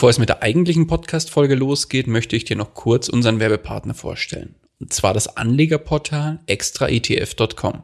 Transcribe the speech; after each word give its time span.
Bevor 0.00 0.08
es 0.08 0.18
mit 0.18 0.30
der 0.30 0.42
eigentlichen 0.42 0.86
Podcast-Folge 0.86 1.54
losgeht, 1.54 2.06
möchte 2.06 2.34
ich 2.34 2.46
dir 2.46 2.56
noch 2.56 2.72
kurz 2.72 3.10
unseren 3.10 3.38
Werbepartner 3.38 3.92
vorstellen. 3.92 4.54
Und 4.80 4.94
zwar 4.94 5.12
das 5.12 5.36
Anlegerportal 5.36 6.40
extraetf.com. 6.46 7.82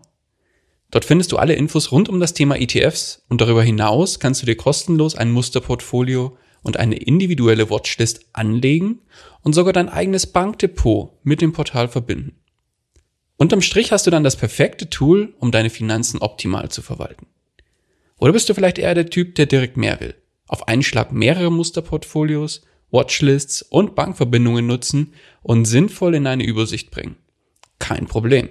Dort 0.91 1.05
findest 1.05 1.33
du 1.33 1.37
alle 1.37 1.53
Infos 1.53 1.93
rund 1.93 2.09
um 2.09 2.19
das 2.19 2.33
Thema 2.33 2.59
ETFs 2.59 3.23
und 3.29 3.43
darüber 3.43 3.63
hinaus 3.63 4.19
kannst 4.19 4.41
du 4.41 4.47
dir 4.47 4.57
kostenlos 4.57 5.15
ein 5.15 5.31
Musterportfolio 5.31 6.39
und 6.63 6.79
eine 6.79 6.97
individuelle 6.97 7.69
Watchlist 7.69 8.25
anlegen 8.33 9.01
und 9.43 9.53
sogar 9.53 9.75
dein 9.75 9.91
eigenes 9.91 10.27
Bankdepot 10.27 11.19
mit 11.23 11.43
dem 11.43 11.53
Portal 11.53 11.89
verbinden. 11.89 12.39
Unterm 13.37 13.61
Strich 13.61 13.93
hast 13.93 14.07
du 14.07 14.11
dann 14.11 14.25
das 14.25 14.37
perfekte 14.37 14.89
Tool, 14.89 15.35
um 15.39 15.51
deine 15.51 15.69
Finanzen 15.69 16.23
optimal 16.23 16.71
zu 16.71 16.81
verwalten. 16.81 17.27
Oder 18.17 18.33
bist 18.33 18.49
du 18.49 18.55
vielleicht 18.55 18.79
eher 18.79 18.95
der 18.95 19.11
Typ, 19.11 19.35
der 19.35 19.45
direkt 19.45 19.77
mehr 19.77 20.01
will? 20.01 20.15
Auf 20.47 20.69
einen 20.69 20.83
Schlag 20.83 21.13
mehrere 21.13 21.51
Musterportfolios, 21.51 22.63
Watchlists 22.91 23.63
und 23.63 23.95
Bankverbindungen 23.95 24.67
nutzen 24.67 25.13
und 25.43 25.65
sinnvoll 25.65 26.15
in 26.15 26.27
eine 26.27 26.45
Übersicht 26.45 26.91
bringen. 26.91 27.17
Kein 27.79 28.07
Problem. 28.07 28.49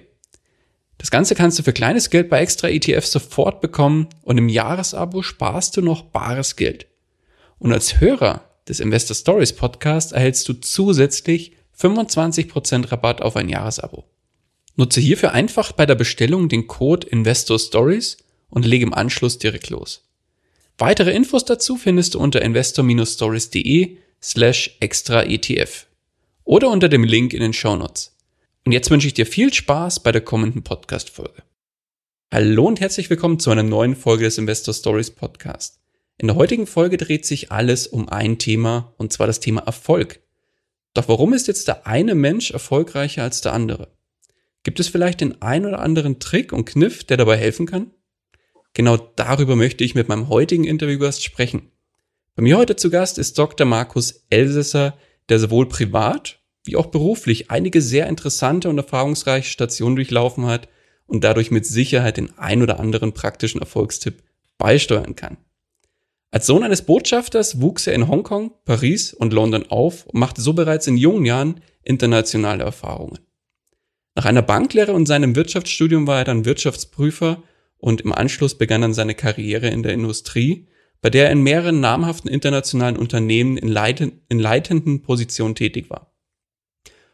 Das 0.97 1.11
Ganze 1.11 1.35
kannst 1.35 1.59
du 1.59 1.63
für 1.63 1.73
kleines 1.73 2.09
Geld 2.09 2.29
bei 2.29 2.39
extra 2.39 2.69
ETFs 2.69 3.11
sofort 3.11 3.61
bekommen 3.61 4.07
und 4.21 4.37
im 4.37 4.49
Jahresabo 4.49 5.21
sparst 5.21 5.75
du 5.77 5.81
noch 5.81 6.03
bares 6.03 6.55
Geld. 6.55 6.87
Und 7.59 7.73
als 7.73 7.99
Hörer 7.99 8.49
des 8.67 8.79
Investor 8.79 9.15
Stories 9.15 9.53
Podcast 9.53 10.13
erhältst 10.13 10.47
du 10.47 10.53
zusätzlich 10.53 11.53
25% 11.77 12.91
Rabatt 12.91 13.21
auf 13.21 13.35
ein 13.35 13.49
Jahresabo. 13.49 14.05
Nutze 14.75 15.01
hierfür 15.01 15.31
einfach 15.31 15.71
bei 15.71 15.85
der 15.85 15.95
Bestellung 15.95 16.49
den 16.49 16.67
Code 16.67 17.07
Investor 17.07 17.59
Stories 17.59 18.17
und 18.49 18.65
lege 18.65 18.85
im 18.85 18.93
Anschluss 18.93 19.37
direkt 19.37 19.69
los. 19.69 20.03
Weitere 20.77 21.13
Infos 21.13 21.45
dazu 21.45 21.77
findest 21.77 22.15
du 22.15 22.19
unter 22.19 22.41
investor-stories.de 22.41 23.97
slash 24.21 24.75
extra 24.81 25.23
ETF 25.23 25.87
oder 26.43 26.69
unter 26.69 26.89
dem 26.89 27.05
Link 27.05 27.33
in 27.33 27.39
den 27.39 27.53
Shownotes. 27.53 28.17
Und 28.65 28.73
jetzt 28.73 28.91
wünsche 28.91 29.07
ich 29.07 29.13
dir 29.13 29.25
viel 29.25 29.53
Spaß 29.53 30.01
bei 30.01 30.11
der 30.11 30.19
kommenden 30.19 30.63
Podcast-Folge. 30.63 31.43
Hallo 32.29 32.65
und 32.65 32.81
herzlich 32.81 33.09
willkommen 33.09 33.39
zu 33.39 33.51
einer 33.51 33.63
neuen 33.63 33.95
Folge 33.95 34.25
des 34.25 34.37
Investor 34.37 34.73
Stories 34.73 35.11
Podcast. 35.11 35.79
In 36.17 36.27
der 36.27 36.35
heutigen 36.35 36.67
Folge 36.67 36.97
dreht 36.97 37.25
sich 37.25 37.53
alles 37.53 37.87
um 37.87 38.09
ein 38.09 38.37
Thema, 38.37 38.93
und 38.97 39.13
zwar 39.13 39.27
das 39.27 39.39
Thema 39.39 39.61
Erfolg. 39.61 40.19
Doch 40.93 41.07
warum 41.07 41.31
ist 41.31 41.47
jetzt 41.47 41.69
der 41.69 41.87
eine 41.87 42.15
Mensch 42.15 42.51
erfolgreicher 42.51 43.23
als 43.23 43.39
der 43.39 43.53
andere? 43.53 43.95
Gibt 44.63 44.81
es 44.81 44.89
vielleicht 44.89 45.21
den 45.21 45.41
ein 45.41 45.65
oder 45.65 45.79
anderen 45.79 46.19
Trick 46.19 46.51
und 46.51 46.65
Kniff, 46.65 47.05
der 47.05 47.15
dabei 47.15 47.37
helfen 47.37 47.65
kann? 47.65 47.91
Genau 48.75 48.97
darüber 48.97 49.55
möchte 49.55 49.83
ich 49.83 49.95
mit 49.95 50.09
meinem 50.09 50.27
heutigen 50.27 50.65
Interviewgast 50.65 51.23
sprechen. 51.23 51.71
Bei 52.35 52.43
mir 52.43 52.57
heute 52.57 52.75
zu 52.75 52.89
Gast 52.89 53.17
ist 53.17 53.39
Dr. 53.39 53.65
Markus 53.65 54.25
Elsässer, 54.29 54.97
der 55.29 55.39
sowohl 55.39 55.67
privat 55.67 56.39
wie 56.65 56.75
auch 56.75 56.87
beruflich 56.87 57.51
einige 57.51 57.81
sehr 57.81 58.07
interessante 58.07 58.69
und 58.69 58.77
erfahrungsreiche 58.77 59.49
Stationen 59.49 59.95
durchlaufen 59.95 60.45
hat 60.47 60.67
und 61.05 61.23
dadurch 61.23 61.51
mit 61.51 61.65
Sicherheit 61.65 62.17
den 62.17 62.37
ein 62.37 62.61
oder 62.61 62.79
anderen 62.79 63.13
praktischen 63.13 63.61
Erfolgstipp 63.61 64.23
beisteuern 64.57 65.15
kann. 65.15 65.37
Als 66.31 66.47
Sohn 66.47 66.63
eines 66.63 66.81
Botschafters 66.81 67.61
wuchs 67.61 67.87
er 67.87 67.93
in 67.93 68.09
Hongkong, 68.09 68.51
Paris 68.65 69.13
und 69.13 69.31
London 69.31 69.67
auf 69.69 70.05
und 70.07 70.19
machte 70.19 70.41
so 70.41 70.53
bereits 70.53 70.87
in 70.87 70.97
jungen 70.97 71.23
Jahren 71.23 71.61
internationale 71.83 72.63
Erfahrungen. 72.63 73.19
Nach 74.15 74.25
einer 74.25 74.41
Banklehre 74.41 74.93
und 74.93 75.05
seinem 75.05 75.35
Wirtschaftsstudium 75.35 76.07
war 76.07 76.17
er 76.17 76.25
dann 76.25 76.43
Wirtschaftsprüfer 76.43 77.41
und 77.85 78.01
im 78.01 78.13
Anschluss 78.13 78.57
begann 78.57 78.81
dann 78.81 78.95
seine 78.95 79.13
Karriere 79.13 79.67
in 79.67 79.83
der 79.83 79.93
Industrie, 79.93 80.67
bei 81.03 81.11
der 81.11 81.25
er 81.25 81.31
in 81.31 81.43
mehreren 81.43 81.81
namhaften 81.81 82.31
internationalen 82.31 82.97
Unternehmen 82.97 83.57
in, 83.57 83.67
leiten, 83.67 84.23
in 84.27 84.39
leitenden 84.39 85.03
Positionen 85.03 85.53
tätig 85.53 85.91
war. 85.91 86.11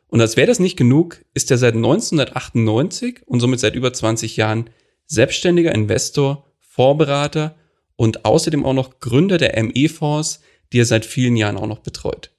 Und 0.07 0.21
als 0.21 0.37
wäre 0.37 0.47
das 0.47 0.59
nicht 0.59 0.77
genug, 0.77 1.25
ist 1.33 1.51
er 1.51 1.57
seit 1.57 1.75
1998 1.75 3.23
und 3.25 3.41
somit 3.41 3.59
seit 3.59 3.75
über 3.75 3.91
20 3.91 4.37
Jahren 4.37 4.69
selbstständiger 5.07 5.75
Investor, 5.75 6.49
Vorberater 6.61 7.57
und 7.97 8.23
außerdem 8.23 8.63
auch 8.63 8.73
noch 8.73 9.01
Gründer 9.01 9.37
der 9.37 9.61
ME-Fonds, 9.61 10.39
die 10.71 10.79
er 10.79 10.85
seit 10.85 11.05
vielen 11.05 11.35
Jahren 11.35 11.57
auch 11.57 11.67
noch 11.67 11.79
betreut. 11.79 12.31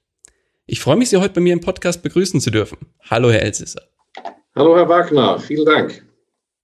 Ich 0.65 0.79
freue 0.79 0.95
mich, 0.95 1.09
Sie 1.09 1.17
heute 1.17 1.35
bei 1.35 1.41
mir 1.41 1.53
im 1.53 1.61
Podcast 1.61 2.01
begrüßen 2.01 2.41
zu 2.41 2.49
dürfen. 2.49 2.79
Hallo, 3.11 3.29
Herr 3.29 3.43
Elsisser. 3.43 3.83
Hallo, 4.55 4.75
Herr 4.75 4.89
Wagner. 4.89 5.39
Vielen 5.39 5.65
Dank. 5.65 6.03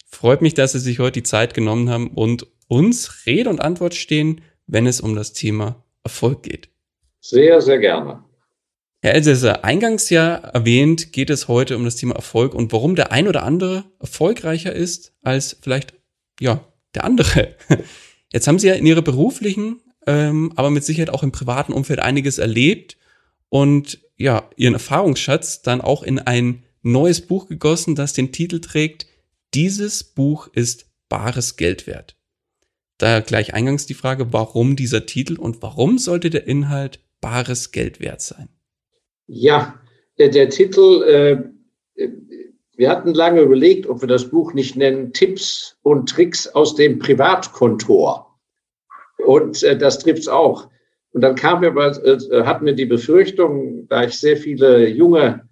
Freut 0.09 0.41
mich, 0.41 0.53
dass 0.53 0.73
Sie 0.73 0.79
sich 0.79 0.99
heute 0.99 1.21
die 1.21 1.23
Zeit 1.23 1.53
genommen 1.53 1.89
haben 1.89 2.09
und 2.09 2.47
uns 2.67 3.25
Rede 3.25 3.49
und 3.49 3.61
Antwort 3.61 3.95
stehen, 3.95 4.41
wenn 4.67 4.85
es 4.85 5.01
um 5.01 5.15
das 5.15 5.33
Thema 5.33 5.83
Erfolg 6.03 6.43
geht. 6.43 6.69
Sehr, 7.19 7.61
sehr 7.61 7.79
gerne. 7.79 8.23
Herr 9.01 9.15
Elsässer, 9.15 9.63
eingangs 9.63 10.09
ja 10.09 10.35
erwähnt, 10.35 11.13
geht 11.13 11.29
es 11.29 11.47
heute 11.47 11.77
um 11.77 11.85
das 11.85 11.95
Thema 11.95 12.15
Erfolg 12.15 12.53
und 12.53 12.73
warum 12.73 12.95
der 12.95 13.11
ein 13.11 13.27
oder 13.27 13.43
andere 13.43 13.85
erfolgreicher 13.99 14.73
ist 14.73 15.13
als 15.21 15.57
vielleicht, 15.61 15.93
ja, 16.39 16.65
der 16.95 17.05
andere. 17.05 17.55
Jetzt 18.33 18.47
haben 18.47 18.59
Sie 18.59 18.67
ja 18.67 18.73
in 18.73 18.85
Ihrer 18.85 19.01
beruflichen, 19.01 19.79
ähm, 20.05 20.51
aber 20.55 20.69
mit 20.69 20.83
Sicherheit 20.83 21.11
auch 21.11 21.23
im 21.23 21.31
privaten 21.31 21.71
Umfeld 21.71 21.99
einiges 21.99 22.39
erlebt 22.39 22.97
und 23.47 23.99
ja, 24.17 24.49
Ihren 24.57 24.73
Erfahrungsschatz 24.73 25.61
dann 25.61 25.79
auch 25.79 26.03
in 26.03 26.19
ein 26.19 26.63
neues 26.81 27.21
Buch 27.21 27.47
gegossen, 27.47 27.95
das 27.95 28.13
den 28.13 28.31
Titel 28.31 28.59
trägt 28.59 29.08
dieses 29.53 30.03
Buch 30.03 30.47
ist 30.53 30.89
bares 31.09 31.57
Geld 31.57 31.87
wert. 31.87 32.15
Daher 32.97 33.21
gleich 33.21 33.53
eingangs 33.53 33.85
die 33.85 33.93
Frage, 33.93 34.33
warum 34.33 34.75
dieser 34.75 35.05
Titel 35.05 35.39
und 35.39 35.61
warum 35.61 35.97
sollte 35.97 36.29
der 36.29 36.47
Inhalt 36.47 36.99
bares 37.21 37.71
Geld 37.71 37.99
wert 37.99 38.21
sein? 38.21 38.49
Ja, 39.27 39.79
der, 40.17 40.29
der 40.29 40.49
Titel, 40.49 41.03
äh, 41.03 42.07
wir 42.75 42.89
hatten 42.89 43.13
lange 43.13 43.41
überlegt, 43.41 43.87
ob 43.87 44.01
wir 44.01 44.07
das 44.07 44.29
Buch 44.29 44.53
nicht 44.53 44.75
nennen 44.75 45.13
Tipps 45.13 45.77
und 45.81 46.09
Tricks 46.09 46.47
aus 46.47 46.75
dem 46.75 46.99
Privatkontor. 46.99 48.39
Und 49.25 49.63
äh, 49.63 49.77
das 49.77 49.99
trifft 49.99 50.19
es 50.19 50.27
auch. 50.27 50.69
Und 51.11 51.21
dann 51.21 51.35
kam 51.35 51.61
wir, 51.61 51.75
äh, 51.75 52.43
hatten 52.43 52.65
wir 52.65 52.73
die 52.73 52.85
Befürchtung, 52.85 53.87
da 53.87 54.03
ich 54.03 54.19
sehr 54.19 54.37
viele 54.37 54.87
junge 54.89 55.48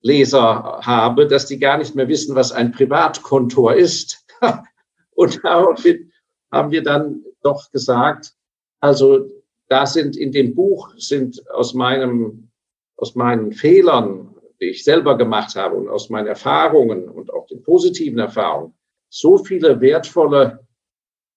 Leser 0.00 0.80
habe, 0.82 1.26
dass 1.26 1.46
die 1.46 1.58
gar 1.58 1.78
nicht 1.78 1.94
mehr 1.94 2.08
wissen, 2.08 2.34
was 2.34 2.52
ein 2.52 2.72
Privatkontor 2.72 3.74
ist. 3.74 4.26
Und 5.14 5.40
daraufhin 5.42 6.12
haben 6.52 6.70
wir 6.70 6.82
dann 6.82 7.24
doch 7.42 7.70
gesagt, 7.70 8.34
also 8.80 9.26
da 9.68 9.86
sind 9.86 10.16
in 10.16 10.32
dem 10.32 10.54
Buch 10.54 10.94
sind 10.96 11.42
aus 11.50 11.74
meinem, 11.74 12.50
aus 12.96 13.14
meinen 13.14 13.52
Fehlern, 13.52 14.34
die 14.60 14.70
ich 14.70 14.84
selber 14.84 15.16
gemacht 15.18 15.56
habe 15.56 15.76
und 15.76 15.88
aus 15.88 16.10
meinen 16.10 16.26
Erfahrungen 16.26 17.08
und 17.08 17.32
auch 17.32 17.46
den 17.46 17.62
positiven 17.62 18.18
Erfahrungen 18.18 18.74
so 19.08 19.38
viele 19.38 19.80
wertvolle 19.80 20.66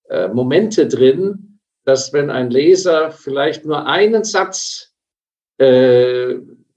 äh, 0.10 0.28
Momente 0.28 0.88
drin, 0.88 1.60
dass 1.84 2.14
wenn 2.14 2.30
ein 2.30 2.52
Leser 2.52 3.12
vielleicht 3.12 3.66
nur 3.66 3.86
einen 3.86 4.24
Satz 4.24 4.94
äh, 5.58 6.36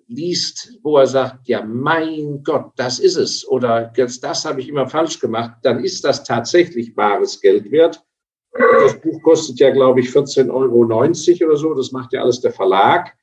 liest, 0.08 0.78
wo 0.82 0.98
er 0.98 1.06
sagt, 1.06 1.48
ja, 1.48 1.64
mein 1.64 2.42
Gott, 2.42 2.72
das 2.76 2.98
ist 2.98 3.16
es 3.16 3.46
oder 3.46 3.92
jetzt 3.96 4.22
das 4.22 4.44
habe 4.44 4.60
ich 4.60 4.68
immer 4.68 4.88
falsch 4.88 5.18
gemacht, 5.18 5.58
dann 5.62 5.82
ist 5.82 6.04
das 6.04 6.24
tatsächlich 6.24 6.94
bares 6.94 7.40
Geld 7.40 7.70
wert. 7.70 8.04
Das 8.52 9.00
Buch 9.00 9.20
kostet 9.22 9.58
ja, 9.58 9.70
glaube 9.70 10.00
ich, 10.00 10.10
14,90 10.10 10.50
Euro 10.50 11.48
oder 11.48 11.56
so. 11.56 11.74
Das 11.74 11.90
macht 11.90 12.12
ja 12.12 12.22
alles 12.22 12.40
der 12.40 12.52
Verlag. 12.52 13.16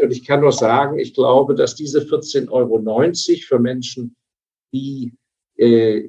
Und 0.00 0.12
ich 0.12 0.24
kann 0.24 0.40
nur 0.40 0.52
sagen, 0.52 0.98
ich 0.98 1.14
glaube, 1.14 1.56
dass 1.56 1.74
diese 1.74 2.00
14,90 2.00 2.48
Euro 2.50 3.42
für 3.44 3.58
Menschen, 3.58 4.14
die 4.72 5.12
äh, 5.56 6.08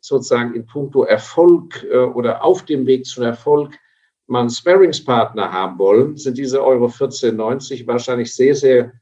sozusagen 0.00 0.54
in 0.54 0.66
puncto 0.66 1.04
Erfolg 1.04 1.84
äh, 1.84 1.98
oder 1.98 2.44
auf 2.44 2.64
dem 2.64 2.86
Weg 2.86 3.06
zum 3.06 3.22
Erfolg 3.22 3.78
mal 4.26 4.40
einen 4.40 4.50
Sparringspartner 4.50 5.52
haben 5.52 5.78
wollen, 5.78 6.16
sind 6.16 6.38
diese 6.38 6.64
Euro 6.64 6.86
14,90 6.86 7.86
wahrscheinlich 7.86 8.34
sehr, 8.34 8.54
sehr 8.54 8.92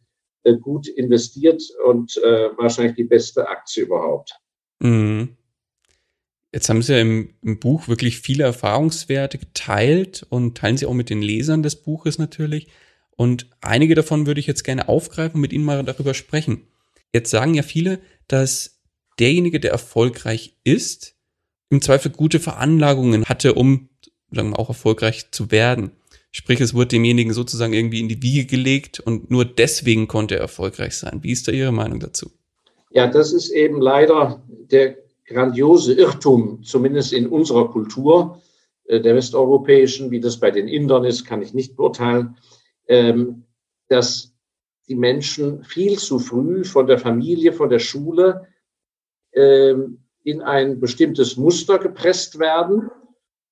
äh, 0.45 0.57
gut 0.57 0.89
investiert 0.89 1.63
und 1.87 2.17
äh, 2.19 2.51
wahrscheinlich 2.57 2.95
die 2.97 3.05
beste 3.05 3.49
Aktie 3.49 3.85
überhaupt. 3.85 4.39
Mhm. 4.81 5.37
Jetzt 6.53 6.69
haben 6.69 6.83
Sie 6.83 6.93
ja 6.93 7.01
im, 7.01 7.35
im, 7.43 7.59
Buch 7.59 7.89
wirklich 7.89 8.21
viele 8.21 8.45
Erfahrungswerte 8.45 9.39
geteilt 9.39 10.25
und 10.29 10.57
teilen 10.57 10.77
Sie 10.77 10.87
auch 10.87 10.95
mit 10.95 11.11
den 11.11 11.21
Lesern 11.21 11.65
des 11.65 11.77
Buches 11.77 12.19
natürlich. 12.19 12.69
Und 13.17 13.51
einige 13.61 13.95
davon 13.95 14.27
würde 14.27 14.39
ich 14.39 14.47
jetzt 14.47 14.63
gerne 14.63 14.89
aufgreifen 14.89 15.37
und 15.37 15.41
mit 15.41 15.53
Ihnen 15.53 15.65
mal 15.65 15.83
darüber 15.83 16.15
sprechen. 16.15 16.69
Jetzt 17.13 17.31
sagen 17.31 17.55
ja 17.55 17.63
viele, 17.63 18.01
dass 18.29 18.83
derjenige, 19.19 19.59
der 19.59 19.73
erfolgreich 19.73 20.57
ist, 20.63 21.17
im 21.71 21.81
Zweifel 21.81 22.13
gute 22.13 22.39
Veranlagungen 22.39 23.25
hatte, 23.25 23.55
um 23.55 23.89
sagen 24.35 24.51
wir, 24.51 24.59
auch 24.59 24.69
erfolgreich 24.69 25.31
zu 25.31 25.51
werden. 25.51 25.93
Sprich, 26.31 26.61
es 26.61 26.75
wurde 26.75 26.89
demjenigen 26.89 27.33
sozusagen 27.33 27.73
irgendwie 27.73 28.01
in 28.01 28.09
die 28.09 28.23
Wiege 28.23 28.47
gelegt 28.47 28.99
und 28.99 29.31
nur 29.31 29.45
deswegen 29.45 30.09
konnte 30.09 30.35
er 30.35 30.41
erfolgreich 30.41 30.97
sein. 30.97 31.21
Wie 31.23 31.31
ist 31.31 31.47
da 31.47 31.53
Ihre 31.53 31.73
Meinung 31.73 32.01
dazu? 32.01 32.31
Ja, 32.91 33.07
das 33.07 33.33
ist 33.33 33.51
eben 33.51 33.81
leider 33.81 34.43
der 34.49 34.97
grandiose 35.27 35.95
Irrtum, 35.95 36.63
zumindest 36.65 37.13
in 37.13 37.29
unserer 37.29 37.71
Kultur, 37.71 38.43
äh, 38.87 39.01
der 39.01 39.15
westeuropäischen, 39.15 40.11
wie 40.11 40.21
das 40.21 40.39
bei 40.39 40.51
den 40.51 40.69
Indern 40.69 41.05
ist, 41.05 41.25
kann 41.25 41.43
ich 41.43 41.55
nicht 41.55 41.77
beurteilen, 41.77 42.37
ähm, 42.89 43.45
dass 43.89 44.35
die 44.89 44.97
Menschen 44.97 45.65
viel 45.65 45.99
zu 45.99 46.19
früh 46.19 46.65
von 46.65 46.87
der 46.87 46.99
Familie, 46.99 47.53
von 47.53 47.71
der 47.71 47.79
Schule 47.79 48.49
ähm, 49.33 50.05
in 50.23 50.43
ein 50.43 50.81
bestimmtes 50.81 51.37
Muster 51.37 51.79
gepresst 51.79 52.39
werden 52.39 52.91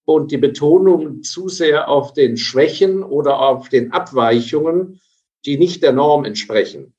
und 0.04 0.30
die 0.30 0.38
Betonung 0.38 1.22
zu 1.22 1.48
sehr 1.48 1.88
auf 1.88 2.12
den 2.12 2.36
Schwächen 2.36 3.02
oder 3.02 3.40
auf 3.40 3.68
den 3.68 3.92
Abweichungen, 3.92 5.00
die 5.44 5.58
nicht 5.58 5.82
der 5.82 5.92
Norm 5.92 6.24
entsprechen. 6.24 6.94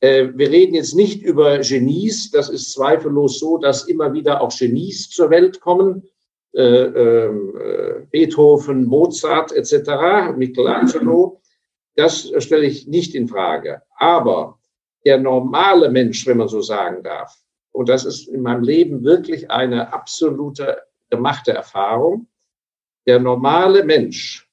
Äh, 0.00 0.28
wir 0.34 0.50
reden 0.50 0.74
jetzt 0.74 0.94
nicht 0.94 1.22
über 1.22 1.58
Genies. 1.60 2.30
Das 2.30 2.48
ist 2.48 2.72
zweifellos 2.72 3.38
so, 3.38 3.58
dass 3.58 3.88
immer 3.88 4.12
wieder 4.12 4.40
auch 4.40 4.56
Genies 4.56 5.08
zur 5.10 5.30
Welt 5.30 5.60
kommen. 5.60 6.02
Äh, 6.52 6.62
ähm, 6.62 7.56
äh, 7.56 8.06
Beethoven, 8.10 8.84
Mozart 8.84 9.52
etc., 9.52 10.36
Michelangelo. 10.36 11.40
Das 11.96 12.30
stelle 12.38 12.66
ich 12.66 12.86
nicht 12.86 13.14
in 13.14 13.28
Frage. 13.28 13.82
Aber 13.96 14.58
der 15.04 15.18
normale 15.18 15.90
Mensch, 15.90 16.26
wenn 16.26 16.38
man 16.38 16.48
so 16.48 16.60
sagen 16.60 17.02
darf, 17.02 17.36
und 17.72 17.88
das 17.88 18.04
ist 18.04 18.28
in 18.28 18.42
meinem 18.42 18.62
Leben 18.62 19.04
wirklich 19.04 19.50
eine 19.50 19.92
absolute 19.92 20.78
gemachte 21.10 21.52
Erfahrung, 21.52 22.26
der 23.06 23.20
normale 23.20 23.84
Mensch 23.84 24.48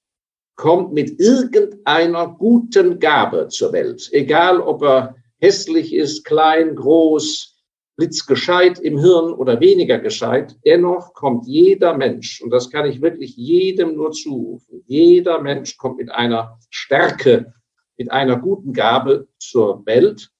kommt 0.55 0.93
mit 0.93 1.19
irgendeiner 1.19 2.27
guten 2.27 2.99
Gabe 2.99 3.47
zur 3.47 3.73
Welt, 3.73 4.09
egal 4.11 4.59
ob 4.59 4.83
er 4.83 5.15
hässlich 5.39 5.93
ist, 5.93 6.23
klein, 6.23 6.75
groß, 6.75 7.51
blitzgescheit 7.95 8.79
im 8.79 8.97
Hirn 8.99 9.33
oder 9.33 9.59
weniger 9.59 9.99
gescheit, 9.99 10.55
dennoch 10.65 11.13
kommt 11.13 11.47
jeder 11.47 11.95
Mensch, 11.95 12.41
und 12.41 12.51
das 12.51 12.69
kann 12.69 12.85
ich 12.85 13.01
wirklich 13.01 13.35
jedem 13.35 13.95
nur 13.95 14.11
zurufen, 14.11 14.83
jeder 14.85 15.41
Mensch 15.41 15.77
kommt 15.77 15.97
mit 15.97 16.11
einer 16.11 16.59
Stärke, 16.69 17.53
mit 17.97 18.11
einer 18.11 18.37
guten 18.37 18.73
Gabe 18.73 19.27
zur 19.37 19.85
Welt. 19.85 20.31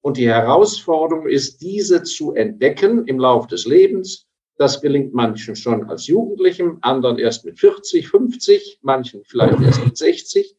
Und 0.00 0.16
die 0.16 0.28
Herausforderung 0.28 1.26
ist, 1.26 1.60
diese 1.60 2.04
zu 2.04 2.32
entdecken 2.34 3.06
im 3.06 3.18
Lauf 3.18 3.48
des 3.48 3.66
Lebens. 3.66 4.28
Das 4.60 4.82
gelingt 4.82 5.14
manchen 5.14 5.56
schon 5.56 5.88
als 5.88 6.06
Jugendlichem, 6.06 6.80
anderen 6.82 7.18
erst 7.18 7.46
mit 7.46 7.58
40, 7.58 8.06
50, 8.06 8.80
manchen 8.82 9.24
vielleicht 9.24 9.58
erst 9.58 9.82
mit 9.82 9.96
60. 9.96 10.54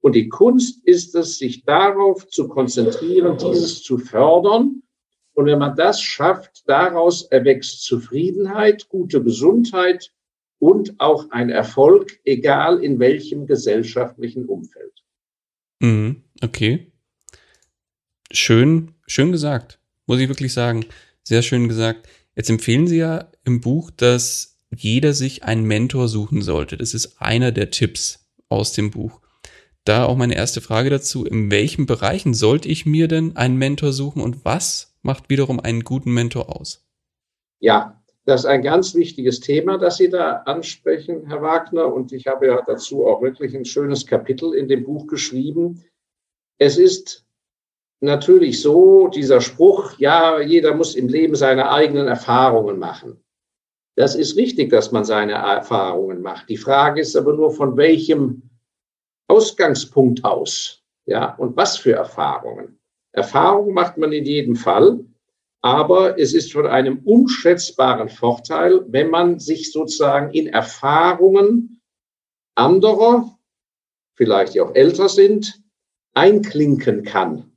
Und 0.00 0.14
die 0.14 0.28
Kunst 0.28 0.86
ist 0.86 1.16
es, 1.16 1.38
sich 1.38 1.64
darauf 1.64 2.28
zu 2.28 2.46
konzentrieren, 2.46 3.38
dieses 3.38 3.82
zu 3.82 3.98
fördern. 3.98 4.84
Und 5.32 5.46
wenn 5.46 5.58
man 5.58 5.74
das 5.74 6.00
schafft, 6.00 6.62
daraus 6.68 7.24
erwächst 7.24 7.82
Zufriedenheit, 7.82 8.88
gute 8.88 9.20
Gesundheit 9.20 10.12
und 10.60 11.00
auch 11.00 11.28
ein 11.30 11.50
Erfolg, 11.50 12.20
egal 12.24 12.78
in 12.78 13.00
welchem 13.00 13.48
gesellschaftlichen 13.48 14.46
Umfeld. 14.46 15.02
Mhm, 15.80 16.22
okay. 16.40 16.92
Schön, 18.30 18.94
schön 19.08 19.32
gesagt. 19.32 19.80
Muss 20.06 20.20
ich 20.20 20.28
wirklich 20.28 20.52
sagen. 20.52 20.86
Sehr 21.24 21.42
schön 21.42 21.68
gesagt. 21.68 22.06
Jetzt 22.36 22.50
empfehlen 22.50 22.86
Sie 22.86 22.98
ja 22.98 23.30
im 23.44 23.60
Buch, 23.60 23.90
dass 23.90 24.58
jeder 24.74 25.14
sich 25.14 25.44
einen 25.44 25.64
Mentor 25.64 26.08
suchen 26.08 26.42
sollte. 26.42 26.76
Das 26.76 26.94
ist 26.94 27.20
einer 27.20 27.52
der 27.52 27.70
Tipps 27.70 28.30
aus 28.48 28.72
dem 28.72 28.90
Buch 28.90 29.20
da 29.84 30.04
auch 30.04 30.16
meine 30.16 30.34
erste 30.34 30.60
Frage 30.60 30.90
dazu. 30.90 31.24
In 31.24 31.50
welchen 31.50 31.86
Bereichen 31.86 32.34
sollte 32.34 32.68
ich 32.68 32.86
mir 32.86 33.08
denn 33.08 33.36
einen 33.36 33.56
Mentor 33.56 33.92
suchen 33.92 34.22
und 34.22 34.44
was 34.44 34.96
macht 35.02 35.30
wiederum 35.30 35.60
einen 35.60 35.84
guten 35.84 36.12
Mentor 36.12 36.54
aus? 36.54 36.86
Ja, 37.60 38.00
das 38.24 38.42
ist 38.42 38.46
ein 38.46 38.62
ganz 38.62 38.94
wichtiges 38.94 39.40
Thema, 39.40 39.78
das 39.78 39.96
Sie 39.96 40.08
da 40.08 40.42
ansprechen, 40.44 41.26
Herr 41.26 41.42
Wagner. 41.42 41.92
Und 41.92 42.12
ich 42.12 42.26
habe 42.26 42.46
ja 42.46 42.62
dazu 42.66 43.06
auch 43.06 43.22
wirklich 43.22 43.56
ein 43.56 43.64
schönes 43.64 44.06
Kapitel 44.06 44.54
in 44.54 44.68
dem 44.68 44.84
Buch 44.84 45.06
geschrieben. 45.06 45.84
Es 46.58 46.76
ist 46.76 47.26
natürlich 48.00 48.60
so, 48.60 49.08
dieser 49.08 49.40
Spruch, 49.40 49.98
ja, 49.98 50.40
jeder 50.40 50.74
muss 50.74 50.94
im 50.94 51.08
Leben 51.08 51.34
seine 51.34 51.70
eigenen 51.70 52.08
Erfahrungen 52.08 52.78
machen. 52.78 53.22
Das 53.96 54.14
ist 54.14 54.36
richtig, 54.36 54.70
dass 54.70 54.92
man 54.92 55.04
seine 55.04 55.32
Erfahrungen 55.32 56.22
macht. 56.22 56.48
Die 56.48 56.56
Frage 56.56 57.02
ist 57.02 57.16
aber 57.16 57.34
nur, 57.34 57.50
von 57.50 57.76
welchem 57.76 58.50
Ausgangspunkt 59.28 60.24
aus. 60.24 60.82
Ja, 61.06 61.34
und 61.36 61.56
was 61.56 61.76
für 61.76 61.92
Erfahrungen? 61.92 62.78
Erfahrungen 63.12 63.74
macht 63.74 63.98
man 63.98 64.12
in 64.12 64.24
jedem 64.24 64.56
Fall, 64.56 65.04
aber 65.60 66.18
es 66.18 66.32
ist 66.32 66.52
von 66.52 66.66
einem 66.66 67.00
unschätzbaren 67.00 68.08
Vorteil, 68.08 68.84
wenn 68.88 69.10
man 69.10 69.38
sich 69.38 69.72
sozusagen 69.72 70.32
in 70.32 70.46
Erfahrungen 70.46 71.82
anderer, 72.54 73.36
vielleicht 74.14 74.54
die 74.54 74.60
auch 74.60 74.74
älter 74.74 75.08
sind, 75.08 75.62
einklinken 76.14 77.02
kann 77.02 77.49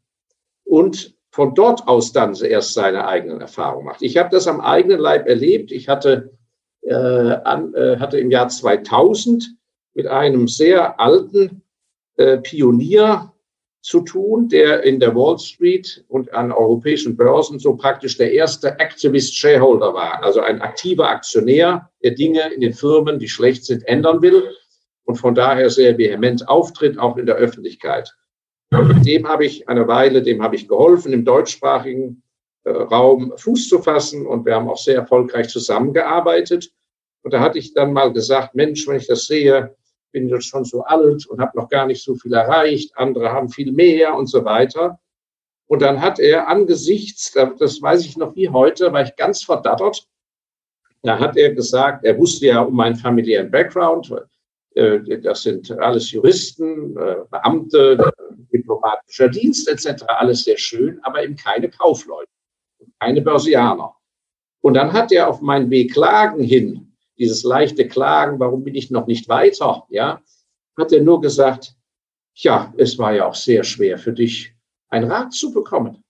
und 0.74 1.14
von 1.30 1.54
dort 1.54 1.88
aus 1.88 2.14
dann 2.14 2.34
erst 2.34 2.74
seine 2.74 3.08
eigenen 3.08 3.42
Erfahrungen 3.42 3.86
macht. 3.86 4.02
Ich 4.02 4.18
habe 4.18 4.30
das 4.32 4.48
am 4.48 4.60
eigenen 4.60 5.00
Leib 5.00 5.28
erlebt. 5.28 5.72
Ich 5.72 5.88
hatte, 5.88 6.32
äh, 6.82 6.96
an, 6.96 7.76
äh, 7.76 7.98
hatte 7.98 8.18
im 8.18 8.32
Jahr 8.32 8.48
2000 8.48 9.56
mit 9.94 10.08
einem 10.08 10.48
sehr 10.48 11.00
alten 11.00 11.62
äh, 12.18 12.38
Pionier 12.38 13.32
zu 13.82 14.02
tun, 14.02 14.50
der 14.50 14.82
in 14.82 15.00
der 15.00 15.14
Wall 15.14 15.38
Street 15.38 16.04
und 16.08 16.34
an 16.34 16.52
europäischen 16.52 17.16
Börsen 17.16 17.60
so 17.60 17.76
praktisch 17.76 18.18
der 18.18 18.34
erste 18.34 18.80
Activist 18.80 19.38
Shareholder 19.38 19.94
war, 19.94 20.24
also 20.24 20.42
ein 20.42 20.60
aktiver 20.60 21.08
Aktionär, 21.08 21.92
der 22.02 22.12
Dinge 22.16 22.52
in 22.52 22.62
den 22.62 22.74
Firmen, 22.74 23.20
die 23.20 23.30
schlecht 23.30 23.66
sind, 23.66 23.88
ändern 23.88 24.24
will 24.24 24.44
und 25.04 25.18
von 25.18 25.36
daher 25.36 25.70
sehr 25.70 26.00
vehement 26.00 26.50
auftritt, 26.50 26.98
auch 26.98 27.18
in 27.18 27.28
der 27.28 27.36
Öffentlichkeit. 27.36 28.16
Dem 28.74 29.28
habe 29.28 29.46
ich 29.46 29.70
eine 29.70 29.88
Weile, 29.88 30.24
dem 30.24 30.42
habe 30.42 30.56
ich 30.56 30.68
geholfen, 30.68 31.14
im 31.14 31.26
deutschsprachigen 31.26 32.24
äh, 32.64 32.72
Raum 32.72 33.34
Fuß 33.38 33.70
zu 33.70 33.80
fassen 33.80 34.26
und 34.26 34.46
wir 34.46 34.56
haben 34.56 34.70
auch 34.70 34.78
sehr 34.78 34.96
erfolgreich 34.96 35.50
zusammengearbeitet. 35.50 36.72
Und 37.22 37.34
da 37.34 37.40
hatte 37.40 37.60
ich 37.60 37.74
dann 37.74 37.94
mal 37.94 38.12
gesagt, 38.12 38.56
Mensch, 38.56 38.88
wenn 38.88 38.98
ich 38.98 39.08
das 39.08 39.26
sehe, 39.26 39.76
bin 40.12 40.28
jetzt 40.28 40.46
schon 40.46 40.66
so 40.66 40.84
alt 40.84 41.28
und 41.28 41.40
habe 41.40 41.58
noch 41.58 41.70
gar 41.70 41.86
nicht 41.86 42.04
so 42.04 42.16
viel 42.16 42.34
erreicht, 42.34 42.92
andere 42.96 43.32
haben 43.32 43.50
viel 43.50 43.72
mehr 43.72 44.16
und 44.16 44.28
so 44.28 44.44
weiter. 44.44 45.00
Und 45.68 45.82
dann 45.82 46.02
hat 46.02 46.20
er 46.20 46.48
angesichts, 46.48 47.32
das 47.60 47.82
weiß 47.82 48.06
ich 48.06 48.18
noch 48.18 48.36
wie 48.36 48.50
heute, 48.50 48.92
war 48.92 49.04
ich 49.04 49.16
ganz 49.16 49.44
verdattert, 49.44 50.08
da 51.02 51.20
hat 51.20 51.36
er 51.38 51.54
gesagt, 51.54 52.06
er 52.06 52.18
wusste 52.18 52.48
ja 52.48 52.62
um 52.62 52.76
meinen 52.76 52.96
familiären 52.96 53.52
Background, 53.52 54.14
äh, 54.76 55.20
das 55.20 55.44
sind 55.44 55.72
alles 55.80 56.12
Juristen, 56.12 56.98
äh, 56.98 57.18
Beamte, 57.30 58.13
diplomatischer 58.64 59.30
Dienst 59.30 59.68
etc., 59.68 60.04
alles 60.08 60.44
sehr 60.44 60.58
schön, 60.58 61.00
aber 61.04 61.24
eben 61.24 61.36
keine 61.36 61.70
Kaufleute, 61.70 62.32
keine 63.00 63.22
Börsianer. 63.22 63.96
Und 64.62 64.76
dann 64.76 64.94
hat 64.94 65.12
er 65.12 65.28
auf 65.28 65.42
meinen 65.42 65.70
Beklagen 65.70 66.42
hin 66.42 66.94
dieses 67.18 67.44
leichte 67.44 67.88
Klagen, 67.88 68.40
warum 68.40 68.64
bin 68.64 68.76
ich 68.76 68.90
noch 68.90 69.08
nicht 69.08 69.30
weiter, 69.30 69.86
ja, 69.90 70.22
hat 70.78 70.92
er 70.92 71.04
nur 71.04 71.22
gesagt, 71.22 71.76
ja, 72.36 72.74
es 72.78 72.98
war 72.98 73.14
ja 73.14 73.28
auch 73.28 73.36
sehr 73.36 73.64
schwer 73.64 73.98
für 73.98 74.14
dich, 74.14 74.56
einen 74.90 75.12
Rat 75.12 75.34
zu 75.34 75.54
bekommen. 75.54 76.04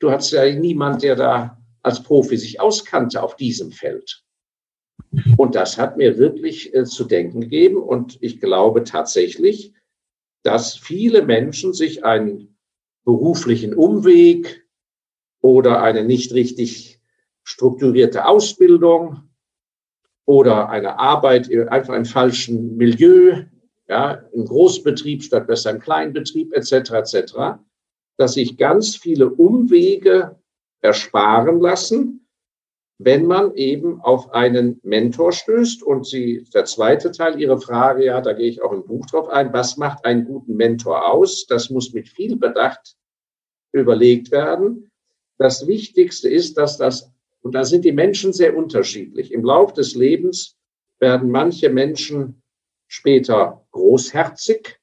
Du 0.00 0.10
hattest 0.10 0.32
ja 0.32 0.50
niemand, 0.54 1.02
der 1.02 1.16
da 1.16 1.58
als 1.82 2.02
Profi 2.02 2.36
sich 2.36 2.60
auskannte 2.60 3.22
auf 3.22 3.36
diesem 3.36 3.70
Feld. 3.70 4.24
Und 5.36 5.54
das 5.54 5.76
hat 5.76 5.96
mir 5.96 6.16
wirklich 6.16 6.74
äh, 6.74 6.84
zu 6.84 7.04
denken 7.04 7.42
gegeben. 7.42 7.76
Und 7.76 8.18
ich 8.22 8.40
glaube 8.40 8.84
tatsächlich, 8.84 9.74
dass 10.42 10.76
viele 10.76 11.22
Menschen 11.22 11.72
sich 11.72 12.04
einen 12.04 12.56
beruflichen 13.04 13.74
Umweg 13.74 14.66
oder 15.40 15.82
eine 15.82 16.04
nicht 16.04 16.32
richtig 16.32 17.00
strukturierte 17.44 18.26
Ausbildung 18.26 19.28
oder 20.24 20.68
eine 20.68 20.98
Arbeit 20.98 21.50
einfach 21.68 21.94
im 21.94 22.04
falschen 22.04 22.76
Milieu, 22.76 23.44
ja, 23.88 24.12
im 24.32 24.44
Großbetrieb 24.44 25.22
statt 25.22 25.46
besser 25.46 25.70
im 25.70 25.80
Kleinbetrieb 25.80 26.52
etc. 26.54 26.90
etc., 26.92 27.34
dass 28.16 28.34
sich 28.34 28.56
ganz 28.56 28.96
viele 28.96 29.30
Umwege 29.30 30.38
ersparen 30.80 31.60
lassen, 31.60 32.21
wenn 33.04 33.26
man 33.26 33.54
eben 33.54 34.00
auf 34.00 34.32
einen 34.32 34.80
Mentor 34.82 35.32
stößt. 35.32 35.82
Und 35.82 36.06
sie, 36.06 36.44
der 36.54 36.64
zweite 36.64 37.10
Teil 37.10 37.40
Ihrer 37.40 37.60
Frage, 37.60 38.04
ja, 38.04 38.20
da 38.20 38.32
gehe 38.32 38.48
ich 38.48 38.62
auch 38.62 38.72
im 38.72 38.84
Buch 38.84 39.06
drauf 39.06 39.28
ein, 39.28 39.52
was 39.52 39.76
macht 39.76 40.04
einen 40.04 40.24
guten 40.24 40.56
Mentor 40.56 41.10
aus? 41.10 41.46
Das 41.46 41.70
muss 41.70 41.92
mit 41.92 42.08
viel 42.08 42.36
Bedacht 42.36 42.96
überlegt 43.72 44.30
werden. 44.30 44.90
Das 45.38 45.66
Wichtigste 45.66 46.28
ist, 46.28 46.58
dass 46.58 46.76
das, 46.78 47.10
und 47.40 47.54
da 47.54 47.64
sind 47.64 47.84
die 47.84 47.92
Menschen 47.92 48.32
sehr 48.32 48.56
unterschiedlich. 48.56 49.32
Im 49.32 49.44
Lauf 49.44 49.72
des 49.72 49.94
Lebens 49.94 50.56
werden 51.00 51.30
manche 51.30 51.70
Menschen 51.70 52.42
später 52.86 53.66
großherzig 53.72 54.78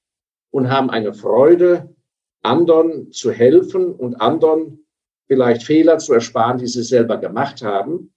und 0.52 0.70
haben 0.70 0.90
eine 0.90 1.14
Freude, 1.14 1.96
anderen 2.42 3.12
zu 3.12 3.32
helfen 3.32 3.94
und 3.94 4.16
anderen 4.16 4.86
vielleicht 5.30 5.64
Fehler 5.64 6.00
zu 6.00 6.14
ersparen, 6.14 6.58
die 6.58 6.68
sie 6.68 6.82
selber 6.82 7.18
gemacht 7.18 7.62
haben. 7.62 8.12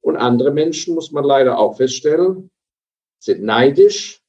Und 0.00 0.16
andere 0.16 0.50
Menschen, 0.50 0.94
muss 0.94 1.12
man 1.12 1.24
leider 1.24 1.58
auch 1.58 1.76
feststellen, 1.76 2.50
sind 3.20 3.42
neidisch. 3.42 4.20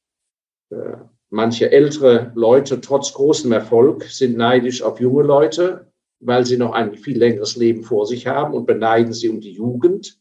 Äh, 0.70 0.98
manche 1.30 1.72
ältere 1.72 2.32
Leute, 2.36 2.80
trotz 2.80 3.12
großem 3.12 3.50
Erfolg, 3.50 4.04
sind 4.04 4.36
neidisch 4.36 4.82
auf 4.82 5.00
junge 5.00 5.24
Leute, 5.24 5.92
weil 6.20 6.46
sie 6.46 6.56
noch 6.56 6.72
ein 6.72 6.94
viel 6.94 7.18
längeres 7.18 7.56
Leben 7.56 7.82
vor 7.82 8.06
sich 8.06 8.28
haben 8.28 8.54
und 8.54 8.66
beneiden 8.66 9.12
sie 9.12 9.28
um 9.28 9.40
die 9.40 9.52
Jugend. 9.52 10.18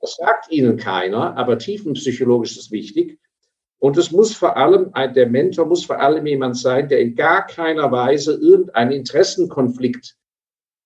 Das 0.00 0.16
sagt 0.16 0.50
ihnen 0.50 0.76
keiner, 0.76 1.36
aber 1.36 1.58
tiefenpsychologisch 1.58 2.52
ist 2.52 2.66
es 2.66 2.70
wichtig. 2.72 3.20
Und 3.78 3.96
es 3.96 4.10
muss 4.10 4.34
vor 4.34 4.56
allem, 4.56 4.92
der 5.14 5.28
Mentor 5.28 5.66
muss 5.66 5.84
vor 5.84 6.00
allem 6.00 6.26
jemand 6.26 6.56
sein, 6.56 6.88
der 6.88 7.00
in 7.00 7.14
gar 7.14 7.46
keiner 7.46 7.92
Weise 7.92 8.34
irgendeinen 8.34 8.92
Interessenkonflikt 8.92 10.16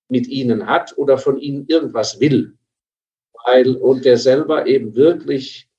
mit 0.09 0.27
ihnen 0.27 0.65
hat 0.65 0.97
oder 0.97 1.17
von 1.17 1.37
ihnen 1.37 1.65
irgendwas 1.67 2.19
will. 2.19 2.57
Weil, 3.45 3.75
und 3.75 4.05
der 4.05 4.17
selber 4.17 4.67
eben 4.67 4.95
wirklich 4.95 5.69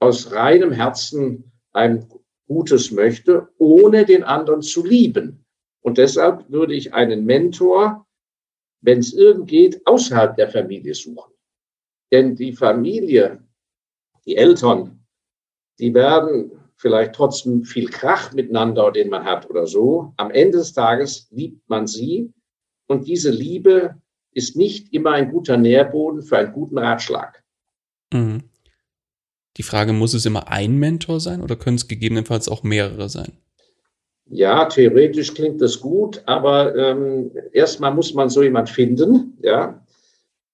aus 0.00 0.32
reinem 0.32 0.72
Herzen 0.72 1.52
ein 1.72 2.06
Gutes 2.46 2.90
möchte, 2.90 3.48
ohne 3.58 4.04
den 4.04 4.24
anderen 4.24 4.60
zu 4.60 4.84
lieben. 4.84 5.44
Und 5.82 5.98
deshalb 5.98 6.50
würde 6.50 6.74
ich 6.74 6.92
einen 6.92 7.24
Mentor, 7.24 8.06
wenn 8.82 8.98
es 8.98 9.12
irgend 9.12 9.48
geht, 9.48 9.86
außerhalb 9.86 10.36
der 10.36 10.48
Familie 10.48 10.94
suchen. 10.94 11.32
Denn 12.12 12.34
die 12.34 12.52
Familie, 12.52 13.42
die 14.26 14.36
Eltern, 14.36 15.06
die 15.78 15.94
werden 15.94 16.50
vielleicht 16.76 17.14
trotzdem 17.14 17.64
viel 17.64 17.88
Krach 17.88 18.32
miteinander, 18.32 18.90
den 18.90 19.10
man 19.10 19.24
hat 19.24 19.48
oder 19.48 19.66
so. 19.66 20.12
Am 20.16 20.30
Ende 20.30 20.58
des 20.58 20.72
Tages 20.72 21.28
liebt 21.30 21.68
man 21.68 21.86
sie 21.86 22.32
und 22.90 23.06
diese 23.06 23.30
Liebe 23.30 23.94
ist 24.32 24.56
nicht 24.56 24.92
immer 24.92 25.12
ein 25.12 25.30
guter 25.30 25.56
Nährboden 25.56 26.22
für 26.22 26.38
einen 26.38 26.52
guten 26.52 26.76
Ratschlag. 26.76 27.42
Mhm. 28.12 28.42
Die 29.56 29.62
Frage, 29.62 29.92
muss 29.92 30.12
es 30.12 30.26
immer 30.26 30.48
ein 30.48 30.76
Mentor 30.76 31.20
sein 31.20 31.40
oder 31.40 31.54
können 31.54 31.76
es 31.76 31.86
gegebenenfalls 31.86 32.48
auch 32.48 32.64
mehrere 32.64 33.08
sein? 33.08 33.32
Ja, 34.26 34.64
theoretisch 34.64 35.34
klingt 35.34 35.60
das 35.60 35.80
gut, 35.80 36.22
aber 36.26 36.74
ähm, 36.76 37.30
erstmal 37.52 37.94
muss 37.94 38.14
man 38.14 38.28
so 38.28 38.42
jemand 38.42 38.68
finden, 38.70 39.38
ja. 39.42 39.84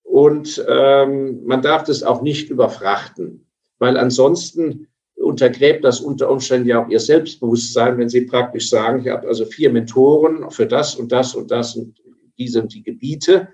Und 0.02 0.64
ähm, 0.68 1.44
man 1.44 1.62
darf 1.62 1.84
das 1.84 2.02
auch 2.02 2.22
nicht 2.22 2.50
überfrachten, 2.50 3.46
weil 3.78 3.96
ansonsten 3.96 4.88
untergräbt 5.14 5.84
das 5.84 6.00
unter 6.00 6.30
Umständen 6.30 6.68
ja 6.68 6.84
auch 6.84 6.88
ihr 6.88 7.00
Selbstbewusstsein, 7.00 7.98
wenn 7.98 8.08
sie 8.08 8.22
praktisch 8.22 8.68
sagen, 8.68 9.00
ich 9.00 9.08
habe 9.08 9.26
also 9.26 9.44
vier 9.46 9.70
Mentoren 9.70 10.50
für 10.50 10.66
das 10.66 10.94
und 10.94 11.12
das 11.12 11.34
und 11.34 11.50
das 11.50 11.76
und 11.76 11.98
die 12.38 12.48
sind 12.48 12.74
die 12.74 12.82
Gebiete 12.82 13.48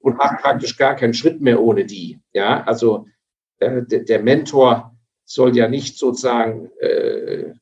und 0.00 0.16
macht 0.16 0.42
praktisch 0.42 0.76
gar 0.76 0.96
keinen 0.96 1.14
Schritt 1.14 1.40
mehr 1.40 1.60
ohne 1.60 1.84
die. 1.84 2.20
Ja, 2.32 2.64
also 2.64 3.06
äh, 3.58 3.82
der, 3.82 4.00
der 4.00 4.22
Mentor 4.22 4.96
soll 5.24 5.56
ja 5.56 5.68
nicht 5.68 5.98
sozusagen 5.98 6.70
äh, 6.80 7.52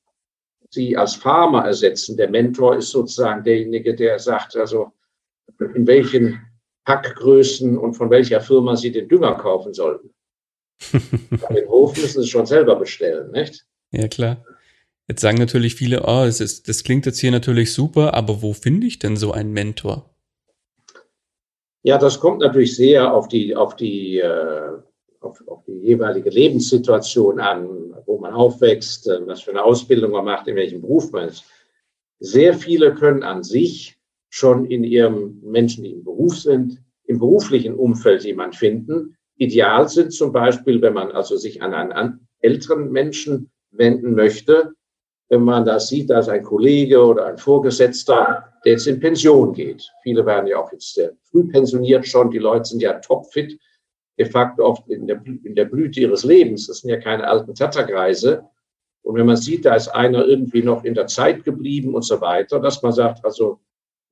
sie 0.70 0.96
als 0.96 1.14
Farmer 1.14 1.64
ersetzen. 1.64 2.16
Der 2.16 2.30
Mentor 2.30 2.76
ist 2.76 2.90
sozusagen 2.90 3.42
derjenige, 3.44 3.94
der 3.94 4.18
sagt, 4.18 4.56
also 4.56 4.92
in 5.74 5.86
welchen 5.86 6.40
Packgrößen 6.84 7.76
und 7.76 7.94
von 7.94 8.10
welcher 8.10 8.40
Firma 8.40 8.76
sie 8.76 8.92
den 8.92 9.08
Dünger 9.08 9.34
kaufen 9.34 9.74
sollten. 9.74 10.10
den 10.92 11.68
Hof 11.68 11.96
müssen 11.96 12.22
sie 12.22 12.28
schon 12.28 12.46
selber 12.46 12.76
bestellen, 12.76 13.30
nicht? 13.32 13.64
Ja, 13.90 14.08
klar. 14.08 14.44
Jetzt 15.08 15.20
sagen 15.20 15.38
natürlich 15.38 15.74
viele, 15.74 16.02
oh, 16.04 16.24
es 16.24 16.40
ist, 16.40 16.68
das 16.68 16.84
klingt 16.84 17.06
jetzt 17.06 17.20
hier 17.20 17.30
natürlich 17.30 17.72
super, 17.72 18.14
aber 18.14 18.42
wo 18.42 18.52
finde 18.52 18.86
ich 18.86 18.98
denn 18.98 19.16
so 19.16 19.32
einen 19.32 19.52
Mentor? 19.52 20.15
Ja, 21.86 21.98
das 21.98 22.18
kommt 22.18 22.40
natürlich 22.40 22.74
sehr 22.74 23.14
auf 23.14 23.28
die, 23.28 23.54
auf 23.54 23.76
die, 23.76 24.18
äh, 24.18 24.72
auf, 25.20 25.40
auf 25.46 25.62
die 25.68 25.78
jeweilige 25.78 26.30
Lebenssituation 26.30 27.38
an, 27.38 27.94
wo 28.06 28.18
man 28.18 28.34
aufwächst, 28.34 29.06
äh, 29.06 29.24
was 29.24 29.42
für 29.42 29.52
eine 29.52 29.62
Ausbildung 29.62 30.10
man 30.10 30.24
macht, 30.24 30.48
in 30.48 30.56
welchem 30.56 30.80
Beruf 30.80 31.12
man 31.12 31.28
ist. 31.28 31.44
Sehr 32.18 32.54
viele 32.54 32.92
können 32.92 33.22
an 33.22 33.44
sich 33.44 34.00
schon 34.30 34.66
in 34.66 34.82
ihrem 34.82 35.40
Menschen, 35.44 35.84
die 35.84 35.92
im 35.92 36.02
Beruf 36.02 36.36
sind, 36.36 36.82
im 37.04 37.20
beruflichen 37.20 37.76
Umfeld 37.76 38.24
jemand 38.24 38.56
finden. 38.56 39.16
Ideal 39.36 39.88
sind 39.88 40.12
zum 40.12 40.32
Beispiel, 40.32 40.82
wenn 40.82 40.94
man 40.94 41.12
also 41.12 41.36
sich 41.36 41.62
an 41.62 41.72
einen 41.72 42.26
älteren 42.40 42.90
Menschen 42.90 43.52
wenden 43.70 44.16
möchte, 44.16 44.72
wenn 45.28 45.42
man 45.42 45.64
da 45.64 45.80
sieht, 45.80 46.10
dass 46.10 46.28
ein 46.28 46.42
Kollege 46.42 47.04
oder 47.04 47.26
ein 47.26 47.38
Vorgesetzter, 47.38 48.44
der 48.64 48.72
jetzt 48.72 48.86
in 48.86 49.00
Pension 49.00 49.52
geht. 49.52 49.90
Viele 50.02 50.24
werden 50.24 50.46
ja 50.46 50.58
auch 50.58 50.70
jetzt 50.72 51.00
früh 51.30 51.48
pensioniert 51.48 52.06
schon. 52.06 52.30
Die 52.30 52.38
Leute 52.38 52.66
sind 52.66 52.80
ja 52.80 52.94
topfit, 52.94 53.58
de 54.18 54.26
facto 54.26 54.64
oft 54.64 54.88
in 54.88 55.06
der, 55.06 55.22
in 55.24 55.54
der 55.54 55.64
Blüte 55.64 56.00
ihres 56.00 56.24
Lebens. 56.24 56.68
Das 56.68 56.78
sind 56.78 56.90
ja 56.90 56.98
keine 56.98 57.26
alten 57.28 57.54
Tatterkreise. 57.54 58.44
Und 59.02 59.16
wenn 59.16 59.26
man 59.26 59.36
sieht, 59.36 59.64
da 59.64 59.74
ist 59.74 59.88
einer 59.88 60.24
irgendwie 60.26 60.62
noch 60.62 60.84
in 60.84 60.94
der 60.94 61.06
Zeit 61.06 61.44
geblieben 61.44 61.94
und 61.94 62.02
so 62.02 62.20
weiter, 62.20 62.58
dass 62.60 62.82
man 62.82 62.92
sagt, 62.92 63.24
also 63.24 63.60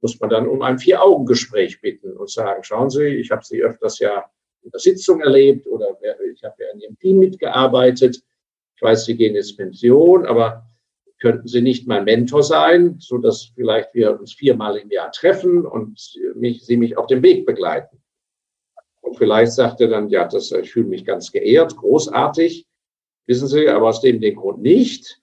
muss 0.01 0.21
man 0.21 0.31
dann 0.31 0.47
um 0.47 0.63
ein 0.63 0.79
Vier-Augen-Gespräch 0.79 1.81
bitten 1.81 2.13
und 2.17 2.31
sagen, 2.31 2.63
schauen 2.63 2.91
Sie, 2.91 3.07
ich 3.07 3.31
habe 3.31 3.45
Sie 3.45 3.63
öfters 3.63 3.99
ja 3.99 4.25
in 4.63 4.71
der 4.71 4.81
Sitzung 4.81 5.21
erlebt 5.21 5.67
oder 5.67 5.97
ich 6.33 6.45
habe 6.45 6.55
ja 6.59 6.67
in 6.73 6.81
Ihrem 6.81 6.99
Team 6.99 7.19
mitgearbeitet. 7.19 8.23
Ich 8.77 8.83
weiß, 8.83 9.07
Sie 9.07 9.17
gehen 9.17 9.35
jetzt 9.35 9.57
Pension, 9.57 10.27
aber 10.27 10.65
könnten 11.21 11.49
Sie 11.49 11.63
nicht 11.63 11.87
mein 11.87 12.05
Mentor 12.05 12.43
sein, 12.43 12.97
so 12.99 13.19
dass 13.19 13.53
vielleicht 13.55 13.95
wir 13.95 14.19
uns 14.19 14.35
viermal 14.35 14.77
im 14.77 14.91
Jahr 14.91 15.11
treffen 15.13 15.65
und 15.65 16.19
mich, 16.35 16.65
Sie 16.65 16.77
mich 16.77 16.97
auf 16.97 17.07
dem 17.07 17.23
Weg 17.23 17.47
begleiten. 17.47 18.03
Und 19.01 19.17
vielleicht 19.17 19.53
sagt 19.53 19.81
er 19.81 19.89
dann, 19.89 20.09
ja, 20.09 20.27
das, 20.27 20.51
ich 20.53 20.73
fühle 20.73 20.89
mich 20.89 21.05
ganz 21.05 21.31
geehrt, 21.31 21.77
großartig. 21.77 22.67
Wissen 23.27 23.49
Sie, 23.49 23.69
aber 23.69 23.89
aus 23.89 24.01
dem 24.01 24.21
den 24.21 24.37
Grund 24.37 24.61
nicht. 24.61 25.21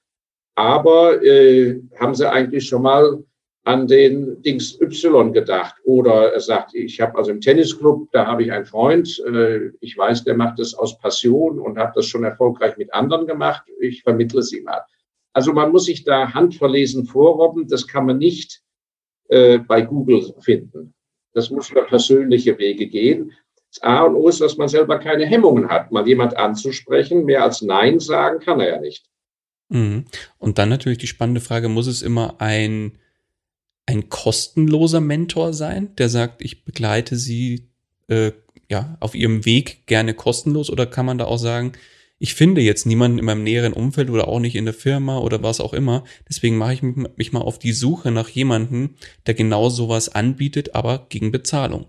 Aber 0.56 1.24
äh, 1.24 1.82
haben 2.00 2.16
Sie 2.16 2.30
eigentlich 2.30 2.68
schon 2.68 2.82
mal 2.84 3.24
an 3.64 3.88
den 3.88 4.42
Dings 4.42 4.80
Y 4.82 5.34
gedacht? 5.34 5.76
Oder 5.84 6.34
er 6.34 6.40
sagt, 6.40 6.74
ich 6.74 7.00
habe 7.00 7.18
also 7.18 7.32
im 7.32 7.42
Tennisclub, 7.42 8.12
da 8.12 8.26
habe 8.26 8.44
ich 8.44 8.52
einen 8.52 8.66
Freund, 8.66 9.24
äh, 9.28 9.70
ich 9.82 9.98
weiß, 9.98 10.24
der 10.24 10.36
macht 10.36 10.60
das 10.60 10.74
aus 10.74 10.98
Passion 11.00 11.60
und 11.60 11.78
hat 11.78 11.96
das 11.96 12.06
schon 12.08 12.24
erfolgreich 12.24 12.78
mit 12.78 12.94
anderen 12.94 13.28
gemacht. 13.28 13.64
Ich 13.80 14.04
vermittle 14.04 14.40
es 14.40 14.52
ihm 14.52 14.64
mal. 14.64 14.82
Also 15.34 15.54
man 15.54 15.72
muss 15.72 15.86
sich 15.86 16.04
da 16.04 16.34
handverlesen 16.34 17.06
vorrobben. 17.06 17.68
Das 17.68 17.88
kann 17.88 18.06
man 18.06 18.18
nicht 18.18 18.62
äh, 19.30 19.60
bei 19.60 19.82
Google 19.82 20.34
finden. 20.42 20.94
Das 21.34 21.50
muss 21.50 21.70
über 21.70 21.84
persönliche 21.84 22.58
Wege 22.58 22.88
gehen. 22.88 23.32
Das 23.70 23.82
A 23.84 24.04
und 24.04 24.16
O 24.16 24.28
ist, 24.28 24.42
dass 24.42 24.58
man 24.58 24.68
selber 24.68 25.00
keine 25.00 25.26
Hemmungen 25.26 25.70
hat, 25.70 25.92
mal 25.92 26.06
jemand 26.08 26.36
anzusprechen. 26.36 27.24
Mehr 27.24 27.44
als 27.44 27.62
Nein 27.62 28.00
sagen 28.00 28.40
kann 28.40 28.60
er 28.60 28.68
ja 28.68 28.82
nicht. 28.82 29.06
Mhm. 29.70 30.06
Und 30.38 30.58
dann 30.58 30.70
natürlich 30.70 30.98
die 30.98 31.08
spannende 31.08 31.40
Frage, 31.40 31.70
muss 31.70 31.88
es 31.88 32.02
immer 32.02 32.42
ein, 32.42 32.98
ein 33.86 34.10
kostenloser 34.10 35.00
Mentor 35.00 35.54
sein, 35.54 35.96
der 35.96 36.10
sagt, 36.10 36.42
ich 36.42 36.66
begleite 36.66 37.16
Sie 37.16 37.70
äh, 38.08 38.32
ja, 38.70 38.98
auf 39.00 39.16
Ihrem 39.16 39.46
Weg 39.46 39.86
gerne 39.88 40.14
kostenlos? 40.14 40.70
Oder 40.70 40.86
kann 40.86 41.06
man 41.06 41.18
da 41.18 41.26
auch 41.26 41.38
sagen, 41.38 41.74
ich 42.22 42.36
finde 42.36 42.62
jetzt 42.62 42.86
niemanden 42.86 43.18
in 43.18 43.26
meinem 43.26 43.44
näheren 43.44 43.74
Umfeld 43.74 44.12
oder 44.12 44.28
auch 44.28 44.40
nicht 44.40 44.56
in 44.56 44.66
der 44.66 44.76
Firma 44.76 45.18
oder 45.18 45.42
was 45.42 45.60
auch 45.60 45.74
immer. 45.74 46.04
Deswegen 46.30 46.56
mache 46.56 46.74
ich 46.74 46.84
mich 46.84 47.34
mal 47.34 47.42
auf 47.42 47.58
die 47.58 47.72
Suche 47.72 48.12
nach 48.12 48.30
jemandem, 48.30 48.92
der 49.26 49.34
genau 49.34 49.70
sowas 49.70 50.14
anbietet, 50.14 50.76
aber 50.76 51.08
gegen 51.10 51.32
Bezahlung. 51.32 51.88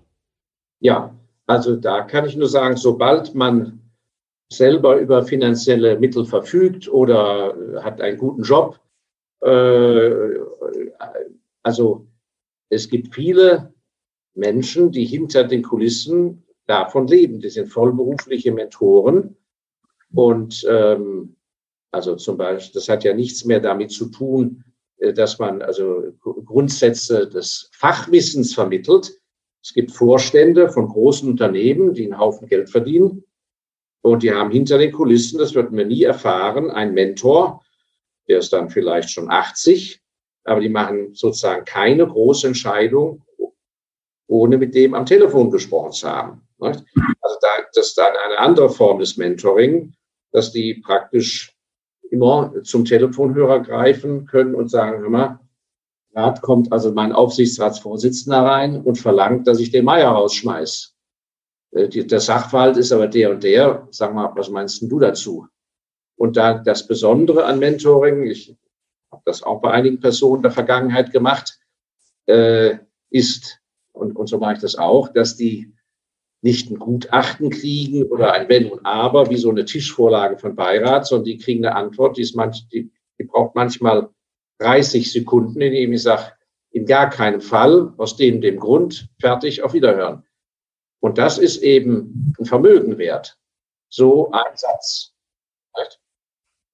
Ja, 0.80 1.14
also 1.46 1.76
da 1.76 2.00
kann 2.00 2.24
ich 2.24 2.34
nur 2.34 2.48
sagen, 2.48 2.78
sobald 2.78 3.34
man 3.34 3.80
selber 4.50 4.96
über 4.96 5.22
finanzielle 5.22 5.98
Mittel 5.98 6.24
verfügt 6.24 6.90
oder 6.90 7.54
hat 7.82 8.00
einen 8.00 8.16
guten 8.16 8.42
Job, 8.42 8.80
äh, 9.42 10.10
also 11.62 12.06
es 12.70 12.88
gibt 12.88 13.14
viele 13.14 13.74
Menschen, 14.34 14.92
die 14.92 15.04
hinter 15.04 15.44
den 15.44 15.62
Kulissen 15.62 16.42
davon 16.66 17.06
leben. 17.06 17.40
Die 17.40 17.50
sind 17.50 17.68
vollberufliche 17.68 18.50
Mentoren 18.50 19.36
und 20.14 20.64
ähm, 20.68 21.36
also 21.90 22.16
zum 22.16 22.38
Beispiel, 22.38 22.72
das 22.74 22.88
hat 22.88 23.04
ja 23.04 23.14
nichts 23.14 23.44
mehr 23.44 23.60
damit 23.60 23.92
zu 23.92 24.06
tun, 24.06 24.64
äh, 24.98 25.12
dass 25.12 25.38
man 25.38 25.62
also 25.62 26.12
Grundsätze 26.20 27.28
des 27.28 27.70
Fachwissens 27.72 28.54
vermittelt. 28.54 29.12
Es 29.62 29.72
gibt 29.74 29.92
Vorstände 29.92 30.70
von 30.70 30.88
großen 30.88 31.28
Unternehmen, 31.28 31.94
die 31.94 32.04
einen 32.04 32.18
Haufen 32.18 32.48
Geld 32.48 32.70
verdienen. 32.70 33.24
Und 34.00 34.24
die 34.24 34.32
haben 34.32 34.50
hinter 34.50 34.78
den 34.78 34.90
Kulissen, 34.90 35.38
das 35.38 35.54
wird 35.54 35.70
man 35.70 35.86
nie 35.86 36.02
erfahren, 36.02 36.70
einen 36.70 36.94
Mentor, 36.94 37.62
der 38.28 38.38
ist 38.38 38.52
dann 38.52 38.68
vielleicht 38.68 39.10
schon 39.10 39.30
80, 39.30 40.00
aber 40.44 40.60
die 40.60 40.68
machen 40.68 41.14
sozusagen 41.14 41.64
keine 41.64 42.06
große 42.06 42.48
Entscheidung, 42.48 43.22
ohne 44.26 44.58
mit 44.58 44.74
dem 44.74 44.94
am 44.94 45.06
Telefon 45.06 45.50
gesprochen 45.50 45.92
zu 45.92 46.08
haben. 46.08 46.42
Also 46.58 46.82
da, 47.40 47.48
das 47.74 47.88
ist 47.88 47.98
dann 47.98 48.14
eine 48.16 48.38
andere 48.38 48.70
Form 48.70 48.98
des 48.98 49.16
Mentoring, 49.16 49.94
dass 50.32 50.52
die 50.52 50.74
praktisch 50.74 51.56
immer 52.10 52.52
zum 52.62 52.84
Telefonhörer 52.84 53.60
greifen 53.60 54.26
können 54.26 54.54
und 54.54 54.68
sagen, 54.68 55.00
hör 55.00 55.10
mal, 55.10 55.40
Rat 56.14 56.42
kommt 56.42 56.72
also 56.72 56.92
mein 56.92 57.12
Aufsichtsratsvorsitzender 57.12 58.42
rein 58.42 58.82
und 58.82 58.98
verlangt, 58.98 59.46
dass 59.46 59.60
ich 59.60 59.70
den 59.70 59.84
Meier 59.84 60.10
rausschmeiß. 60.10 60.94
Äh, 61.70 61.88
der 61.88 62.20
Sachverhalt 62.20 62.76
ist 62.76 62.92
aber 62.92 63.08
der 63.08 63.30
und 63.30 63.42
der. 63.42 63.88
Sag 63.90 64.14
mal, 64.14 64.30
was 64.34 64.50
meinst 64.50 64.82
du 64.82 64.98
dazu? 64.98 65.46
Und 66.16 66.36
da 66.36 66.58
das 66.58 66.86
Besondere 66.86 67.44
an 67.44 67.58
Mentoring, 67.58 68.26
ich 68.26 68.54
habe 69.10 69.22
das 69.24 69.42
auch 69.42 69.60
bei 69.60 69.70
einigen 69.70 70.00
Personen 70.00 70.42
der 70.42 70.52
Vergangenheit 70.52 71.12
gemacht, 71.12 71.58
äh, 72.26 72.76
ist, 73.10 73.58
und, 73.92 74.14
und 74.16 74.26
so 74.26 74.38
mache 74.38 74.54
ich 74.54 74.60
das 74.60 74.76
auch, 74.76 75.08
dass 75.08 75.36
die 75.36 75.72
nicht 76.42 76.70
ein 76.70 76.78
Gutachten 76.78 77.50
kriegen 77.50 78.04
oder 78.04 78.32
ein 78.32 78.48
Wenn 78.48 78.70
und 78.70 78.84
Aber, 78.84 79.30
wie 79.30 79.36
so 79.36 79.50
eine 79.50 79.64
Tischvorlage 79.64 80.38
von 80.38 80.56
Beirat, 80.56 81.06
sondern 81.06 81.24
die 81.24 81.38
kriegen 81.38 81.64
eine 81.64 81.76
Antwort, 81.76 82.16
die, 82.16 82.22
ist 82.22 82.34
manch, 82.34 82.68
die, 82.68 82.90
die 83.18 83.24
braucht 83.24 83.54
manchmal 83.54 84.10
30 84.58 85.10
Sekunden, 85.10 85.60
indem 85.60 85.92
ich 85.92 86.02
sage, 86.02 86.32
in 86.70 86.86
gar 86.86 87.10
keinem 87.10 87.40
Fall, 87.40 87.92
aus 87.96 88.16
dem, 88.16 88.40
dem 88.40 88.58
Grund, 88.58 89.08
fertig, 89.20 89.62
auf 89.62 89.72
Wiederhören. 89.72 90.24
Und 91.00 91.18
das 91.18 91.38
ist 91.38 91.62
eben 91.62 92.34
ein 92.38 92.44
Vermögen 92.44 92.98
wert. 92.98 93.38
So 93.88 94.30
ein 94.32 94.56
Satz. 94.56 95.12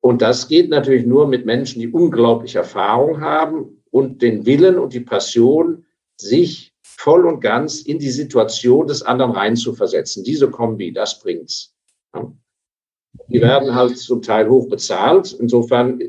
Und 0.01 0.23
das 0.23 0.49
geht 0.49 0.71
natürlich 0.71 1.05
nur 1.05 1.27
mit 1.27 1.45
Menschen, 1.45 1.81
die 1.81 1.89
unglaublich 1.89 2.55
Erfahrung 2.55 3.21
haben 3.21 3.83
und 3.91 4.23
den 4.23 4.47
Willen 4.47 4.79
und 4.79 4.93
die 4.93 5.01
Passion, 5.01 5.85
sich 6.17 6.73
voll 6.99 7.27
und 7.27 7.41
ganz 7.41 7.83
in 7.83 8.01
die 8.01 8.11
Situation 8.11 8.89
des 8.89 9.03
anderen 9.03 9.31
reinzuversetzen. 9.31 10.25
Diese 10.25 10.51
Kombi, 10.51 10.93
das 10.93 11.21
bringt's. 11.21 11.73
Die 13.29 13.41
werden 13.41 13.75
halt 13.75 13.97
zum 13.97 14.21
Teil 14.21 14.49
hoch 14.49 14.69
bezahlt. 14.69 15.33
Insofern 15.39 16.01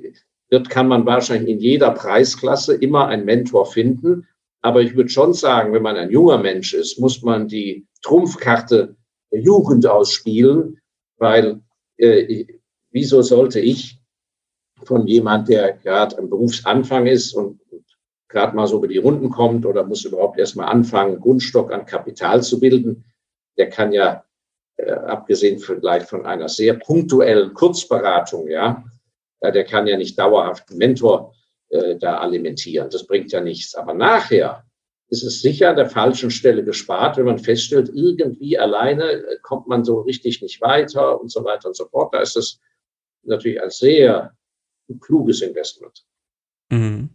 wird, 0.50 0.70
kann 0.70 0.88
man 0.88 1.06
wahrscheinlich 1.06 1.50
in 1.50 1.60
jeder 1.60 1.92
Preisklasse 1.92 2.74
immer 2.74 3.08
einen 3.08 3.26
Mentor 3.26 3.68
finden. 3.68 4.28
Aber 4.62 4.82
ich 4.82 4.96
würde 4.96 5.10
schon 5.10 5.34
sagen, 5.34 5.74
wenn 5.74 5.84
man 5.84 5.96
ein 5.96 6.10
junger 6.10 6.40
Mensch 6.40 6.74
ist, 6.74 7.00
muss 7.00 7.22
man 7.22 7.48
die 7.48 7.86
Trumpfkarte 8.02 8.96
der 9.32 9.42
Jugend 9.42 9.86
ausspielen, 9.86 10.80
weil 11.18 11.62
äh, 11.98 12.46
wieso 12.90 13.22
sollte 13.22 13.60
ich 13.60 14.00
von 14.84 15.06
jemand, 15.06 15.50
der 15.50 15.74
gerade 15.74 16.18
am 16.18 16.30
Berufsanfang 16.30 17.06
ist 17.06 17.34
und 17.34 17.60
gerade 18.30 18.56
mal 18.56 18.68
so 18.68 18.78
über 18.78 18.88
die 18.88 18.98
Runden 18.98 19.30
kommt 19.30 19.66
oder 19.66 19.84
muss 19.84 20.06
überhaupt 20.06 20.40
erst 20.40 20.56
mal 20.56 20.68
anfangen, 20.68 21.20
Grundstock 21.20 21.74
an 21.74 21.86
Kapital 21.86 22.44
zu 22.44 22.60
bilden, 22.60 23.04
der 23.58 23.70
kann 23.70 23.92
ja, 23.92 24.24
äh, 24.78 24.92
abgesehen 24.92 25.60
vielleicht 25.60 26.08
von 26.08 26.26
einer 26.26 26.48
sehr 26.48 26.76
punktuellen 26.76 27.54
Kurzberatung, 27.54 28.48
ja, 28.48 28.84
äh, 29.42 29.52
der 29.52 29.66
kann 29.66 29.88
ja 29.88 29.98
nicht 29.98 30.18
dauerhaft 30.18 30.70
einen 30.70 30.78
Mentor 30.78 31.34
äh, 31.70 31.98
da 31.98 32.20
alimentieren. 32.20 32.90
Das 32.90 33.06
bringt 33.06 33.32
ja 33.32 33.42
nichts. 33.42 33.76
Aber 33.76 33.94
nachher 33.94 34.64
ist 35.10 35.24
es 35.24 35.42
sicher 35.42 35.72
an 35.72 35.76
der 35.76 35.90
falschen 35.90 36.30
Stelle 36.30 36.64
gespart, 36.64 37.18
wenn 37.18 37.26
man 37.26 37.40
feststellt, 37.40 37.90
irgendwie 37.94 38.58
alleine 38.58 39.04
äh, 39.12 39.38
kommt 39.42 39.68
man 39.68 39.84
so 39.84 40.02
richtig 40.02 40.42
nicht 40.42 40.62
weiter 40.62 41.20
und 41.20 41.32
so 41.32 41.44
weiter 41.44 41.68
und 41.68 41.76
so 41.76 41.88
fort. 41.88 42.14
Da 42.14 42.22
ist 42.22 42.38
es 42.38 42.60
natürlich 43.24 43.62
ein 43.62 43.72
sehr 43.72 44.34
kluges 45.02 45.42
Investment. 45.42 46.06
Mhm. 46.70 47.10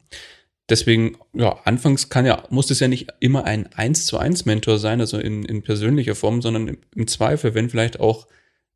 Deswegen, 0.71 1.18
ja, 1.35 1.58
anfangs 1.65 2.08
kann 2.08 2.25
ja, 2.25 2.45
muss 2.49 2.71
es 2.71 2.80
ja 2.80 2.88
nicht 2.88 3.08
immer 3.21 3.45
ein 3.45 3.69
eins 3.75 4.06
zu 4.06 4.17
eins 4.17 4.47
Mentor 4.47 4.78
sein, 4.78 5.00
also 5.00 5.19
in, 5.19 5.45
in 5.45 5.62
persönlicher 5.62 6.15
Form, 6.15 6.41
sondern 6.41 6.69
im, 6.69 6.78
im 6.95 7.06
Zweifel, 7.06 7.54
wenn 7.54 7.69
vielleicht 7.69 8.00
auch 8.00 8.26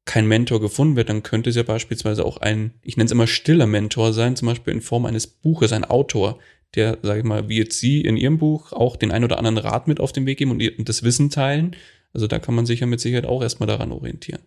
kein 0.04 0.26
Mentor 0.26 0.60
gefunden 0.60 0.96
wird, 0.96 1.08
dann 1.08 1.22
könnte 1.22 1.50
es 1.50 1.56
ja 1.56 1.62
beispielsweise 1.62 2.24
auch 2.24 2.38
ein, 2.38 2.72
ich 2.82 2.96
nenne 2.96 3.06
es 3.06 3.12
immer 3.12 3.26
stiller 3.26 3.66
Mentor 3.66 4.12
sein, 4.12 4.36
zum 4.36 4.48
Beispiel 4.48 4.74
in 4.74 4.80
Form 4.80 5.06
eines 5.06 5.26
Buches, 5.26 5.72
ein 5.72 5.84
Autor, 5.84 6.38
der, 6.74 6.98
sage 7.02 7.20
ich 7.20 7.24
mal, 7.24 7.48
wie 7.48 7.58
jetzt 7.58 7.78
Sie 7.78 8.02
in 8.02 8.16
Ihrem 8.16 8.38
Buch 8.38 8.72
auch 8.72 8.96
den 8.96 9.10
ein 9.10 9.24
oder 9.24 9.38
anderen 9.38 9.58
Rat 9.58 9.88
mit 9.88 10.00
auf 10.00 10.12
den 10.12 10.26
Weg 10.26 10.38
geben 10.38 10.50
und 10.50 10.88
das 10.88 11.02
Wissen 11.02 11.30
teilen. 11.30 11.76
Also 12.12 12.26
da 12.26 12.38
kann 12.38 12.54
man 12.54 12.66
sich 12.66 12.80
ja 12.80 12.86
mit 12.86 13.00
Sicherheit 13.00 13.26
auch 13.26 13.42
erstmal 13.42 13.66
daran 13.66 13.92
orientieren. 13.92 14.40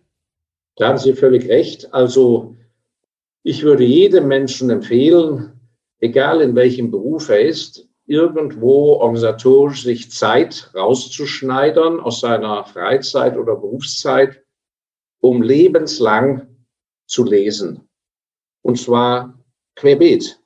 Da 0.76 0.88
haben 0.88 0.98
Sie 0.98 1.12
völlig 1.14 1.48
recht. 1.48 1.92
Also 1.92 2.56
ich 3.42 3.62
würde 3.62 3.84
jedem 3.84 4.28
Menschen 4.28 4.70
empfehlen, 4.70 5.52
egal 6.02 6.42
in 6.42 6.54
welchem 6.54 6.90
Beruf 6.90 7.28
er 7.28 7.40
ist, 7.40 7.88
irgendwo 8.06 8.94
organisatorisch 8.94 9.84
sich 9.84 10.10
Zeit 10.10 10.70
rauszuschneidern 10.74 12.00
aus 12.00 12.20
seiner 12.20 12.64
Freizeit 12.64 13.38
oder 13.38 13.54
Berufszeit, 13.54 14.44
um 15.20 15.40
lebenslang 15.40 16.48
zu 17.06 17.24
lesen. 17.24 17.88
Und 18.62 18.78
zwar 18.78 19.38
querbeet. 19.76 20.40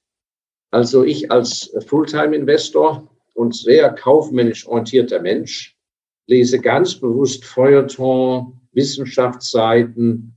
Also 0.70 1.04
ich 1.04 1.30
als 1.30 1.74
Fulltime-Investor 1.86 3.08
und 3.34 3.56
sehr 3.56 3.90
kaufmännisch 3.94 4.66
orientierter 4.66 5.20
Mensch 5.20 5.76
lese 6.26 6.60
ganz 6.60 6.96
bewusst 6.96 7.44
Feuilleton, 7.44 8.60
Wissenschaftsseiten, 8.72 10.36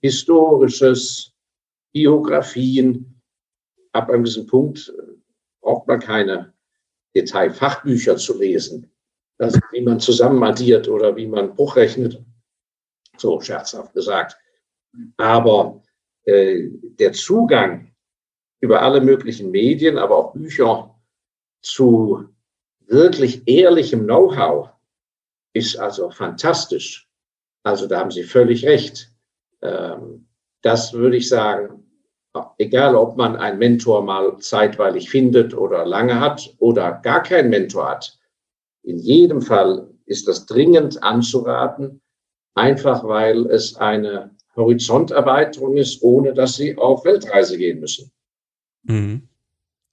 Historisches, 0.00 1.32
Biografien. 1.92 3.13
Ab 3.94 4.10
einem 4.10 4.24
gewissen 4.24 4.46
Punkt 4.46 4.92
braucht 5.60 5.86
man 5.86 6.00
keine 6.00 6.52
Detailfachbücher 7.14 8.16
zu 8.16 8.36
lesen. 8.36 8.90
Also 9.38 9.60
wie 9.70 9.82
man 9.82 10.00
zusammenaddiert 10.00 10.88
oder 10.88 11.16
wie 11.16 11.26
man 11.26 11.54
Bruch 11.54 11.76
rechnet. 11.76 12.20
So 13.16 13.40
scherzhaft 13.40 13.94
gesagt. 13.94 14.36
Aber 15.16 15.82
äh, 16.24 16.68
der 16.98 17.12
Zugang 17.12 17.94
über 18.60 18.82
alle 18.82 19.00
möglichen 19.00 19.50
Medien, 19.50 19.98
aber 19.98 20.16
auch 20.16 20.32
Bücher 20.32 20.98
zu 21.62 22.28
wirklich 22.80 23.46
ehrlichem 23.46 24.04
Know-how 24.04 24.70
ist 25.52 25.76
also 25.76 26.10
fantastisch. 26.10 27.08
Also 27.62 27.86
da 27.86 28.00
haben 28.00 28.10
Sie 28.10 28.24
völlig 28.24 28.66
recht. 28.66 29.12
Ähm, 29.62 30.26
das 30.62 30.92
würde 30.92 31.16
ich 31.16 31.28
sagen, 31.28 31.83
egal 32.58 32.96
ob 32.96 33.16
man 33.16 33.36
einen 33.36 33.58
Mentor 33.58 34.02
mal 34.02 34.38
zeitweilig 34.38 35.10
findet 35.10 35.54
oder 35.54 35.84
lange 35.86 36.20
hat 36.20 36.54
oder 36.58 36.92
gar 36.92 37.22
keinen 37.22 37.50
Mentor 37.50 37.90
hat, 37.90 38.18
in 38.82 38.98
jedem 38.98 39.40
Fall 39.40 39.90
ist 40.06 40.28
das 40.28 40.46
dringend 40.46 41.02
anzuraten, 41.02 42.00
einfach 42.54 43.04
weil 43.04 43.46
es 43.46 43.76
eine 43.76 44.30
Horizonterweiterung 44.56 45.76
ist, 45.76 46.02
ohne 46.02 46.34
dass 46.34 46.56
Sie 46.56 46.76
auf 46.76 47.04
Weltreise 47.04 47.56
gehen 47.56 47.80
müssen. 47.80 48.12
Mhm. 48.84 49.28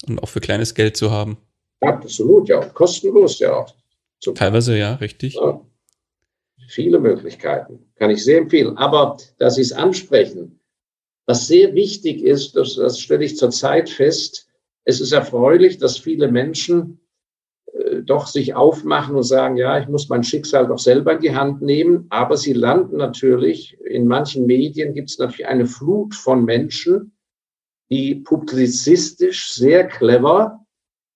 Und 0.07 0.21
auch 0.21 0.29
für 0.29 0.41
kleines 0.41 0.75
Geld 0.75 0.97
zu 0.97 1.11
haben. 1.11 1.37
Absolut, 1.79 2.49
ja. 2.49 2.59
Kostenlos, 2.65 3.39
ja 3.39 3.55
auch. 3.55 3.73
Teilweise 4.35 4.77
ja, 4.77 4.95
richtig. 4.95 5.35
Ja. 5.35 5.61
Viele 6.67 6.99
Möglichkeiten. 6.99 7.91
Kann 7.95 8.11
ich 8.11 8.23
sehr 8.23 8.37
empfehlen. 8.37 8.77
Aber 8.77 9.17
dass 9.39 9.55
Sie 9.55 9.61
es 9.61 9.71
ansprechen, 9.71 10.60
was 11.25 11.47
sehr 11.47 11.73
wichtig 11.75 12.23
ist, 12.23 12.55
das, 12.55 12.75
das 12.75 12.99
stelle 12.99 13.25
ich 13.25 13.37
zurzeit 13.37 13.89
fest, 13.89 14.47
es 14.83 14.99
ist 14.99 15.11
erfreulich, 15.11 15.77
dass 15.77 15.97
viele 15.97 16.31
Menschen 16.31 16.99
äh, 17.73 18.01
doch 18.01 18.27
sich 18.27 18.55
aufmachen 18.55 19.15
und 19.15 19.23
sagen, 19.23 19.57
ja, 19.57 19.79
ich 19.79 19.87
muss 19.87 20.09
mein 20.09 20.23
Schicksal 20.23 20.67
doch 20.67 20.79
selber 20.79 21.13
in 21.13 21.21
die 21.21 21.35
Hand 21.35 21.61
nehmen. 21.61 22.07
Aber 22.09 22.37
sie 22.37 22.53
landen 22.53 22.97
natürlich, 22.97 23.77
in 23.85 24.07
manchen 24.07 24.45
Medien 24.45 24.93
gibt 24.93 25.09
es 25.11 25.19
natürlich 25.19 25.47
eine 25.47 25.67
Flut 25.67 26.15
von 26.15 26.45
Menschen, 26.45 27.13
die 27.89 28.15
publizistisch 28.15 29.53
sehr 29.53 29.87
clever 29.87 30.65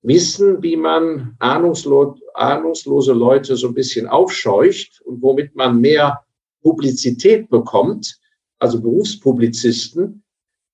wissen, 0.02 0.62
wie 0.62 0.78
man 0.78 1.36
ahnungslo 1.40 2.18
ahnungslose 2.36 3.14
Leute 3.14 3.56
so 3.56 3.70
ein 3.70 3.74
bisschen 3.74 4.08
aufscheucht 4.08 5.02
und 5.02 5.22
womit 5.22 5.56
man 5.56 5.80
mehr 5.80 6.24
Publizität 6.62 7.50
bekommt, 7.50 8.20
also 8.66 8.82
Berufspublizisten, 8.82 10.24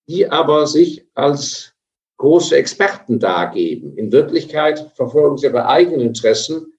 die 0.08 0.30
aber 0.30 0.66
sich 0.66 1.06
als 1.14 1.74
große 2.18 2.56
Experten 2.56 3.20
dargeben. 3.20 3.98
In 3.98 4.12
Wirklichkeit 4.12 4.92
verfolgen 4.96 5.38
sie 5.38 5.48
ihre 5.48 5.68
eigenen 5.68 6.00
Interessen 6.00 6.74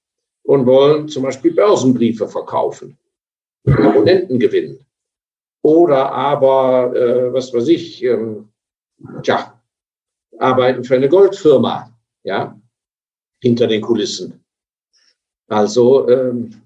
und 0.44 0.64
wollen 0.64 1.08
zum 1.08 1.24
Beispiel 1.24 1.52
Börsenbriefe 1.52 2.26
verkaufen, 2.28 2.96
Abonnenten 3.66 4.38
gewinnen. 4.38 4.86
Oder 5.62 6.10
aber, 6.12 6.96
äh, 6.96 7.32
was 7.32 7.52
weiß 7.52 7.68
ich, 7.68 8.02
ähm, 8.02 8.48
tja, 9.22 9.60
arbeiten 10.38 10.82
für 10.82 10.96
eine 10.96 11.10
Goldfirma, 11.10 11.92
ja, 12.24 12.58
hinter 13.42 13.66
den 13.66 13.82
Kulissen. 13.82 14.42
Also 15.48 16.08
ähm, 16.08 16.62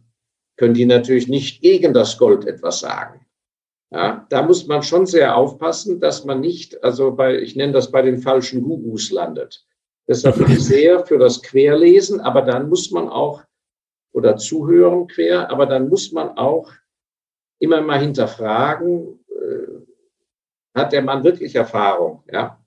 können 0.57 0.75
die 0.75 0.87
natürlich 0.87 1.27
nicht 1.27 1.61
gegen 1.61 1.93
das 1.93 2.17
Gold 2.17 2.47
etwas 2.47 2.81
sagen. 2.81 3.26
Ja, 3.91 4.27
da 4.31 4.43
muss 4.43 4.67
man 4.67 4.83
schon 4.83 5.07
sehr 5.07 5.37
aufpassen, 5.37 6.01
dass 6.01 6.25
man 6.25 6.41
nicht, 6.41 6.83
also 6.83 7.13
bei, 7.13 7.39
ich 7.39 7.55
nenne 7.55 7.73
das 7.73 7.93
bei 7.93 8.03
den 8.03 8.19
falschen 8.19 8.63
Gurus 8.63 9.11
landet. 9.11 9.65
Deshalb 10.09 10.39
bin 10.39 10.51
ich 10.51 10.65
sehr 10.65 11.05
für 11.07 11.19
das 11.19 11.43
Querlesen, 11.43 12.21
aber 12.21 12.43
dann 12.43 12.69
muss 12.69 12.91
man 12.91 13.09
auch, 13.09 13.43
oder 14.13 14.37
Zuhören 14.37 15.07
quer, 15.07 15.51
aber 15.51 15.67
dann 15.67 15.89
muss 15.89 16.11
man 16.13 16.37
auch 16.37 16.73
immer 17.59 17.81
mal 17.81 18.01
hinterfragen, 18.01 19.21
äh, 19.29 20.79
hat 20.79 20.93
der 20.93 21.03
Mann 21.03 21.25
wirklich 21.25 21.55
Erfahrung, 21.55 22.23
ja? 22.31 22.63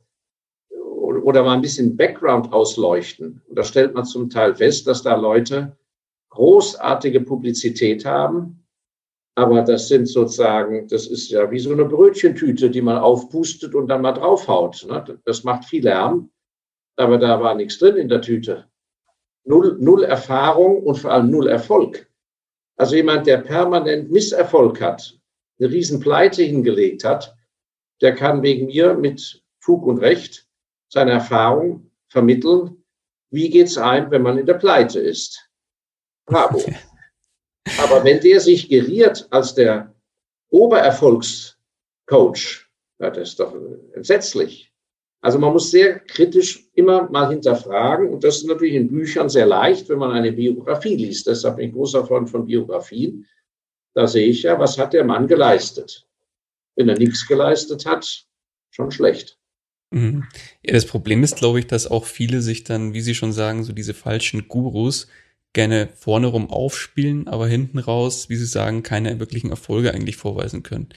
Oder, 0.69 1.23
oder 1.23 1.43
mal 1.43 1.53
ein 1.53 1.61
bisschen 1.61 1.97
Background 1.97 2.51
ausleuchten. 2.53 3.41
Und 3.47 3.55
da 3.57 3.63
stellt 3.63 3.93
man 3.93 4.05
zum 4.05 4.29
Teil 4.29 4.55
fest, 4.55 4.87
dass 4.87 5.03
da 5.03 5.15
Leute 5.15 5.77
großartige 6.29 7.21
Publizität 7.21 8.05
haben, 8.05 8.58
aber 9.39 9.61
das 9.61 9.87
sind 9.87 10.05
sozusagen, 10.05 10.85
das 10.89 11.07
ist 11.07 11.29
ja 11.29 11.49
wie 11.49 11.59
so 11.59 11.71
eine 11.71 11.85
Brötchentüte, 11.85 12.69
die 12.69 12.81
man 12.81 12.97
aufpustet 12.97 13.73
und 13.73 13.87
dann 13.87 14.01
mal 14.01 14.11
draufhaut. 14.11 14.85
Ne? 14.85 15.17
Das 15.23 15.45
macht 15.45 15.63
viel 15.63 15.85
Lärm, 15.85 16.29
aber 16.97 17.17
da 17.17 17.39
war 17.39 17.55
nichts 17.55 17.79
drin 17.79 17.95
in 17.95 18.09
der 18.09 18.19
Tüte. 18.19 18.65
Null, 19.45 19.77
null 19.79 20.03
Erfahrung 20.03 20.83
und 20.83 20.95
vor 20.95 21.11
allem 21.11 21.31
null 21.31 21.47
Erfolg. 21.47 22.11
Also 22.75 22.97
jemand, 22.97 23.27
der 23.27 23.37
permanent 23.37 24.11
Misserfolg 24.11 24.81
hat, 24.81 25.17
eine 25.57 25.71
Riesenpleite 25.71 26.43
hingelegt 26.43 27.05
hat, 27.05 27.33
der 28.01 28.15
kann 28.15 28.43
wegen 28.43 28.65
mir 28.65 28.93
mit 28.93 29.41
Fug 29.59 29.85
und 29.85 29.99
Recht 29.99 30.47
seine 30.89 31.11
Erfahrung 31.11 31.89
vermitteln. 32.09 32.83
Wie 33.31 33.49
geht's 33.49 33.77
einem, 33.77 34.11
wenn 34.11 34.21
man 34.21 34.37
in 34.37 34.45
der 34.45 34.55
Pleite 34.55 34.99
ist? 34.99 35.49
Bravo. 36.25 36.61
Aber 37.79 38.03
wenn 38.03 38.19
der 38.19 38.39
sich 38.39 38.69
geriert 38.69 39.27
als 39.29 39.53
der 39.53 39.93
Obererfolgscoach, 40.49 42.67
das 42.97 43.17
ist 43.17 43.39
doch 43.39 43.55
entsetzlich. 43.93 44.71
Also 45.21 45.37
man 45.37 45.51
muss 45.51 45.69
sehr 45.69 45.99
kritisch 45.99 46.69
immer 46.73 47.09
mal 47.09 47.29
hinterfragen 47.29 48.09
und 48.09 48.23
das 48.23 48.37
ist 48.37 48.47
natürlich 48.47 48.75
in 48.75 48.87
Büchern 48.87 49.29
sehr 49.29 49.45
leicht, 49.45 49.89
wenn 49.89 49.99
man 49.99 50.11
eine 50.11 50.31
Biografie 50.31 50.95
liest. 50.95 51.27
Deshalb 51.27 51.57
bin 51.57 51.69
ich 51.69 51.73
großer 51.73 52.05
Freund 52.05 52.29
von 52.29 52.45
Biografien. 52.45 53.27
Da 53.93 54.07
sehe 54.07 54.27
ich 54.27 54.43
ja, 54.43 54.57
was 54.57 54.77
hat 54.77 54.93
der 54.93 55.03
Mann 55.03 55.27
geleistet. 55.27 56.07
Wenn 56.75 56.87
er 56.87 56.97
nichts 56.97 57.27
geleistet 57.27 57.85
hat, 57.85 58.25
schon 58.69 58.91
schlecht. 58.91 59.37
Mhm. 59.91 60.23
Ja, 60.65 60.73
das 60.73 60.85
Problem 60.85 61.23
ist, 61.23 61.35
glaube 61.35 61.59
ich, 61.59 61.67
dass 61.67 61.87
auch 61.87 62.05
viele 62.05 62.41
sich 62.41 62.63
dann, 62.63 62.93
wie 62.93 63.01
Sie 63.01 63.15
schon 63.15 63.33
sagen, 63.33 63.63
so 63.63 63.73
diese 63.73 63.93
falschen 63.93 64.47
Gurus 64.47 65.07
gerne 65.53 65.89
vorne 65.95 66.27
rum 66.27 66.49
aufspielen, 66.49 67.27
aber 67.27 67.47
hinten 67.47 67.79
raus, 67.79 68.29
wie 68.29 68.35
Sie 68.35 68.45
sagen, 68.45 68.83
keine 68.83 69.19
wirklichen 69.19 69.49
Erfolge 69.49 69.93
eigentlich 69.93 70.17
vorweisen 70.17 70.63
können. 70.63 70.89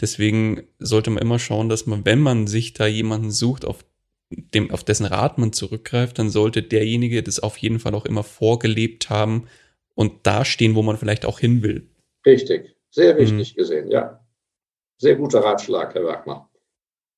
Deswegen 0.00 0.62
sollte 0.78 1.10
man 1.10 1.22
immer 1.22 1.38
schauen, 1.38 1.68
dass 1.68 1.86
man, 1.86 2.04
wenn 2.04 2.20
man 2.20 2.46
sich 2.46 2.72
da 2.72 2.86
jemanden 2.86 3.30
sucht, 3.30 3.64
auf 3.64 3.84
dem, 4.30 4.70
auf 4.70 4.84
dessen 4.84 5.06
Rat 5.06 5.38
man 5.38 5.52
zurückgreift, 5.52 6.18
dann 6.18 6.30
sollte 6.30 6.62
derjenige 6.62 7.22
das 7.22 7.40
auf 7.40 7.56
jeden 7.56 7.80
Fall 7.80 7.94
auch 7.94 8.04
immer 8.04 8.22
vorgelebt 8.22 9.10
haben 9.10 9.48
und 9.94 10.26
da 10.26 10.44
stehen, 10.44 10.74
wo 10.74 10.82
man 10.82 10.96
vielleicht 10.96 11.26
auch 11.26 11.40
hin 11.40 11.62
will. 11.62 11.88
Richtig, 12.24 12.76
sehr 12.90 13.16
richtig 13.16 13.54
mhm. 13.54 13.58
gesehen, 13.58 13.90
ja. 13.90 14.24
Sehr 14.98 15.16
guter 15.16 15.40
Ratschlag, 15.40 15.94
Herr 15.94 16.04
Wagner. 16.04 16.48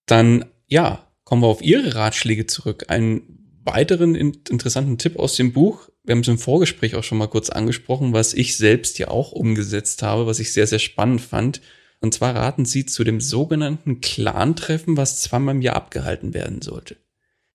Dann, 0.07 0.46
ja, 0.66 1.07
kommen 1.24 1.42
wir 1.42 1.48
auf 1.48 1.62
Ihre 1.62 1.94
Ratschläge 1.94 2.46
zurück. 2.46 2.87
Einen 2.88 3.39
weiteren 3.64 4.14
interessanten 4.14 4.99
Tipp 4.99 5.18
aus 5.18 5.37
dem 5.37 5.53
Buch 5.53 5.90
wir 6.11 6.12
haben 6.12 6.23
es 6.23 6.29
im 6.29 6.38
Vorgespräch 6.38 6.94
auch 6.94 7.05
schon 7.05 7.18
mal 7.18 7.29
kurz 7.29 7.51
angesprochen, 7.51 8.12
was 8.12 8.33
ich 8.35 8.57
selbst 8.57 8.99
ja 8.99 9.09
auch 9.09 9.33
umgesetzt 9.33 10.03
habe, 10.03 10.27
was 10.27 10.40
ich 10.40 10.53
sehr, 10.53 10.66
sehr 10.66 10.79
spannend 10.79 11.20
fand. 11.20 11.61
Und 12.01 12.14
zwar 12.14 12.35
raten 12.35 12.64
Sie 12.64 12.87
zu 12.87 13.05
dem 13.05 13.20
sogenannten 13.20 14.01
Clan-Treffen, 14.01 14.96
was 14.96 15.20
zweimal 15.20 15.55
im 15.55 15.62
Jahr 15.62 15.77
abgehalten 15.77 16.33
werden 16.33 16.62
sollte. 16.62 16.96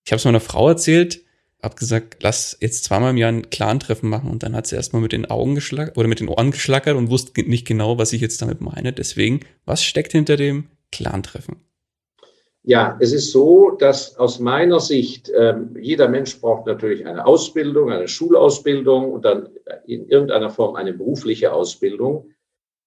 Ich 0.06 0.12
habe 0.12 0.20
es 0.20 0.26
meiner 0.26 0.39
Frau 0.39 0.70
erzählt, 0.70 1.22
habe 1.63 1.76
gesagt, 1.76 2.18
lass 2.22 2.56
jetzt 2.62 2.84
zweimal 2.84 3.10
im 3.10 3.18
Jahr 3.18 3.32
ein 3.32 3.50
Clan-Treffen 3.50 4.08
machen 4.08 4.30
und 4.30 4.44
dann 4.44 4.56
hat 4.56 4.68
sie 4.68 4.76
erstmal 4.76 5.02
mit 5.02 5.13
den 5.13 5.26
Augen 5.26 5.56
geschlackert 5.56 5.98
oder 5.98 6.08
mit 6.08 6.20
den 6.20 6.30
Ohren 6.30 6.52
geschlackert 6.52 6.96
und 6.96 7.10
wusste 7.10 7.41
nicht 7.41 7.65
genau, 7.65 7.98
was 7.98 8.13
ich 8.13 8.22
jetzt 8.22 8.41
damit 8.44 8.62
meine. 8.62 8.94
Deswegen, 8.94 9.39
was 9.65 9.84
steckt 9.84 10.12
hinter 10.12 10.38
dem 10.38 10.70
Clan-Treffen? 10.91 11.58
Ja, 12.67 12.97
es 12.99 13.13
ist 13.13 13.32
so, 13.32 13.71
dass 13.71 14.17
aus 14.17 14.39
meiner 14.39 14.80
Sicht 14.80 15.30
äh, 15.30 15.56
jeder 15.80 16.08
Mensch 16.08 16.41
braucht 16.41 16.65
natürlich 16.65 17.06
eine 17.06 17.23
Ausbildung, 17.23 17.91
eine 17.91 18.08
Schulausbildung 18.08 19.12
und 19.12 19.23
dann 19.23 19.49
in 19.86 20.08
irgendeiner 20.08 20.49
Form 20.49 20.75
eine 20.75 20.93
berufliche 20.93 21.54
Ausbildung. 21.54 22.32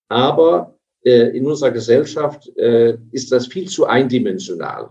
Aber 0.08 0.74
äh, 1.04 1.36
in 1.36 1.46
unserer 1.46 1.70
Gesellschaft 1.70 2.48
äh, 2.56 2.98
ist 3.12 3.30
das 3.30 3.46
viel 3.46 3.68
zu 3.68 3.86
eindimensional. 3.86 4.90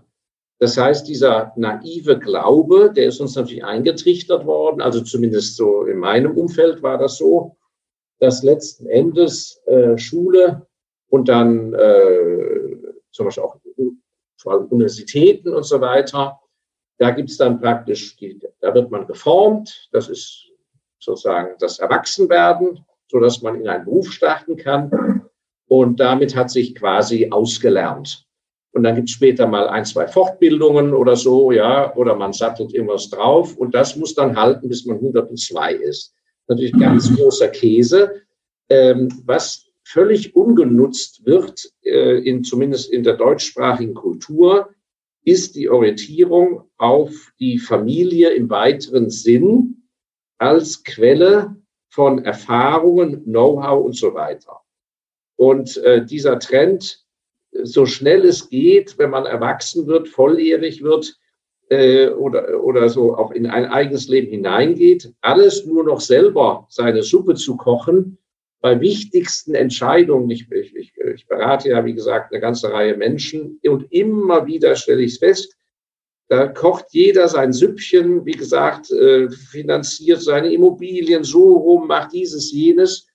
Das 0.58 0.78
heißt, 0.78 1.06
dieser 1.06 1.52
naive 1.56 2.18
Glaube, 2.18 2.90
der 2.90 3.08
ist 3.08 3.20
uns 3.20 3.36
natürlich 3.36 3.64
eingetrichtert 3.64 4.46
worden, 4.46 4.80
also 4.80 5.02
zumindest 5.02 5.56
so 5.56 5.84
in 5.84 5.98
meinem 5.98 6.34
Umfeld 6.34 6.82
war 6.82 6.96
das 6.96 7.18
so, 7.18 7.56
dass 8.20 8.42
letzten 8.42 8.86
Endes 8.86 9.60
äh, 9.66 9.98
Schule 9.98 10.66
und 11.10 11.28
dann 11.28 11.74
äh, 11.74 12.76
zum 13.12 13.26
Beispiel 13.26 13.44
auch 13.44 13.58
vor 14.38 14.52
allem 14.52 14.66
Universitäten 14.66 15.52
und 15.54 15.64
so 15.64 15.80
weiter. 15.80 16.40
Da 16.98 17.10
gibt 17.10 17.30
es 17.30 17.36
dann 17.36 17.60
praktisch, 17.60 18.16
die, 18.16 18.40
da 18.60 18.74
wird 18.74 18.90
man 18.90 19.06
geformt, 19.06 19.88
das 19.92 20.08
ist 20.08 20.46
sozusagen 20.98 21.54
das 21.58 21.78
Erwachsenwerden, 21.78 22.84
so 23.08 23.20
dass 23.20 23.42
man 23.42 23.60
in 23.60 23.68
einen 23.68 23.84
Beruf 23.84 24.10
starten 24.10 24.56
kann. 24.56 25.22
Und 25.68 26.00
damit 26.00 26.34
hat 26.34 26.50
sich 26.50 26.74
quasi 26.74 27.28
ausgelernt. 27.30 28.26
Und 28.72 28.82
dann 28.82 28.96
gibt 28.96 29.08
es 29.08 29.14
später 29.14 29.46
mal 29.46 29.68
ein, 29.68 29.84
zwei 29.84 30.06
Fortbildungen 30.06 30.94
oder 30.94 31.16
so, 31.16 31.52
ja, 31.52 31.94
oder 31.94 32.14
man 32.14 32.32
sattelt 32.32 32.72
irgendwas 32.72 33.10
drauf. 33.10 33.56
Und 33.56 33.74
das 33.74 33.96
muss 33.96 34.14
dann 34.14 34.36
halten, 34.36 34.68
bis 34.68 34.84
man 34.86 34.96
102 34.96 35.74
ist. 35.74 36.14
Natürlich 36.48 36.72
ganz 36.72 37.14
großer 37.14 37.48
Käse. 37.48 38.22
Ähm, 38.68 39.08
was 39.24 39.67
völlig 39.88 40.36
ungenutzt 40.36 41.24
wird, 41.24 41.72
äh, 41.82 42.18
in, 42.18 42.44
zumindest 42.44 42.92
in 42.92 43.04
der 43.04 43.16
deutschsprachigen 43.16 43.94
Kultur, 43.94 44.68
ist 45.24 45.56
die 45.56 45.70
Orientierung 45.70 46.64
auf 46.76 47.32
die 47.40 47.58
Familie 47.58 48.30
im 48.30 48.50
weiteren 48.50 49.08
Sinn 49.08 49.88
als 50.36 50.84
Quelle 50.84 51.56
von 51.88 52.24
Erfahrungen, 52.24 53.24
Know-how 53.24 53.84
und 53.84 53.96
so 53.96 54.12
weiter. 54.14 54.60
Und 55.36 55.78
äh, 55.78 56.04
dieser 56.04 56.38
Trend, 56.38 57.04
so 57.62 57.86
schnell 57.86 58.26
es 58.26 58.50
geht, 58.50 58.98
wenn 58.98 59.10
man 59.10 59.24
erwachsen 59.24 59.86
wird, 59.86 60.08
volljährig 60.08 60.82
wird 60.82 61.18
äh, 61.70 62.08
oder, 62.08 62.62
oder 62.62 62.90
so 62.90 63.16
auch 63.16 63.30
in 63.30 63.46
ein 63.46 63.64
eigenes 63.66 64.08
Leben 64.08 64.28
hineingeht, 64.28 65.14
alles 65.22 65.64
nur 65.64 65.84
noch 65.84 66.00
selber 66.00 66.66
seine 66.68 67.02
Suppe 67.02 67.36
zu 67.36 67.56
kochen, 67.56 68.18
bei 68.60 68.80
wichtigsten 68.80 69.54
Entscheidungen, 69.54 70.28
ich, 70.30 70.50
ich, 70.50 70.92
ich, 70.96 71.26
berate 71.28 71.70
ja, 71.70 71.84
wie 71.84 71.94
gesagt, 71.94 72.32
eine 72.32 72.40
ganze 72.40 72.72
Reihe 72.72 72.96
Menschen 72.96 73.60
und 73.64 73.92
immer 73.92 74.46
wieder 74.46 74.74
stelle 74.74 75.02
ich 75.02 75.12
es 75.12 75.18
fest, 75.18 75.56
da 76.28 76.46
kocht 76.46 76.86
jeder 76.90 77.28
sein 77.28 77.52
Süppchen, 77.52 78.26
wie 78.26 78.32
gesagt, 78.32 78.90
äh, 78.90 79.30
finanziert 79.30 80.20
seine 80.20 80.52
Immobilien 80.52 81.24
so 81.24 81.56
rum, 81.56 81.86
macht 81.86 82.12
dieses, 82.12 82.52
jenes 82.52 83.06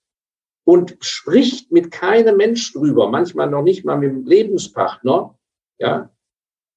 und 0.64 0.96
spricht 1.00 1.70
mit 1.70 1.90
keinem 1.90 2.36
Mensch 2.38 2.72
drüber, 2.72 3.08
manchmal 3.08 3.48
noch 3.50 3.62
nicht 3.62 3.84
mal 3.84 3.98
mit 3.98 4.10
dem 4.10 4.26
Lebenspartner. 4.26 5.38
Ja, 5.78 6.10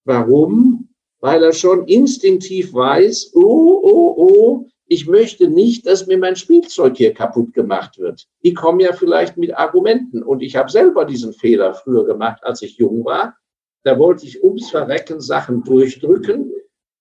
warum? 0.04 0.90
Weil 1.20 1.44
er 1.44 1.54
schon 1.54 1.88
instinktiv 1.88 2.74
weiß, 2.74 3.32
oh, 3.34 3.82
oh, 3.84 4.14
oh, 4.18 4.70
ich 4.88 5.08
möchte 5.08 5.50
nicht, 5.50 5.86
dass 5.86 6.08
mir 6.08 6.18
mein 6.18 6.36
Spielzeug 6.36 6.98
hier 6.98 7.14
kaputt 7.14 7.54
gemacht 7.54 7.98
wird. 7.98 8.28
Die 8.44 8.54
kommen 8.54 8.80
ja 8.80 8.94
vielleicht 8.94 9.38
mit 9.38 9.58
Argumenten. 9.58 10.24
Und 10.24 10.42
ich 10.42 10.56
habe 10.56 10.72
selber 10.72 11.06
diesen 11.06 11.34
Fehler 11.34 11.74
früher 11.74 12.06
gemacht, 12.06 12.44
als 12.44 12.62
ich 12.62 12.78
jung 12.78 13.04
war. 13.04 13.36
Da 13.84 14.00
wollte 14.00 14.26
ich 14.26 14.44
ums 14.44 14.70
Verrecken 14.70 15.20
Sachen 15.20 15.64
durchdrücken. 15.64 16.52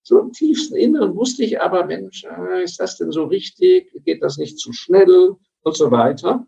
So 0.03 0.18
im 0.20 0.33
tiefsten 0.33 0.77
Inneren 0.77 1.16
wusste 1.16 1.44
ich 1.44 1.61
aber, 1.61 1.85
Mensch, 1.85 2.25
ah, 2.25 2.59
ist 2.59 2.79
das 2.81 2.96
denn 2.96 3.11
so 3.11 3.25
richtig? 3.25 3.92
Geht 4.05 4.22
das 4.22 4.37
nicht 4.37 4.59
zu 4.59 4.72
schnell? 4.72 5.35
Und 5.62 5.77
so 5.77 5.90
weiter. 5.90 6.46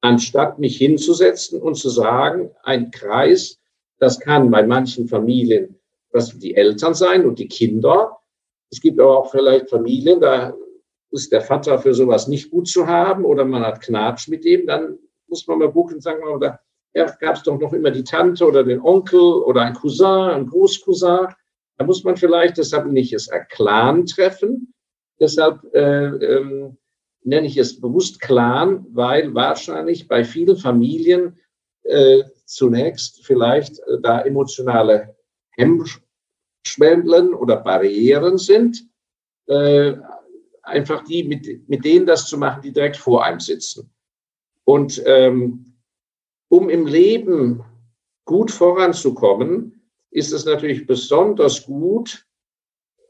Anstatt 0.00 0.58
mich 0.58 0.78
hinzusetzen 0.78 1.60
und 1.60 1.76
zu 1.76 1.88
sagen, 1.88 2.50
ein 2.64 2.90
Kreis, 2.90 3.60
das 3.98 4.18
kann 4.18 4.50
bei 4.50 4.64
manchen 4.64 5.06
Familien 5.06 5.78
das 6.12 6.38
die 6.38 6.54
Eltern 6.54 6.94
sein 6.94 7.26
und 7.26 7.38
die 7.38 7.48
Kinder, 7.48 8.18
es 8.72 8.80
gibt 8.80 8.98
aber 8.98 9.18
auch 9.18 9.30
vielleicht 9.30 9.68
Familien, 9.68 10.20
da 10.20 10.54
ist 11.10 11.30
der 11.30 11.42
Vater 11.42 11.78
für 11.78 11.92
sowas 11.92 12.26
nicht 12.26 12.50
gut 12.50 12.66
zu 12.66 12.86
haben 12.86 13.24
oder 13.26 13.44
man 13.44 13.62
hat 13.62 13.82
Knatsch 13.82 14.28
mit 14.28 14.44
dem, 14.44 14.66
dann 14.66 14.98
muss 15.28 15.46
man 15.46 15.58
mal 15.58 15.70
gucken, 15.70 16.00
sagen 16.00 16.22
wir 16.24 16.38
mal, 16.38 16.58
ja, 16.94 17.04
gab 17.20 17.36
es 17.36 17.42
doch 17.42 17.58
noch 17.60 17.74
immer 17.74 17.90
die 17.90 18.04
Tante 18.04 18.46
oder 18.46 18.64
den 18.64 18.80
Onkel 18.80 19.20
oder 19.20 19.62
ein 19.62 19.74
Cousin, 19.74 20.30
ein 20.30 20.46
Großcousin. 20.46 21.28
Da 21.76 21.84
muss 21.84 22.02
man 22.04 22.16
vielleicht, 22.16 22.58
deshalb 22.58 22.86
nicht 22.86 23.12
es 23.12 23.28
ein 23.28 23.46
Clan 23.50 24.06
treffen, 24.06 24.74
deshalb 25.20 25.62
äh, 25.74 26.06
ähm, 26.06 26.78
nenne 27.24 27.46
ich 27.46 27.56
es 27.58 27.80
bewusst 27.80 28.20
Clan, 28.20 28.86
weil 28.90 29.34
wahrscheinlich 29.34 30.08
bei 30.08 30.24
vielen 30.24 30.56
Familien 30.56 31.38
äh, 31.84 32.24
zunächst 32.46 33.24
vielleicht 33.24 33.78
äh, 33.80 34.00
da 34.02 34.20
emotionale 34.22 35.14
Hemmschwellen 35.56 36.11
oder 37.34 37.56
Barrieren 37.56 38.38
sind, 38.38 38.86
äh, 39.46 39.94
einfach 40.62 41.04
die, 41.04 41.24
mit, 41.24 41.68
mit 41.68 41.84
denen 41.84 42.06
das 42.06 42.26
zu 42.26 42.38
machen, 42.38 42.62
die 42.62 42.72
direkt 42.72 42.96
vor 42.96 43.24
einem 43.24 43.40
sitzen. 43.40 43.92
Und 44.64 45.02
ähm, 45.06 45.74
um 46.48 46.68
im 46.68 46.86
Leben 46.86 47.64
gut 48.24 48.50
voranzukommen, 48.50 49.82
ist 50.10 50.32
es 50.32 50.44
natürlich 50.44 50.86
besonders 50.86 51.64
gut, 51.64 52.26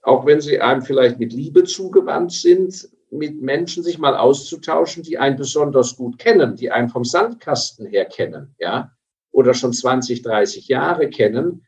auch 0.02 0.24
wenn 0.26 0.40
sie 0.40 0.60
einem 0.60 0.82
vielleicht 0.82 1.18
mit 1.18 1.32
Liebe 1.32 1.64
zugewandt 1.64 2.32
sind, 2.32 2.88
mit 3.10 3.42
Menschen 3.42 3.82
sich 3.82 3.98
mal 3.98 4.16
auszutauschen, 4.16 5.02
die 5.02 5.18
einen 5.18 5.36
besonders 5.36 5.96
gut 5.96 6.18
kennen, 6.18 6.56
die 6.56 6.70
einen 6.70 6.88
vom 6.88 7.04
Sandkasten 7.04 7.86
her 7.86 8.06
kennen, 8.06 8.54
ja, 8.58 8.90
oder 9.30 9.54
schon 9.54 9.72
20, 9.72 10.22
30 10.22 10.68
Jahre 10.68 11.10
kennen, 11.10 11.66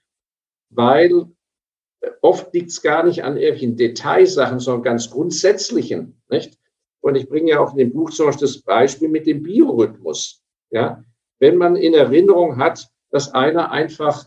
weil 0.71 1.27
oft 2.23 2.53
liegt 2.55 2.71
es 2.71 2.83
gar 2.83 3.05
nicht 3.05 3.25
an 3.25 3.37
irgendwelchen 3.37 3.77
Detailsachen, 3.77 4.59
sondern 4.59 4.83
ganz 4.83 5.11
grundsätzlichen, 5.11 6.21
nicht? 6.29 6.59
Und 7.01 7.17
ich 7.17 7.29
bringe 7.29 7.51
ja 7.51 7.61
auch 7.61 7.73
in 7.73 7.79
dem 7.79 7.93
Buch 7.93 8.11
zum 8.11 8.27
Beispiel 8.27 8.49
das 8.49 8.63
Beispiel 8.63 9.09
mit 9.09 9.27
dem 9.27 9.43
Biorhythmus, 9.43 10.43
ja. 10.71 11.05
Wenn 11.39 11.57
man 11.57 11.77
in 11.77 11.95
Erinnerung 11.95 12.57
hat, 12.57 12.89
dass 13.11 13.35
einer 13.35 13.71
einfach 13.71 14.27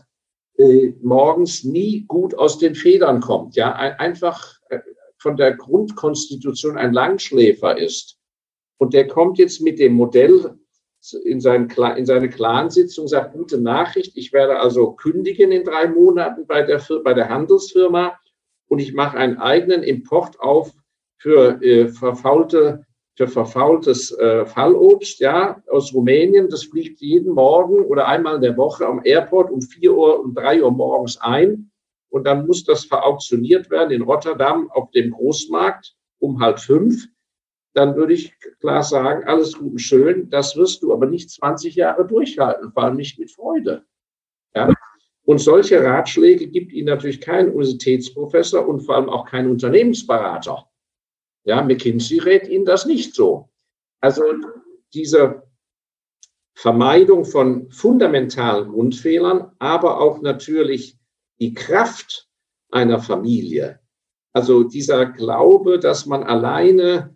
äh, 0.56 0.92
morgens 1.02 1.64
nie 1.64 2.04
gut 2.06 2.34
aus 2.36 2.58
den 2.58 2.74
Federn 2.74 3.20
kommt, 3.20 3.56
ja, 3.56 3.72
ein, 3.74 3.92
einfach 3.94 4.58
äh, 4.68 4.78
von 5.18 5.36
der 5.36 5.56
Grundkonstitution 5.56 6.76
ein 6.76 6.92
Langschläfer 6.92 7.76
ist. 7.76 8.18
Und 8.78 8.94
der 8.94 9.08
kommt 9.08 9.38
jetzt 9.38 9.60
mit 9.60 9.78
dem 9.78 9.94
Modell 9.94 10.56
in, 11.12 11.40
seinen, 11.40 11.70
in 11.96 12.06
seine 12.06 12.28
Clansitzung, 12.28 13.08
sagt, 13.08 13.32
gute 13.32 13.60
Nachricht, 13.60 14.16
ich 14.16 14.32
werde 14.32 14.60
also 14.60 14.92
kündigen 14.92 15.52
in 15.52 15.64
drei 15.64 15.88
Monaten 15.88 16.46
bei 16.46 16.62
der, 16.62 16.80
bei 17.04 17.14
der 17.14 17.28
Handelsfirma 17.28 18.18
und 18.68 18.78
ich 18.78 18.94
mache 18.94 19.16
einen 19.16 19.38
eigenen 19.38 19.82
Import 19.82 20.40
auf 20.40 20.72
für 21.18 21.62
äh, 21.62 21.88
verfaulte 21.88 22.84
für 23.18 23.26
verfaultes 23.26 24.12
äh, 24.12 24.46
Fallobst, 24.46 25.18
ja, 25.18 25.60
aus 25.68 25.92
Rumänien. 25.92 26.48
Das 26.50 26.62
fliegt 26.62 27.00
jeden 27.00 27.34
Morgen 27.34 27.84
oder 27.84 28.06
einmal 28.06 28.36
in 28.36 28.42
der 28.42 28.56
Woche 28.56 28.86
am 28.86 29.00
Airport 29.02 29.50
um 29.50 29.60
vier 29.60 29.92
Uhr, 29.92 30.20
um 30.20 30.34
drei 30.34 30.62
Uhr 30.62 30.70
morgens 30.70 31.20
ein. 31.20 31.72
Und 32.10 32.28
dann 32.28 32.46
muss 32.46 32.62
das 32.62 32.84
verauktioniert 32.84 33.70
werden 33.70 33.90
in 33.90 34.02
Rotterdam 34.02 34.70
auf 34.70 34.92
dem 34.92 35.10
Großmarkt 35.10 35.96
um 36.20 36.40
halb 36.40 36.60
fünf. 36.60 37.08
Dann 37.74 37.96
würde 37.96 38.14
ich 38.14 38.34
klar 38.60 38.82
sagen, 38.82 39.24
alles 39.26 39.56
gut 39.56 39.72
und 39.72 39.78
schön. 39.78 40.30
Das 40.30 40.56
wirst 40.56 40.82
du 40.82 40.92
aber 40.92 41.06
nicht 41.06 41.30
20 41.30 41.74
Jahre 41.74 42.06
durchhalten, 42.06 42.72
vor 42.72 42.84
allem 42.84 42.96
nicht 42.96 43.18
mit 43.18 43.30
Freude. 43.30 43.84
Ja? 44.54 44.72
Und 45.24 45.38
solche 45.38 45.84
Ratschläge 45.84 46.48
gibt 46.48 46.72
Ihnen 46.72 46.86
natürlich 46.86 47.20
kein 47.20 47.50
Universitätsprofessor 47.50 48.66
und 48.66 48.80
vor 48.80 48.96
allem 48.96 49.10
auch 49.10 49.26
kein 49.26 49.50
Unternehmensberater. 49.50 50.66
Ja, 51.44 51.62
McKinsey 51.62 52.18
rät 52.18 52.48
Ihnen 52.48 52.64
das 52.64 52.86
nicht 52.86 53.14
so. 53.14 53.50
Also 54.00 54.22
diese 54.94 55.42
Vermeidung 56.54 57.24
von 57.24 57.70
fundamentalen 57.70 58.70
Grundfehlern, 58.70 59.52
aber 59.58 60.00
auch 60.00 60.22
natürlich 60.22 60.98
die 61.38 61.54
Kraft 61.54 62.28
einer 62.70 62.98
Familie. 62.98 63.80
Also 64.32 64.64
dieser 64.64 65.06
Glaube, 65.06 65.78
dass 65.78 66.06
man 66.06 66.22
alleine 66.22 67.14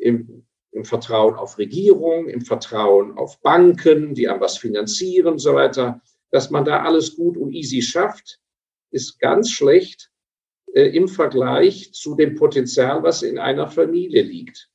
im, 0.00 0.46
im 0.72 0.84
Vertrauen 0.84 1.34
auf 1.34 1.58
Regierung, 1.58 2.28
im 2.28 2.40
Vertrauen 2.40 3.16
auf 3.16 3.40
Banken, 3.40 4.14
die 4.14 4.28
einem 4.28 4.40
was 4.40 4.58
finanzieren 4.58 5.32
und 5.34 5.38
so 5.38 5.54
weiter, 5.54 6.00
dass 6.30 6.50
man 6.50 6.64
da 6.64 6.82
alles 6.82 7.16
gut 7.16 7.36
und 7.36 7.52
easy 7.52 7.82
schafft, 7.82 8.40
ist 8.90 9.18
ganz 9.18 9.50
schlecht 9.50 10.10
äh, 10.72 10.88
im 10.96 11.08
Vergleich 11.08 11.92
zu 11.92 12.14
dem 12.14 12.34
Potenzial, 12.34 13.02
was 13.02 13.22
in 13.22 13.38
einer 13.38 13.68
Familie 13.68 14.22
liegt. 14.22 14.68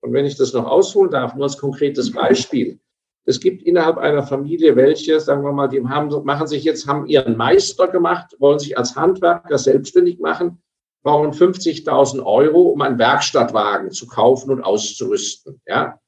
Und 0.00 0.12
wenn 0.12 0.24
ich 0.24 0.36
das 0.36 0.52
noch 0.52 0.66
ausholen 0.66 1.10
darf, 1.10 1.34
nur 1.34 1.44
als 1.44 1.58
konkretes 1.58 2.12
Beispiel. 2.12 2.80
Es 3.26 3.38
gibt 3.38 3.62
innerhalb 3.62 3.98
einer 3.98 4.22
Familie 4.22 4.76
welche, 4.76 5.20
sagen 5.20 5.44
wir 5.44 5.52
mal, 5.52 5.68
die 5.68 5.84
haben, 5.84 6.08
machen 6.24 6.46
sich 6.46 6.64
jetzt, 6.64 6.86
haben 6.86 7.06
ihren 7.06 7.36
Meister 7.36 7.88
gemacht, 7.88 8.34
wollen 8.38 8.58
sich 8.58 8.78
als 8.78 8.96
Handwerker 8.96 9.58
selbstständig 9.58 10.18
machen, 10.20 10.62
brauchen 11.02 11.32
50.000 11.32 12.24
Euro, 12.24 12.62
um 12.62 12.80
einen 12.82 12.98
Werkstattwagen 12.98 13.90
zu 13.90 14.06
kaufen 14.06 14.50
und 14.50 14.62
auszurüsten. 14.62 15.60
Ja, 15.66 15.98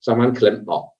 sagen 0.00 0.20
wir 0.20 0.28
ein 0.28 0.34
Klempner. 0.34 0.92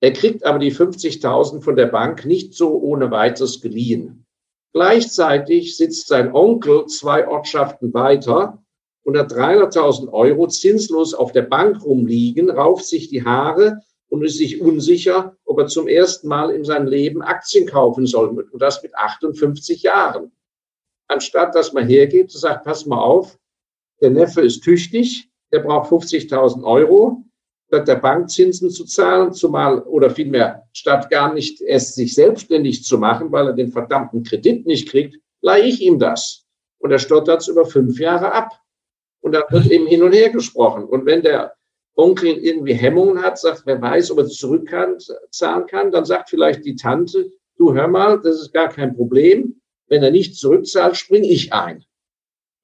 Er 0.00 0.12
kriegt 0.12 0.44
aber 0.44 0.58
die 0.58 0.72
50.000 0.72 1.62
von 1.62 1.76
der 1.76 1.86
Bank 1.86 2.26
nicht 2.26 2.54
so 2.54 2.78
ohne 2.78 3.10
weiteres 3.10 3.60
geliehen. 3.60 4.26
Gleichzeitig 4.72 5.76
sitzt 5.76 6.08
sein 6.08 6.34
Onkel 6.34 6.84
zwei 6.86 7.26
Ortschaften 7.26 7.94
weiter 7.94 8.62
und 9.04 9.16
hat 9.16 9.32
300.000 9.32 10.12
Euro 10.12 10.48
zinslos 10.48 11.14
auf 11.14 11.32
der 11.32 11.42
Bank 11.42 11.82
rumliegen, 11.82 12.50
rauft 12.50 12.84
sich 12.84 13.08
die 13.08 13.24
Haare 13.24 13.80
und 14.08 14.22
ist 14.22 14.36
sich 14.36 14.60
unsicher, 14.60 15.36
ob 15.44 15.58
er 15.60 15.66
zum 15.68 15.88
ersten 15.88 16.28
Mal 16.28 16.50
in 16.50 16.64
seinem 16.64 16.88
Leben 16.88 17.22
Aktien 17.22 17.66
kaufen 17.66 18.06
soll. 18.06 18.28
Und 18.28 18.60
das 18.60 18.82
mit 18.82 18.94
58 18.94 19.82
Jahren. 19.82 20.32
Anstatt 21.08 21.54
dass 21.54 21.72
man 21.72 21.86
hergeht 21.86 22.34
und 22.34 22.40
sagt, 22.40 22.64
pass 22.64 22.86
mal 22.86 23.00
auf, 23.00 23.38
der 24.00 24.10
Neffe 24.10 24.42
ist 24.42 24.62
tüchtig, 24.62 25.30
der 25.52 25.60
braucht 25.60 25.90
50.000 25.90 26.64
Euro, 26.64 27.22
statt 27.68 27.88
der 27.88 27.96
Bank 27.96 28.30
Zinsen 28.30 28.70
zu 28.70 28.84
zahlen, 28.84 29.32
zumal 29.32 29.80
oder 29.82 30.10
vielmehr 30.10 30.68
statt 30.72 31.10
gar 31.10 31.32
nicht 31.32 31.60
erst 31.60 31.94
sich 31.94 32.14
selbstständig 32.14 32.84
zu 32.84 32.98
machen, 32.98 33.32
weil 33.32 33.48
er 33.48 33.52
den 33.52 33.72
verdammten 33.72 34.22
Kredit 34.22 34.66
nicht 34.66 34.88
kriegt, 34.88 35.16
leihe 35.40 35.64
ich 35.64 35.80
ihm 35.80 35.98
das. 35.98 36.44
Und 36.78 36.90
er 36.92 36.98
stottert 36.98 37.40
es 37.40 37.48
über 37.48 37.64
fünf 37.64 37.98
Jahre 37.98 38.32
ab. 38.32 38.60
Und 39.20 39.32
dann 39.32 39.44
wird 39.50 39.66
eben 39.66 39.86
hin 39.86 40.02
und 40.02 40.12
her 40.12 40.30
gesprochen. 40.30 40.84
Und 40.84 41.06
wenn 41.06 41.22
der 41.22 41.54
Onkel 41.96 42.36
irgendwie 42.36 42.74
Hemmungen 42.74 43.22
hat, 43.22 43.38
sagt, 43.38 43.62
wer 43.64 43.80
weiß, 43.80 44.10
ob 44.10 44.18
er 44.18 44.26
zurückzahlen 44.26 45.66
kann, 45.66 45.90
dann 45.90 46.04
sagt 46.04 46.28
vielleicht 46.28 46.64
die 46.64 46.76
Tante, 46.76 47.30
du 47.56 47.74
hör 47.74 47.88
mal, 47.88 48.20
das 48.20 48.42
ist 48.42 48.52
gar 48.52 48.68
kein 48.68 48.94
Problem. 48.94 49.60
Wenn 49.88 50.02
er 50.02 50.10
nicht 50.10 50.36
zurückzahlt, 50.36 50.96
springe 50.96 51.28
ich 51.28 51.52
ein. 51.52 51.84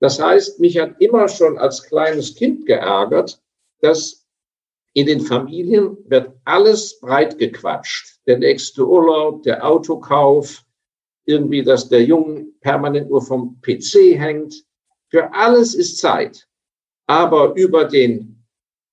Das 0.00 0.20
heißt, 0.20 0.58
mich 0.60 0.78
hat 0.78 1.00
immer 1.00 1.28
schon 1.28 1.58
als 1.58 1.84
kleines 1.84 2.34
Kind 2.34 2.66
geärgert, 2.66 3.40
dass 3.80 4.26
in 4.94 5.06
den 5.06 5.20
Familien 5.20 5.96
wird 6.06 6.32
alles 6.44 6.98
breit 7.00 7.38
gequatscht. 7.38 8.18
Der 8.26 8.38
nächste 8.38 8.86
Urlaub, 8.86 9.42
der 9.44 9.66
Autokauf, 9.66 10.64
irgendwie, 11.24 11.62
dass 11.62 11.88
der 11.88 12.04
Junge 12.04 12.46
permanent 12.60 13.10
nur 13.10 13.22
vom 13.22 13.60
PC 13.62 14.18
hängt. 14.18 14.54
Für 15.08 15.32
alles 15.32 15.74
ist 15.74 15.98
Zeit. 15.98 16.46
Aber 17.06 17.54
über 17.54 17.84
den 17.84 18.32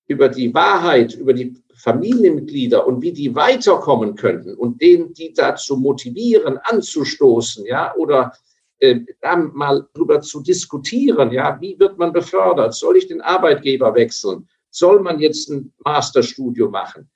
über 0.10 0.28
die 0.28 0.54
Wahrheit, 0.54 1.14
über 1.14 1.34
die 1.34 1.56
Familienmitglieder 1.80 2.86
und 2.86 3.02
wie 3.02 3.14
die 3.14 3.34
weiterkommen 3.34 4.16
könnten 4.16 4.56
und 4.56 4.82
denen, 4.82 5.14
die 5.14 5.34
dazu 5.34 5.78
motivieren, 5.78 6.58
anzustoßen, 6.64 7.66
ja, 7.66 7.96
oder 7.96 8.34
äh, 8.80 9.02
dann 9.22 9.54
mal 9.54 9.88
drüber 9.94 10.22
zu 10.22 10.42
diskutieren, 10.42 11.32
ja, 11.32 11.60
wie 11.62 11.80
wird 11.80 11.98
man 11.98 12.14
befördert? 12.14 12.74
Soll 12.74 12.98
ich 12.98 13.08
den 13.08 13.22
Arbeitgeber 13.22 13.94
wechseln? 13.96 14.48
Soll 14.70 15.02
man 15.02 15.20
jetzt 15.20 15.50
ein 15.50 15.74
Masterstudio 15.84 16.70
machen? 16.70 17.10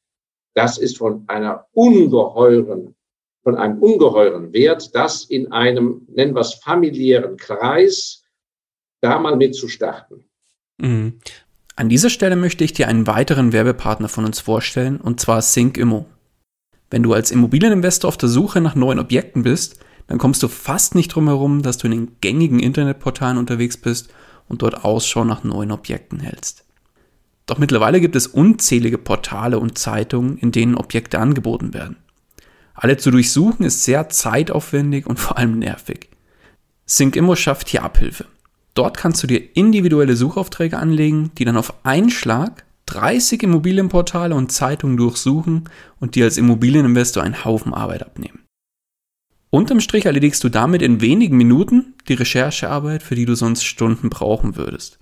Das 0.54 0.78
ist 0.78 0.98
von 0.98 1.24
einer 1.28 1.66
ungeheuren, 1.74 2.96
von 3.44 3.56
einem 3.56 3.82
ungeheuren 3.82 4.54
Wert, 4.54 4.96
das 4.96 5.26
in 5.26 5.52
einem, 5.52 6.06
nennen 6.10 6.36
wir 6.36 6.42
es, 6.42 6.56
familiären 6.56 7.38
Kreis, 7.38 8.24
da 9.02 9.20
mal 9.20 9.36
mit 9.36 9.56
zu 9.56 9.68
starten. 9.68 10.24
Mhm. 10.78 11.20
An 11.76 11.90
dieser 11.90 12.12
Stelle 12.12 12.36
möchte 12.36 12.64
ich 12.64 12.74
dir 12.74 12.88
einen 12.88 13.08
weiteren 13.08 13.52
Werbepartner 13.52 14.08
von 14.08 14.26
uns 14.26 14.40
vorstellen, 14.40 14.98
und 14.98 15.20
zwar 15.20 15.42
SyncImmo. 15.42 16.06
Wenn 16.92 17.02
du 17.02 17.14
als 17.14 17.32
Immobilieninvestor 17.32 18.08
auf 18.08 18.18
der 18.18 18.30
Suche 18.30 18.62
nach 18.62 18.76
neuen 18.76 19.00
Objekten 19.00 19.42
bist, 19.42 19.80
dann 20.06 20.20
kommst 20.20 20.44
du 20.44 20.48
fast 20.48 20.94
nicht 20.94 21.08
drum 21.10 21.28
herum, 21.28 21.64
dass 21.64 21.80
du 21.80 21.88
in 21.88 21.92
den 21.92 22.12
gängigen 22.22 22.60
Internetportalen 22.60 23.38
unterwegs 23.40 23.78
bist 23.78 24.14
und 24.48 24.62
dort 24.62 24.86
Ausschau 24.86 25.26
nach 25.26 25.44
neuen 25.44 25.72
Objekten 25.72 26.20
hältst. 26.20 26.66
Doch 27.48 27.58
mittlerweile 27.58 28.00
gibt 28.00 28.16
es 28.16 28.28
unzählige 28.28 29.00
Portale 29.00 29.58
und 29.58 29.78
Zeitungen, 29.78 30.38
in 30.38 30.52
denen 30.52 30.76
Objekte 30.76 31.18
angeboten 31.18 31.74
werden. 31.74 31.98
Alle 32.76 32.98
zu 32.98 33.10
durchsuchen 33.10 33.66
ist 33.66 33.84
sehr 33.84 34.10
zeitaufwendig 34.10 35.08
und 35.08 35.20
vor 35.20 35.38
allem 35.38 35.58
nervig. 35.58 36.10
SyncImmo 36.86 37.36
schafft 37.36 37.70
hier 37.70 37.84
Abhilfe. 37.84 38.26
Dort 38.74 38.98
kannst 38.98 39.22
du 39.22 39.28
dir 39.28 39.56
individuelle 39.56 40.16
Suchaufträge 40.16 40.78
anlegen, 40.78 41.32
die 41.38 41.46
dann 41.46 41.58
auf 41.58 41.86
einen 41.86 42.10
Schlag 42.10 42.66
30 42.88 43.44
Immobilienportale 43.44 44.36
und 44.36 44.52
Zeitungen 44.52 44.98
durchsuchen 44.98 45.70
und 46.00 46.16
dir 46.16 46.26
als 46.26 46.38
Immobilieninvestor 46.38 47.24
einen 47.24 47.46
Haufen 47.46 47.74
Arbeit 47.74 48.04
abnehmen. 48.04 48.40
Unterm 49.50 49.80
Strich 49.80 50.06
erledigst 50.06 50.44
du 50.44 50.50
damit 50.50 50.82
in 50.82 51.00
wenigen 51.00 51.38
Minuten 51.38 51.94
die 52.08 52.16
Recherchearbeit, 52.16 53.04
für 53.04 53.16
die 53.16 53.26
du 53.26 53.36
sonst 53.36 53.64
Stunden 53.64 54.10
brauchen 54.10 54.56
würdest. 54.56 54.98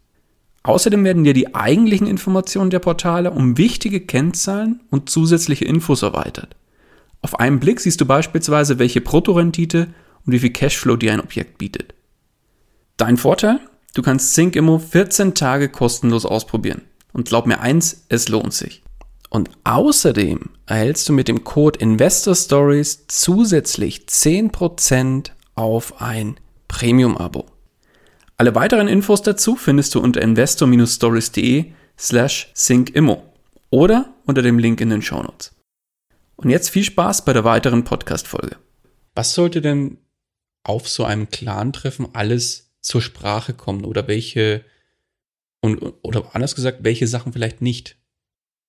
Außerdem 0.63 1.03
werden 1.05 1.23
dir 1.23 1.33
die 1.33 1.55
eigentlichen 1.55 2.05
Informationen 2.05 2.69
der 2.69 2.79
Portale 2.79 3.31
um 3.31 3.57
wichtige 3.57 4.01
Kennzahlen 4.01 4.81
und 4.89 5.09
zusätzliche 5.09 5.65
Infos 5.65 6.01
erweitert. 6.03 6.55
Auf 7.21 7.39
einen 7.39 7.59
Blick 7.59 7.79
siehst 7.79 8.01
du 8.01 8.05
beispielsweise, 8.05 8.77
welche 8.77 9.01
Bruttorendite 9.01 9.87
und 10.25 10.33
wie 10.33 10.39
viel 10.39 10.51
Cashflow 10.51 10.97
dir 10.97 11.13
ein 11.13 11.21
Objekt 11.21 11.57
bietet. 11.57 11.93
Dein 13.01 13.17
Vorteil? 13.17 13.59
Du 13.95 14.03
kannst 14.03 14.35
SyncImmo 14.35 14.77
14 14.77 15.33
Tage 15.33 15.69
kostenlos 15.69 16.23
ausprobieren. 16.23 16.83
Und 17.13 17.27
glaub 17.27 17.47
mir 17.47 17.59
eins, 17.59 18.05
es 18.09 18.29
lohnt 18.29 18.53
sich. 18.53 18.83
Und 19.31 19.49
außerdem 19.63 20.51
erhältst 20.67 21.09
du 21.09 21.13
mit 21.13 21.27
dem 21.27 21.43
Code 21.43 21.79
Investor 21.79 22.35
Stories 22.35 23.05
zusätzlich 23.07 24.05
10% 24.07 25.31
auf 25.55 25.99
ein 25.99 26.39
Premium-Abo. 26.67 27.47
Alle 28.37 28.53
weiteren 28.53 28.87
Infos 28.87 29.23
dazu 29.23 29.55
findest 29.55 29.95
du 29.95 29.99
unter 29.99 30.21
investor-stories.de 30.21 31.71
slash 31.97 32.51
syncimmo 32.53 33.23
oder 33.71 34.13
unter 34.27 34.43
dem 34.43 34.59
Link 34.59 34.79
in 34.79 34.91
den 34.91 35.01
Shownotes. 35.01 35.55
Und 36.35 36.51
jetzt 36.51 36.69
viel 36.69 36.83
Spaß 36.83 37.25
bei 37.25 37.33
der 37.33 37.45
weiteren 37.45 37.83
Podcast-Folge. 37.83 38.57
Was 39.15 39.33
sollte 39.33 39.59
denn 39.59 39.97
auf 40.63 40.87
so 40.87 41.03
einem 41.03 41.31
Clan-Treffen 41.31 42.09
alles 42.13 42.70
zur 42.81 43.01
Sprache 43.01 43.53
kommen 43.53 43.85
oder 43.85 44.07
welche, 44.07 44.63
und, 45.61 45.81
oder 46.01 46.35
anders 46.35 46.55
gesagt, 46.55 46.79
welche 46.83 47.07
Sachen 47.07 47.33
vielleicht 47.33 47.61
nicht? 47.61 47.97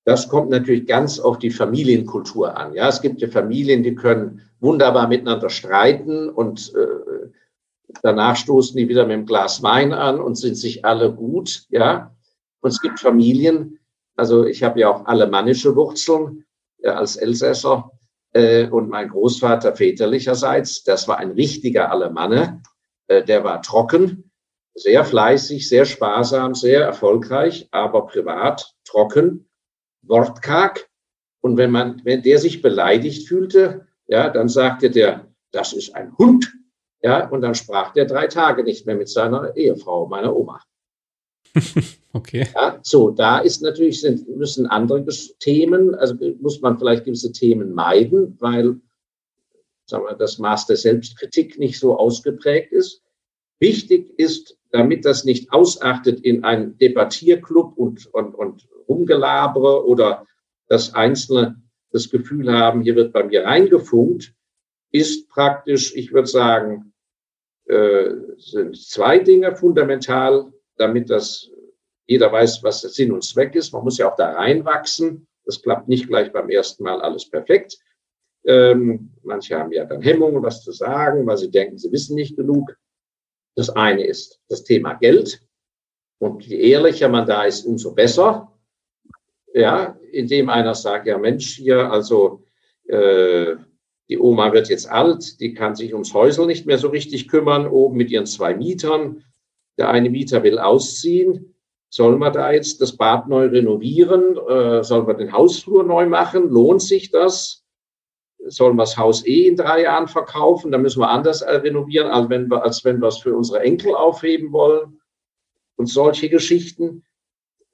Das 0.04 0.28
kommt 0.28 0.50
natürlich 0.50 0.86
ganz 0.86 1.20
auf 1.20 1.38
die 1.38 1.50
Familienkultur 1.50 2.56
an. 2.56 2.74
Ja, 2.74 2.88
es 2.88 3.00
gibt 3.00 3.20
ja 3.20 3.28
Familien, 3.28 3.82
die 3.82 3.94
können 3.94 4.42
wunderbar 4.60 5.08
miteinander 5.08 5.48
streiten 5.48 6.28
und 6.28 6.72
äh, 6.74 7.28
danach 8.02 8.36
stoßen 8.36 8.76
die 8.76 8.88
wieder 8.88 9.06
mit 9.06 9.14
einem 9.14 9.26
Glas 9.26 9.62
Wein 9.62 9.92
an 9.92 10.20
und 10.20 10.36
sind 10.36 10.56
sich 10.56 10.84
alle 10.84 11.12
gut. 11.12 11.66
Ja, 11.70 12.14
und 12.60 12.70
es 12.70 12.80
gibt 12.80 13.00
Familien, 13.00 13.78
also 14.16 14.44
ich 14.44 14.62
habe 14.62 14.80
ja 14.80 14.88
auch 14.88 15.06
alemannische 15.06 15.74
Wurzeln 15.76 16.44
äh, 16.82 16.88
als 16.88 17.16
Elsässer 17.16 17.90
äh, 18.32 18.68
und 18.68 18.88
mein 18.88 19.08
Großvater 19.08 19.76
väterlicherseits, 19.76 20.82
das 20.82 21.06
war 21.06 21.18
ein 21.18 21.30
richtiger 21.30 21.90
Alemanne, 21.90 22.62
der 23.08 23.44
war 23.44 23.62
trocken, 23.62 24.30
sehr 24.74 25.04
fleißig, 25.04 25.68
sehr 25.68 25.84
sparsam, 25.84 26.54
sehr 26.54 26.82
erfolgreich, 26.82 27.68
aber 27.70 28.06
privat 28.06 28.74
trocken 28.84 29.48
wortkarg. 30.02 30.88
Und 31.40 31.56
wenn 31.56 31.70
man, 31.70 32.00
wenn 32.04 32.22
der 32.22 32.38
sich 32.38 32.62
beleidigt 32.62 33.28
fühlte, 33.28 33.86
ja, 34.06 34.30
dann 34.30 34.48
sagte 34.48 34.90
der, 34.90 35.32
das 35.50 35.72
ist 35.72 35.94
ein 35.94 36.16
Hund. 36.16 36.52
Ja, 37.02 37.28
und 37.28 37.40
dann 37.40 37.54
sprach 37.54 37.92
der 37.92 38.04
drei 38.04 38.28
Tage 38.28 38.62
nicht 38.62 38.86
mehr 38.86 38.94
mit 38.94 39.08
seiner 39.08 39.56
Ehefrau, 39.56 40.06
meiner 40.06 40.34
Oma. 40.36 40.62
okay. 42.12 42.46
Ja, 42.54 42.78
so, 42.82 43.10
da 43.10 43.38
ist 43.38 43.60
natürlich, 43.60 44.00
sind, 44.00 44.28
müssen 44.36 44.66
andere 44.66 45.04
Themen, 45.40 45.94
also 45.96 46.14
muss 46.40 46.60
man 46.60 46.78
vielleicht 46.78 47.04
gewisse 47.04 47.32
Themen 47.32 47.72
meiden, 47.72 48.36
weil 48.40 48.80
sagen 49.92 50.04
wir, 50.04 50.16
das 50.16 50.38
Maß 50.38 50.66
der 50.66 50.76
Selbstkritik 50.76 51.58
nicht 51.58 51.78
so 51.78 51.96
ausgeprägt 51.96 52.72
ist. 52.72 53.02
Wichtig 53.60 54.18
ist, 54.18 54.58
damit 54.70 55.04
das 55.04 55.24
nicht 55.24 55.52
ausartet 55.52 56.20
in 56.20 56.42
einen 56.44 56.76
Debattierclub 56.78 57.76
und, 57.76 58.06
und, 58.12 58.34
und 58.34 58.68
Rumgelabere 58.88 59.86
oder 59.86 60.26
dass 60.66 60.94
Einzelne 60.94 61.62
das 61.92 62.10
Gefühl 62.10 62.52
haben, 62.52 62.80
hier 62.80 62.96
wird 62.96 63.12
bei 63.12 63.22
mir 63.22 63.44
reingefunkt, 63.44 64.34
ist 64.90 65.28
praktisch, 65.28 65.94
ich 65.94 66.12
würde 66.12 66.28
sagen, 66.28 66.92
äh, 67.66 68.10
sind 68.38 68.76
zwei 68.76 69.18
Dinge 69.18 69.54
fundamental, 69.54 70.52
damit 70.76 71.10
das 71.10 71.50
jeder 72.06 72.32
weiß, 72.32 72.62
was 72.62 72.80
der 72.80 72.90
Sinn 72.90 73.12
und 73.12 73.22
Zweck 73.24 73.54
ist. 73.54 73.72
Man 73.72 73.84
muss 73.84 73.98
ja 73.98 74.10
auch 74.10 74.16
da 74.16 74.32
reinwachsen. 74.32 75.28
Das 75.44 75.62
klappt 75.62 75.88
nicht 75.88 76.08
gleich 76.08 76.32
beim 76.32 76.48
ersten 76.48 76.82
Mal 76.82 77.00
alles 77.00 77.28
perfekt. 77.28 77.78
Ähm, 78.44 79.10
manche 79.22 79.58
haben 79.58 79.72
ja 79.72 79.84
dann 79.84 80.02
Hemmungen, 80.02 80.42
was 80.42 80.62
zu 80.62 80.72
sagen, 80.72 81.26
weil 81.26 81.36
sie 81.36 81.50
denken, 81.50 81.78
sie 81.78 81.92
wissen 81.92 82.14
nicht 82.14 82.36
genug. 82.36 82.76
Das 83.54 83.70
eine 83.70 84.04
ist 84.04 84.40
das 84.48 84.64
Thema 84.64 84.94
Geld. 84.94 85.42
Und 86.18 86.46
je 86.46 86.58
ehrlicher 86.58 87.08
man 87.08 87.26
da 87.26 87.44
ist, 87.44 87.64
umso 87.64 87.94
besser 87.94 88.52
ja, 89.54 89.98
indem 90.10 90.48
einer 90.48 90.74
sagt, 90.74 91.06
ja 91.06 91.18
Mensch, 91.18 91.56
hier, 91.56 91.90
also 91.90 92.44
äh, 92.88 93.56
die 94.08 94.18
Oma 94.18 94.52
wird 94.52 94.68
jetzt 94.68 94.90
alt, 94.90 95.40
die 95.40 95.54
kann 95.54 95.74
sich 95.74 95.92
ums 95.92 96.12
Häusel 96.12 96.46
nicht 96.46 96.66
mehr 96.66 96.78
so 96.78 96.88
richtig 96.88 97.28
kümmern, 97.28 97.66
oben 97.66 97.96
mit 97.96 98.10
ihren 98.10 98.26
zwei 98.26 98.54
Mietern. 98.54 99.24
Der 99.78 99.88
eine 99.90 100.10
Mieter 100.10 100.42
will 100.42 100.58
ausziehen. 100.58 101.54
Sollen 101.88 102.18
wir 102.18 102.30
da 102.30 102.52
jetzt 102.52 102.80
das 102.80 102.96
Bad 102.96 103.28
neu 103.28 103.46
renovieren? 103.46 104.36
Äh, 104.36 104.82
sollen 104.82 105.06
wir 105.06 105.14
den 105.14 105.32
Hausflur 105.32 105.84
neu 105.84 106.06
machen? 106.06 106.48
Lohnt 106.48 106.82
sich 106.82 107.10
das? 107.10 107.61
Sollen 108.52 108.76
wir 108.76 108.82
das 108.82 108.96
Haus 108.96 109.26
eh 109.26 109.46
in 109.48 109.56
drei 109.56 109.82
Jahren 109.82 110.08
verkaufen? 110.08 110.72
Dann 110.72 110.82
müssen 110.82 111.00
wir 111.00 111.08
anders 111.08 111.42
äh, 111.42 111.56
renovieren, 111.56 112.08
als 112.08 112.28
wenn 112.28 112.48
wir, 112.48 112.62
als 112.62 112.84
wenn 112.84 113.00
wir 113.00 113.08
es 113.08 113.18
für 113.18 113.34
unsere 113.34 113.60
Enkel 113.60 113.94
aufheben 113.94 114.52
wollen. 114.52 115.00
Und 115.76 115.86
solche 115.86 116.28
Geschichten. 116.28 117.04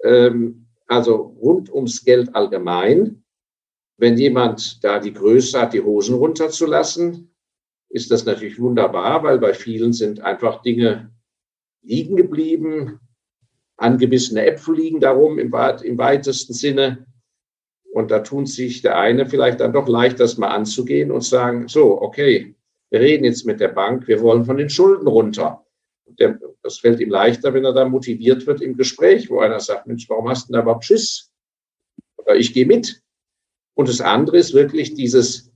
Ähm, 0.03 0.67
also 0.87 1.17
rund 1.17 1.73
ums 1.73 2.05
Geld 2.05 2.35
allgemein. 2.35 3.25
Wenn 3.99 4.17
jemand 4.17 4.83
da 4.85 5.01
die 5.01 5.13
Größe 5.13 5.61
hat, 5.61 5.75
die 5.75 5.83
Hosen 5.83 6.15
runterzulassen, 6.15 7.35
ist 7.91 8.11
das 8.11 8.25
natürlich 8.25 8.61
wunderbar, 8.61 9.23
weil 9.23 9.39
bei 9.39 9.53
vielen 9.55 9.93
sind 9.93 10.21
einfach 10.21 10.63
Dinge 10.63 11.11
liegen 11.83 12.17
geblieben. 12.17 13.01
Angebissene 13.77 14.47
Äpfel 14.47 14.77
liegen 14.77 15.01
darum 15.01 15.39
im, 15.39 15.53
im 15.53 15.99
weitesten 15.99 16.53
Sinne. 16.53 17.07
Und 17.99 18.11
da 18.11 18.21
tun 18.21 18.47
sich 18.47 18.83
der 18.83 18.99
eine 18.99 19.27
vielleicht 19.27 19.61
dann 19.61 19.73
doch 19.73 19.89
leicht, 19.89 20.21
das 20.21 20.39
mal 20.39 20.49
anzugehen 20.49 21.11
und 21.11 21.23
sagen, 21.23 21.69
so, 21.69 22.01
okay, 22.01 22.55
wir 22.91 23.01
reden 23.01 23.25
jetzt 23.25 23.45
mit 23.45 23.61
der 23.61 23.69
Bank, 23.69 24.09
wir 24.09 24.23
wollen 24.23 24.45
von 24.45 24.57
den 24.57 24.71
Schulden 24.71 25.07
runter 25.07 25.65
der, 26.19 26.39
das 26.63 26.79
fällt 26.79 27.01
ihm 27.01 27.11
leichter, 27.11 27.55
wenn 27.55 27.65
er 27.65 27.73
da 27.73 27.89
motiviert 27.89 28.47
wird 28.47 28.61
im 28.61 28.77
Gespräch, 28.77 29.31
wo 29.31 29.41
einer 29.41 29.61
sagt, 29.61 29.87
Mensch, 29.87 30.09
warum 30.09 30.29
hast 30.29 30.49
du 30.49 30.53
denn 30.53 30.55
da 30.55 30.63
überhaupt 30.63 30.85
Schiss? 30.85 31.31
Oder 32.17 32.37
ich 32.37 32.53
gehe 32.53 32.67
mit. 32.67 33.03
Und 33.75 33.89
das 33.89 34.01
andere 34.01 34.39
ist 34.39 34.55
wirklich 34.55 34.95
dieses 34.95 35.51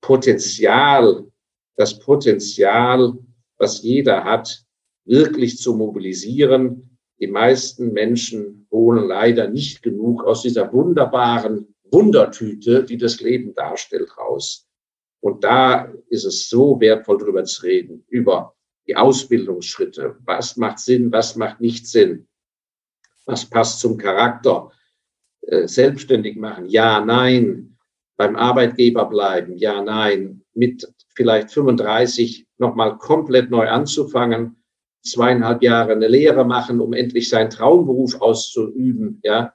Potenzial, 0.00 1.26
das 1.76 1.98
Potenzial, 1.98 3.18
was 3.58 3.82
jeder 3.82 4.24
hat, 4.24 4.64
wirklich 5.04 5.58
zu 5.58 5.74
mobilisieren. 5.74 6.89
Die 7.20 7.26
meisten 7.26 7.92
Menschen 7.92 8.66
holen 8.70 9.06
leider 9.06 9.48
nicht 9.48 9.82
genug 9.82 10.24
aus 10.24 10.42
dieser 10.42 10.72
wunderbaren 10.72 11.74
Wundertüte, 11.90 12.84
die 12.84 12.96
das 12.96 13.20
Leben 13.20 13.54
darstellt, 13.54 14.16
raus. 14.16 14.66
Und 15.20 15.44
da 15.44 15.92
ist 16.08 16.24
es 16.24 16.48
so 16.48 16.80
wertvoll, 16.80 17.18
darüber 17.18 17.44
zu 17.44 17.62
reden, 17.62 18.04
über 18.08 18.54
die 18.86 18.96
Ausbildungsschritte. 18.96 20.16
Was 20.24 20.56
macht 20.56 20.78
Sinn, 20.78 21.12
was 21.12 21.36
macht 21.36 21.60
nicht 21.60 21.86
Sinn? 21.86 22.26
Was 23.26 23.44
passt 23.44 23.80
zum 23.80 23.98
Charakter? 23.98 24.70
Äh, 25.42 25.68
selbstständig 25.68 26.36
machen? 26.36 26.66
Ja, 26.66 27.04
nein. 27.04 27.76
Beim 28.16 28.34
Arbeitgeber 28.36 29.04
bleiben? 29.06 29.56
Ja, 29.56 29.82
nein. 29.82 30.42
Mit 30.54 30.90
vielleicht 31.14 31.50
35 31.50 32.46
nochmal 32.58 32.96
komplett 32.98 33.50
neu 33.50 33.68
anzufangen, 33.68 34.59
zweieinhalb 35.02 35.62
Jahre 35.62 35.92
eine 35.92 36.08
Lehre 36.08 36.44
machen, 36.44 36.80
um 36.80 36.92
endlich 36.92 37.28
seinen 37.28 37.50
Traumberuf 37.50 38.20
auszuüben, 38.20 39.20
ja, 39.22 39.54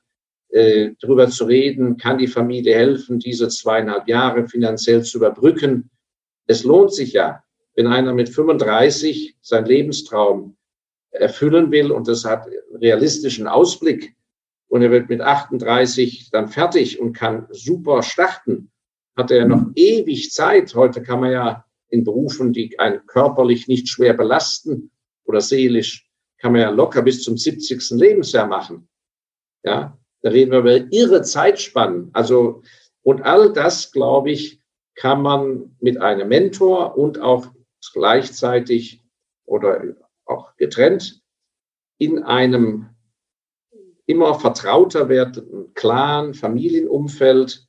äh, 0.49 0.91
darüber 1.01 1.29
zu 1.29 1.45
reden, 1.45 1.97
kann 1.97 2.17
die 2.17 2.27
Familie 2.27 2.75
helfen, 2.75 3.19
diese 3.19 3.47
zweieinhalb 3.47 4.08
Jahre 4.08 4.47
finanziell 4.47 5.03
zu 5.03 5.17
überbrücken. 5.17 5.89
Es 6.47 6.63
lohnt 6.63 6.93
sich 6.93 7.13
ja 7.13 7.43
wenn 7.75 7.88
einer 7.88 8.13
mit 8.13 8.29
35 8.29 9.38
seinen 9.41 9.65
Lebenstraum 9.65 10.58
erfüllen 11.12 11.71
will 11.71 11.91
und 11.91 12.08
das 12.08 12.25
hat 12.25 12.47
realistischen 12.73 13.47
Ausblick 13.47 14.15
und 14.67 14.81
er 14.81 14.91
wird 14.91 15.10
mit 15.10 15.21
38 15.21 16.29
dann 16.31 16.47
fertig 16.47 16.99
und 16.99 17.13
kann 17.13 17.47
super 17.51 18.01
starten, 18.01 18.72
hat 19.15 19.32
er 19.32 19.45
noch 19.45 19.67
ewig 19.76 20.32
Zeit. 20.32 20.74
Heute 20.76 21.01
kann 21.01 21.20
man 21.20 21.32
ja 21.32 21.65
in 21.89 22.03
Berufen, 22.03 22.51
die 22.51 22.78
einen 22.80 23.05
körperlich 23.05 23.67
nicht 23.67 23.88
schwer 23.88 24.13
belasten 24.13 24.91
oder 25.26 25.41
seelisch, 25.41 26.09
kann 26.39 26.51
man 26.51 26.61
ja 26.61 26.69
locker 26.69 27.01
bis 27.01 27.23
zum 27.23 27.38
70. 27.38 27.91
Lebensjahr 27.91 28.47
machen. 28.47 28.88
Ja, 29.63 29.97
da 30.21 30.30
reden 30.30 30.51
wir 30.51 30.59
über 30.59 30.91
irre 30.91 31.21
Zeitspannen. 31.23 32.09
Also, 32.13 32.61
und 33.01 33.21
all 33.23 33.53
das, 33.53 33.91
glaube 33.91 34.32
ich, 34.32 34.61
kann 34.95 35.21
man 35.21 35.76
mit 35.80 36.01
einem 36.01 36.28
Mentor 36.30 36.97
und 36.97 37.19
auch 37.19 37.47
gleichzeitig 37.93 39.03
oder 39.45 39.95
auch 40.26 40.55
getrennt 40.57 41.21
in 41.97 42.23
einem 42.23 42.89
immer 44.05 44.39
vertrauter 44.39 45.09
werdenden 45.09 45.73
Clan, 45.73 46.34
Familienumfeld 46.34 47.67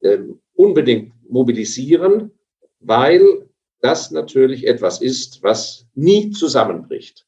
äh, 0.00 0.18
unbedingt 0.54 1.12
mobilisieren, 1.28 2.32
weil 2.80 3.45
das 3.80 4.10
natürlich 4.10 4.66
etwas 4.66 5.00
ist, 5.00 5.42
was 5.42 5.86
nie 5.94 6.30
zusammenbricht. 6.30 7.26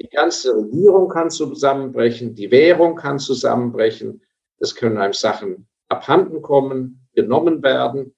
Die 0.00 0.08
ganze 0.08 0.54
Regierung 0.56 1.08
kann 1.08 1.30
zusammenbrechen, 1.30 2.34
die 2.34 2.50
Währung 2.50 2.96
kann 2.96 3.18
zusammenbrechen, 3.18 4.22
es 4.58 4.74
können 4.74 4.98
einem 4.98 5.12
Sachen 5.12 5.68
abhanden 5.88 6.42
kommen, 6.42 7.08
genommen 7.14 7.62
werden. 7.62 8.12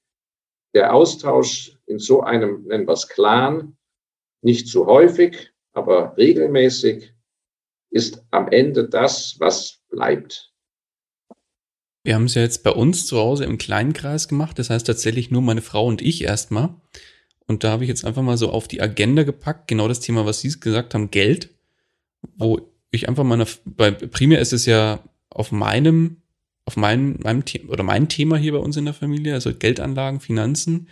der 0.75 0.93
Austausch 0.95 1.79
in 1.87 1.99
so 1.99 2.21
einem, 2.21 2.65
nennen 2.65 2.87
wir 2.87 2.93
es 2.93 3.09
Clan, 3.09 3.77
nicht 4.43 4.69
zu 4.69 4.87
häufig, 4.87 5.51
aber 5.73 6.15
regelmäßig, 6.17 7.15
ist 7.91 8.23
am 8.31 8.49
Ende 8.49 8.89
das, 8.89 9.37
was 9.39 9.81
bleibt. 9.89 10.53
Wir 12.05 12.15
haben 12.15 12.25
es 12.25 12.35
ja 12.35 12.43
jetzt 12.43 12.63
bei 12.63 12.71
uns 12.71 13.07
zu 13.07 13.19
Hause 13.19 13.45
im 13.45 13.59
kleinen 13.59 13.93
Kreis 13.93 14.29
gemacht, 14.29 14.59
das 14.59 14.71
heißt 14.71 14.87
tatsächlich 14.87 15.31
nur 15.31 15.43
meine 15.43 15.63
Frau 15.63 15.87
und 15.87 16.03
ich 16.03 16.23
erstmal. 16.23 16.75
Und 17.49 17.65
da 17.65 17.71
habe 17.71 17.83
ich 17.83 17.89
jetzt 17.89 18.05
einfach 18.05 18.23
mal 18.23 18.37
so 18.37 18.51
auf 18.51 18.69
die 18.69 18.81
Agenda 18.81 19.25
gepackt, 19.25 19.69
genau 19.69 19.89
das 19.89 20.01
Thema, 20.01 20.27
was 20.27 20.41
Sie 20.41 20.61
gesagt 20.61 20.95
haben, 20.95 21.11
Geld, 21.11 21.51
wo 22.37 22.61
ich 22.91 23.09
einfach 23.09 23.25
mal, 23.25 23.45
bei 23.65 23.91
primär 23.91 24.39
ist 24.39 24.53
es 24.53 24.67
ja 24.67 25.03
auf 25.31 25.51
meinem, 25.51 26.19
auf 26.67 26.77
meinem, 26.77 27.19
meinem 27.23 27.45
Thema 27.47 27.73
oder 27.73 27.83
mein 27.83 28.09
Thema 28.09 28.37
hier 28.37 28.53
bei 28.53 28.59
uns 28.59 28.77
in 28.77 28.85
der 28.85 28.95
Familie, 28.95 29.35
also 29.35 29.53
Geldanlagen, 29.55 30.21
Finanzen. 30.21 30.89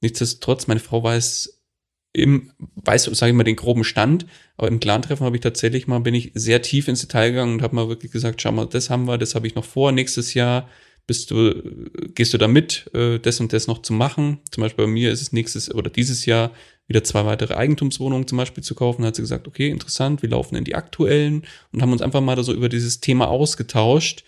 Nichtsdestotrotz, 0.00 0.66
meine 0.66 0.80
Frau 0.80 1.02
weiß 1.02 1.62
im, 2.12 2.50
weiß, 2.74 3.04
sage 3.04 3.30
ich 3.30 3.36
mal, 3.36 3.44
den 3.44 3.54
groben 3.54 3.84
Stand, 3.84 4.26
aber 4.56 4.66
im 4.66 4.80
Clan-Treffen 4.80 5.24
habe 5.24 5.36
ich 5.36 5.42
tatsächlich 5.42 5.86
mal, 5.86 6.00
bin 6.00 6.14
ich 6.14 6.32
sehr 6.34 6.60
tief 6.60 6.88
ins 6.88 7.02
Detail 7.02 7.30
gegangen 7.30 7.54
und 7.54 7.62
habe 7.62 7.76
mal 7.76 7.88
wirklich 7.88 8.10
gesagt, 8.10 8.42
schau 8.42 8.50
mal, 8.50 8.66
das 8.66 8.90
haben 8.90 9.04
wir, 9.04 9.16
das 9.16 9.36
habe 9.36 9.46
ich 9.46 9.54
noch 9.54 9.64
vor, 9.64 9.92
nächstes 9.92 10.34
Jahr 10.34 10.68
bist 11.10 11.32
du, 11.32 11.60
gehst 12.14 12.32
du 12.34 12.38
da 12.38 12.46
mit, 12.46 12.88
äh, 12.94 13.18
das 13.18 13.40
und 13.40 13.52
das 13.52 13.66
noch 13.66 13.82
zu 13.82 13.92
machen. 13.92 14.38
Zum 14.52 14.62
Beispiel 14.62 14.84
bei 14.84 14.90
mir 14.92 15.10
ist 15.10 15.22
es 15.22 15.32
nächstes 15.32 15.74
oder 15.74 15.90
dieses 15.90 16.24
Jahr 16.24 16.52
wieder 16.86 17.02
zwei 17.02 17.26
weitere 17.26 17.54
Eigentumswohnungen 17.54 18.28
zum 18.28 18.38
Beispiel 18.38 18.62
zu 18.62 18.76
kaufen. 18.76 19.02
Da 19.02 19.08
hat 19.08 19.16
sie 19.16 19.22
gesagt, 19.22 19.48
okay, 19.48 19.70
interessant, 19.70 20.22
wir 20.22 20.28
laufen 20.28 20.54
in 20.54 20.62
die 20.62 20.76
aktuellen 20.76 21.42
und 21.72 21.82
haben 21.82 21.90
uns 21.90 22.00
einfach 22.00 22.20
mal 22.20 22.36
da 22.36 22.44
so 22.44 22.52
über 22.52 22.68
dieses 22.68 23.00
Thema 23.00 23.26
ausgetauscht. 23.26 24.22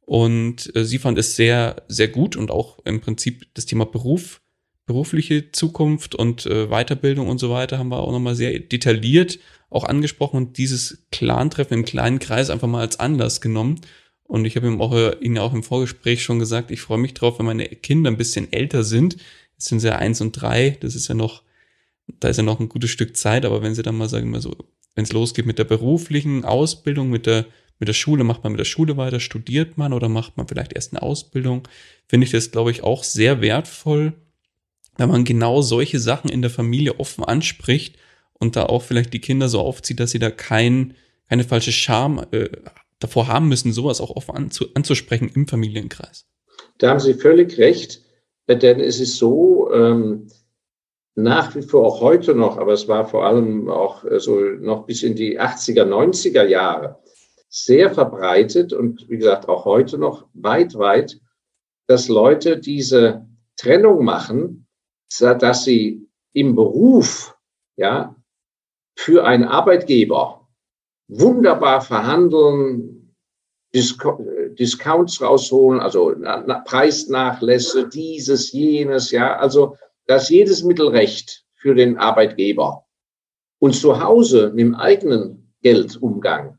Und 0.00 0.74
äh, 0.74 0.84
sie 0.84 0.98
fand 0.98 1.18
es 1.18 1.36
sehr, 1.36 1.84
sehr 1.86 2.08
gut 2.08 2.34
und 2.34 2.50
auch 2.50 2.80
im 2.84 3.00
Prinzip 3.00 3.46
das 3.54 3.66
Thema 3.66 3.86
Beruf 3.86 4.40
berufliche 4.86 5.52
Zukunft 5.52 6.16
und 6.16 6.46
äh, 6.46 6.66
Weiterbildung 6.66 7.28
und 7.28 7.38
so 7.38 7.48
weiter 7.48 7.78
haben 7.78 7.90
wir 7.90 8.00
auch 8.00 8.10
nochmal 8.10 8.34
sehr 8.34 8.58
detailliert 8.58 9.38
auch 9.70 9.84
angesprochen 9.84 10.36
und 10.36 10.58
dieses 10.58 11.06
Clan-Treffen 11.10 11.74
im 11.74 11.84
kleinen 11.84 12.18
Kreis 12.18 12.50
einfach 12.50 12.68
mal 12.68 12.80
als 12.80 13.00
Anlass 13.00 13.40
genommen. 13.40 13.80
Und 14.26 14.46
ich 14.46 14.56
habe 14.56 14.66
ihm 14.66 14.80
auch, 14.80 14.94
äh, 14.94 15.16
Ihnen 15.20 15.38
auch 15.38 15.52
im 15.52 15.62
Vorgespräch 15.62 16.22
schon 16.22 16.38
gesagt, 16.38 16.70
ich 16.70 16.80
freue 16.80 16.98
mich 16.98 17.14
drauf, 17.14 17.38
wenn 17.38 17.46
meine 17.46 17.66
Kinder 17.66 18.10
ein 18.10 18.16
bisschen 18.16 18.52
älter 18.52 18.82
sind. 18.82 19.16
Jetzt 19.52 19.68
sind 19.68 19.80
sie 19.80 19.88
ja 19.88 19.96
eins 19.96 20.20
und 20.20 20.32
drei, 20.32 20.76
das 20.80 20.94
ist 20.94 21.08
ja 21.08 21.14
noch, 21.14 21.42
da 22.20 22.28
ist 22.28 22.38
ja 22.38 22.42
noch 22.42 22.60
ein 22.60 22.68
gutes 22.68 22.90
Stück 22.90 23.16
Zeit, 23.16 23.44
aber 23.44 23.62
wenn 23.62 23.74
sie 23.74 23.82
dann 23.82 23.96
mal, 23.96 24.08
sagen 24.08 24.32
wir 24.32 24.40
so, 24.40 24.56
wenn 24.94 25.04
es 25.04 25.12
losgeht 25.12 25.46
mit 25.46 25.58
der 25.58 25.64
beruflichen 25.64 26.44
Ausbildung, 26.44 27.10
mit 27.10 27.26
der, 27.26 27.46
mit 27.78 27.88
der 27.88 27.94
Schule, 27.94 28.24
macht 28.24 28.42
man 28.44 28.52
mit 28.52 28.60
der 28.60 28.64
Schule 28.64 28.96
weiter, 28.96 29.20
studiert 29.20 29.76
man 29.76 29.92
oder 29.92 30.08
macht 30.08 30.36
man 30.36 30.48
vielleicht 30.48 30.72
erst 30.72 30.92
eine 30.92 31.02
Ausbildung, 31.02 31.68
finde 32.06 32.24
ich 32.24 32.32
das, 32.32 32.50
glaube 32.50 32.70
ich, 32.70 32.82
auch 32.82 33.04
sehr 33.04 33.40
wertvoll, 33.40 34.14
wenn 34.96 35.08
man 35.08 35.24
genau 35.24 35.60
solche 35.60 35.98
Sachen 35.98 36.30
in 36.30 36.42
der 36.42 36.50
Familie 36.50 36.98
offen 36.98 37.24
anspricht 37.24 37.96
und 38.32 38.56
da 38.56 38.66
auch 38.66 38.82
vielleicht 38.82 39.12
die 39.12 39.20
Kinder 39.20 39.48
so 39.48 39.60
aufzieht, 39.60 40.00
dass 40.00 40.12
sie 40.12 40.18
da 40.18 40.30
kein, 40.30 40.94
keine 41.28 41.44
falsche 41.44 41.72
Scham 41.72 42.24
äh, 42.30 42.48
davor 43.04 43.28
haben 43.28 43.48
müssen, 43.48 43.72
sowas 43.72 44.00
auch 44.00 44.16
offen 44.16 44.34
anzu, 44.34 44.66
anzusprechen 44.74 45.30
im 45.34 45.46
Familienkreis. 45.46 46.26
Da 46.78 46.90
haben 46.90 47.00
Sie 47.00 47.14
völlig 47.14 47.58
recht, 47.58 48.02
denn 48.48 48.80
es 48.80 49.00
ist 49.00 49.16
so, 49.16 49.72
ähm, 49.72 50.28
nach 51.14 51.54
wie 51.54 51.62
vor 51.62 51.86
auch 51.86 52.00
heute 52.00 52.34
noch, 52.34 52.58
aber 52.58 52.72
es 52.72 52.88
war 52.88 53.06
vor 53.06 53.24
allem 53.24 53.70
auch 53.70 54.04
äh, 54.04 54.18
so 54.18 54.40
noch 54.40 54.86
bis 54.86 55.02
in 55.02 55.14
die 55.14 55.40
80er, 55.40 55.84
90er 55.84 56.44
Jahre 56.44 56.98
sehr 57.48 57.94
verbreitet 57.94 58.72
und 58.72 59.08
wie 59.08 59.18
gesagt 59.18 59.48
auch 59.48 59.64
heute 59.64 59.96
noch 59.96 60.26
weit, 60.34 60.74
weit, 60.74 61.20
dass 61.86 62.08
Leute 62.08 62.58
diese 62.58 63.28
Trennung 63.56 64.04
machen 64.04 64.64
dass 65.20 65.64
sie 65.64 66.08
im 66.32 66.56
Beruf, 66.56 67.36
ja, 67.76 68.16
für 68.96 69.24
einen 69.24 69.44
Arbeitgeber 69.44 70.48
wunderbar 71.08 71.80
verhandeln, 71.80 72.93
Discounts 73.74 75.20
rausholen, 75.20 75.80
also 75.80 76.14
Preisnachlässe, 76.64 77.88
dieses, 77.88 78.52
jenes, 78.52 79.10
ja, 79.10 79.36
also 79.36 79.76
dass 80.06 80.28
jedes 80.28 80.62
Mittelrecht 80.62 81.44
für 81.56 81.74
den 81.74 81.98
Arbeitgeber 81.98 82.84
und 83.58 83.74
zu 83.74 84.02
Hause 84.02 84.50
mit 84.54 84.60
dem 84.60 84.74
eigenen 84.74 85.52
Geldumgang 85.62 86.58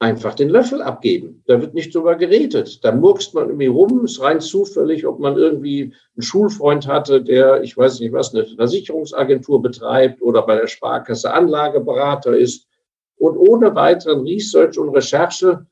einfach 0.00 0.34
den 0.34 0.48
Löffel 0.48 0.80
abgeben. 0.80 1.42
Da 1.46 1.60
wird 1.60 1.74
nicht 1.74 1.92
drüber 1.94 2.14
geredet. 2.14 2.84
Da 2.84 2.92
murkst 2.92 3.34
man 3.34 3.48
irgendwie 3.48 3.66
rum, 3.66 4.04
ist 4.04 4.20
rein 4.20 4.40
zufällig, 4.40 5.06
ob 5.06 5.18
man 5.18 5.36
irgendwie 5.36 5.92
einen 6.14 6.22
Schulfreund 6.22 6.86
hatte, 6.86 7.22
der, 7.22 7.62
ich 7.62 7.76
weiß 7.76 7.98
nicht 7.98 8.12
was, 8.12 8.32
eine 8.32 8.46
Versicherungsagentur 8.46 9.60
betreibt 9.60 10.22
oder 10.22 10.42
bei 10.42 10.54
der 10.56 10.68
Sparkasse 10.68 11.32
Anlageberater 11.32 12.36
ist. 12.36 12.68
Und 13.16 13.36
ohne 13.36 13.74
weiteren 13.74 14.20
Research 14.20 14.78
und 14.78 14.90
Recherche 14.90 15.66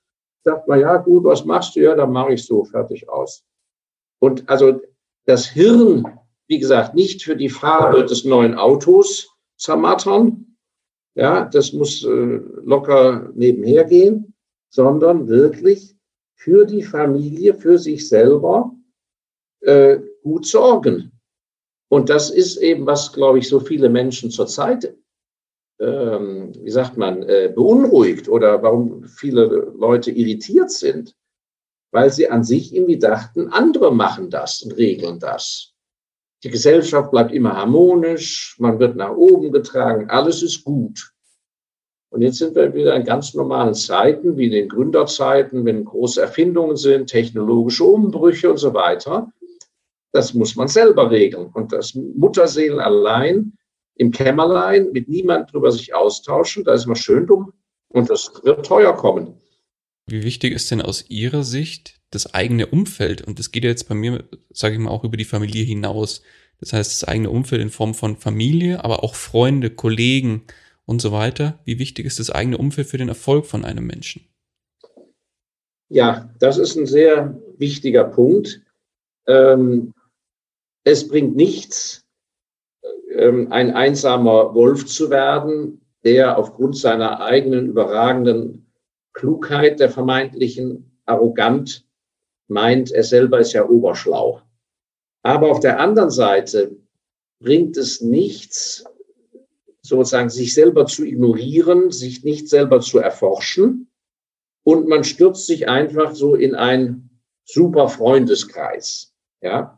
sagt 0.46 0.68
man, 0.68 0.78
ja 0.78 0.96
gut, 0.98 1.24
was 1.24 1.44
machst 1.44 1.74
du? 1.74 1.80
Ja, 1.80 1.96
dann 1.96 2.12
mache 2.12 2.34
ich 2.34 2.46
so, 2.46 2.64
fertig 2.64 3.08
aus. 3.08 3.44
Und 4.20 4.48
also 4.48 4.80
das 5.24 5.46
Hirn, 5.46 6.06
wie 6.46 6.60
gesagt, 6.60 6.94
nicht 6.94 7.24
für 7.24 7.34
die 7.34 7.48
Farbe 7.48 8.04
des 8.04 8.24
neuen 8.24 8.54
Autos 8.54 9.28
zermattern, 9.58 10.56
ja, 11.16 11.46
das 11.46 11.72
muss 11.72 12.04
äh, 12.04 12.40
locker 12.62 13.30
nebenher 13.34 13.84
gehen, 13.84 14.34
sondern 14.68 15.26
wirklich 15.26 15.96
für 16.36 16.64
die 16.64 16.82
Familie, 16.82 17.54
für 17.54 17.78
sich 17.78 18.08
selber 18.08 18.72
äh, 19.62 19.98
gut 20.22 20.46
sorgen. 20.46 21.10
Und 21.88 22.08
das 22.08 22.30
ist 22.30 22.58
eben, 22.58 22.86
was, 22.86 23.12
glaube 23.12 23.40
ich, 23.40 23.48
so 23.48 23.58
viele 23.58 23.88
Menschen 23.88 24.30
zurzeit, 24.30 24.94
ähm, 25.78 26.52
wie 26.62 26.70
sagt 26.70 26.96
man, 26.96 27.22
äh, 27.22 27.52
beunruhigt 27.54 28.28
oder 28.28 28.62
warum 28.62 29.04
viele 29.04 29.72
Leute 29.76 30.10
irritiert 30.10 30.70
sind, 30.70 31.14
weil 31.92 32.10
sie 32.10 32.28
an 32.28 32.44
sich 32.44 32.74
irgendwie 32.74 32.98
dachten, 32.98 33.48
andere 33.48 33.94
machen 33.94 34.30
das 34.30 34.62
und 34.62 34.76
regeln 34.76 35.18
das. 35.18 35.74
Die 36.44 36.50
Gesellschaft 36.50 37.10
bleibt 37.10 37.32
immer 37.32 37.56
harmonisch, 37.56 38.56
man 38.58 38.78
wird 38.78 38.96
nach 38.96 39.14
oben 39.14 39.52
getragen, 39.52 40.10
alles 40.10 40.42
ist 40.42 40.64
gut. 40.64 41.12
Und 42.10 42.22
jetzt 42.22 42.38
sind 42.38 42.54
wir 42.54 42.72
wieder 42.72 42.94
in 42.94 43.04
ganz 43.04 43.34
normalen 43.34 43.74
Zeiten, 43.74 44.36
wie 44.36 44.46
in 44.46 44.52
den 44.52 44.68
Gründerzeiten, 44.68 45.64
wenn 45.64 45.84
große 45.84 46.20
Erfindungen 46.20 46.76
sind, 46.76 47.08
technologische 47.08 47.84
Umbrüche 47.84 48.50
und 48.50 48.58
so 48.58 48.72
weiter. 48.72 49.32
Das 50.12 50.32
muss 50.32 50.56
man 50.56 50.68
selber 50.68 51.10
regeln. 51.10 51.50
Und 51.52 51.72
das 51.72 51.94
Mutterseelen 51.94 52.78
allein 52.78 53.58
im 53.96 54.10
Kämmerlein 54.10 54.92
mit 54.92 55.08
niemand 55.08 55.52
drüber 55.52 55.72
sich 55.72 55.94
austauschen, 55.94 56.64
da 56.64 56.74
ist 56.74 56.86
man 56.86 56.96
schön 56.96 57.26
dumm 57.26 57.52
und 57.88 58.10
das 58.10 58.30
wird 58.44 58.66
teuer 58.66 58.94
kommen. 58.96 59.40
Wie 60.06 60.22
wichtig 60.22 60.54
ist 60.54 60.70
denn 60.70 60.82
aus 60.82 61.08
Ihrer 61.08 61.42
Sicht 61.42 62.00
das 62.10 62.32
eigene 62.32 62.66
Umfeld? 62.66 63.22
Und 63.22 63.38
das 63.38 63.50
geht 63.50 63.64
ja 63.64 63.70
jetzt 63.70 63.88
bei 63.88 63.94
mir, 63.94 64.24
sage 64.50 64.74
ich 64.74 64.80
mal, 64.80 64.90
auch 64.90 65.02
über 65.02 65.16
die 65.16 65.24
Familie 65.24 65.64
hinaus. 65.64 66.22
Das 66.60 66.72
heißt, 66.72 67.02
das 67.02 67.08
eigene 67.08 67.30
Umfeld 67.30 67.60
in 67.60 67.70
Form 67.70 67.94
von 67.94 68.16
Familie, 68.16 68.84
aber 68.84 69.02
auch 69.02 69.14
Freunde, 69.14 69.70
Kollegen 69.70 70.44
und 70.84 71.02
so 71.02 71.10
weiter. 71.10 71.58
Wie 71.64 71.78
wichtig 71.78 72.06
ist 72.06 72.20
das 72.20 72.30
eigene 72.30 72.58
Umfeld 72.58 72.86
für 72.86 72.98
den 72.98 73.08
Erfolg 73.08 73.46
von 73.46 73.64
einem 73.64 73.86
Menschen? 73.86 74.24
Ja, 75.88 76.32
das 76.38 76.58
ist 76.58 76.76
ein 76.76 76.86
sehr 76.86 77.40
wichtiger 77.58 78.04
Punkt. 78.04 78.62
Ähm, 79.26 79.92
es 80.84 81.08
bringt 81.08 81.34
nichts, 81.34 82.05
ein 83.16 83.74
einsamer 83.74 84.54
Wolf 84.54 84.86
zu 84.86 85.10
werden, 85.10 85.80
der 86.04 86.38
aufgrund 86.38 86.76
seiner 86.76 87.20
eigenen 87.20 87.66
überragenden 87.66 88.72
Klugheit, 89.12 89.80
der 89.80 89.90
vermeintlichen 89.90 91.00
arrogant 91.06 91.86
meint, 92.48 92.92
er 92.92 93.04
selber 93.04 93.40
ist 93.40 93.52
ja 93.52 93.68
oberschlau. 93.68 94.42
Aber 95.22 95.50
auf 95.50 95.60
der 95.60 95.80
anderen 95.80 96.10
Seite 96.10 96.76
bringt 97.40 97.76
es 97.76 98.00
nichts, 98.00 98.84
sozusagen 99.82 100.30
sich 100.30 100.54
selber 100.54 100.86
zu 100.86 101.04
ignorieren, 101.04 101.90
sich 101.90 102.24
nicht 102.24 102.48
selber 102.48 102.80
zu 102.80 102.98
erforschen. 102.98 103.90
Und 104.64 104.88
man 104.88 105.04
stürzt 105.04 105.46
sich 105.46 105.68
einfach 105.68 106.14
so 106.14 106.34
in 106.34 106.54
einen 106.54 107.20
super 107.44 107.88
Freundeskreis. 107.88 109.14
Ja, 109.40 109.75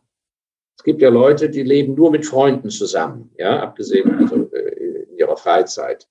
es 0.79 0.85
gibt 0.85 1.03
ja 1.03 1.09
Leute, 1.11 1.51
die 1.51 1.64
leben 1.64 1.95
nur 1.95 2.12
mit 2.12 2.24
Freunden 2.24 2.70
zusammen, 2.70 3.31
ja, 3.37 3.61
abgesehen 3.61 4.14
also, 4.16 4.49
äh, 4.53 5.09
in 5.11 5.16
ihrer 5.16 5.37
Freizeit. 5.37 6.09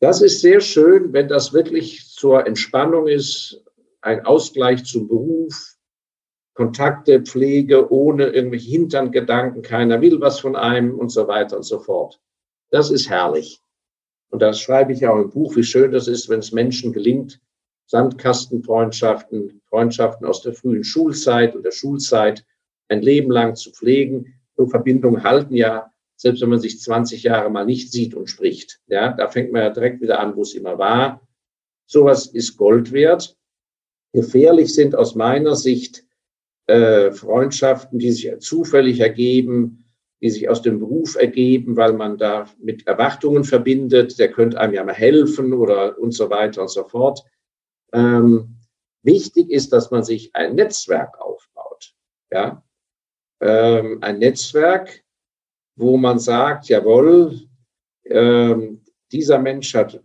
Das 0.00 0.20
ist 0.20 0.40
sehr 0.40 0.60
schön, 0.60 1.12
wenn 1.12 1.28
das 1.28 1.52
wirklich 1.52 2.08
zur 2.10 2.44
Entspannung 2.46 3.06
ist, 3.06 3.62
ein 4.00 4.26
Ausgleich 4.26 4.84
zum 4.84 5.06
Beruf, 5.06 5.76
Kontakte, 6.54 7.22
Pflege 7.22 7.90
ohne 7.92 8.26
irgendwelche 8.26 8.70
Hinterngedanken, 8.70 9.62
keiner 9.62 10.00
will 10.00 10.20
was 10.20 10.40
von 10.40 10.56
einem 10.56 10.98
und 10.98 11.10
so 11.10 11.28
weiter 11.28 11.56
und 11.56 11.62
so 11.62 11.78
fort. 11.78 12.20
Das 12.70 12.90
ist 12.90 13.08
herrlich. 13.08 13.60
Und 14.30 14.42
das 14.42 14.58
schreibe 14.58 14.92
ich 14.92 15.06
auch 15.06 15.20
im 15.20 15.30
Buch, 15.30 15.54
wie 15.54 15.62
schön 15.62 15.92
das 15.92 16.08
ist, 16.08 16.28
wenn 16.28 16.40
es 16.40 16.50
Menschen 16.50 16.92
gelingt, 16.92 17.40
Sandkastenfreundschaften, 17.86 19.62
Freundschaften 19.68 20.26
aus 20.26 20.42
der 20.42 20.52
frühen 20.52 20.82
Schulzeit 20.82 21.54
und 21.54 21.64
der 21.64 21.70
Schulzeit 21.70 22.44
ein 22.88 23.02
Leben 23.02 23.30
lang 23.30 23.56
zu 23.56 23.70
pflegen. 23.72 24.34
So 24.56 24.66
Verbindungen 24.66 25.24
halten 25.24 25.54
ja, 25.54 25.90
selbst 26.16 26.42
wenn 26.42 26.50
man 26.50 26.60
sich 26.60 26.80
20 26.80 27.22
Jahre 27.22 27.50
mal 27.50 27.66
nicht 27.66 27.90
sieht 27.90 28.14
und 28.14 28.28
spricht. 28.28 28.80
Ja, 28.86 29.12
da 29.12 29.28
fängt 29.28 29.52
man 29.52 29.62
ja 29.62 29.70
direkt 29.70 30.00
wieder 30.00 30.20
an, 30.20 30.36
wo 30.36 30.42
es 30.42 30.54
immer 30.54 30.78
war. 30.78 31.26
Sowas 31.86 32.26
ist 32.26 32.56
Gold 32.56 32.92
wert. 32.92 33.36
Gefährlich 34.12 34.72
sind 34.72 34.94
aus 34.94 35.14
meiner 35.14 35.56
Sicht 35.56 36.04
äh, 36.66 37.10
Freundschaften, 37.12 37.98
die 37.98 38.12
sich 38.12 38.38
zufällig 38.38 39.00
ergeben, 39.00 39.84
die 40.22 40.30
sich 40.30 40.48
aus 40.48 40.62
dem 40.62 40.78
Beruf 40.78 41.16
ergeben, 41.16 41.76
weil 41.76 41.92
man 41.92 42.16
da 42.16 42.48
mit 42.58 42.86
Erwartungen 42.86 43.44
verbindet, 43.44 44.18
der 44.18 44.30
könnte 44.30 44.58
einem 44.58 44.72
ja 44.72 44.82
mal 44.82 44.94
helfen 44.94 45.52
oder 45.52 45.98
und 45.98 46.12
so 46.12 46.30
weiter 46.30 46.62
und 46.62 46.70
so 46.70 46.84
fort. 46.84 47.22
Ähm, 47.92 48.56
wichtig 49.02 49.50
ist, 49.50 49.72
dass 49.74 49.90
man 49.90 50.02
sich 50.02 50.34
ein 50.34 50.54
Netzwerk 50.54 51.20
aufbaut. 51.20 51.94
Ja? 52.32 52.63
Ähm, 53.40 53.98
ein 54.00 54.18
Netzwerk, 54.18 55.02
wo 55.76 55.96
man 55.96 56.18
sagt, 56.18 56.68
jawohl, 56.68 57.40
ähm, 58.04 58.82
dieser 59.12 59.38
Mensch 59.38 59.74
hat 59.74 60.02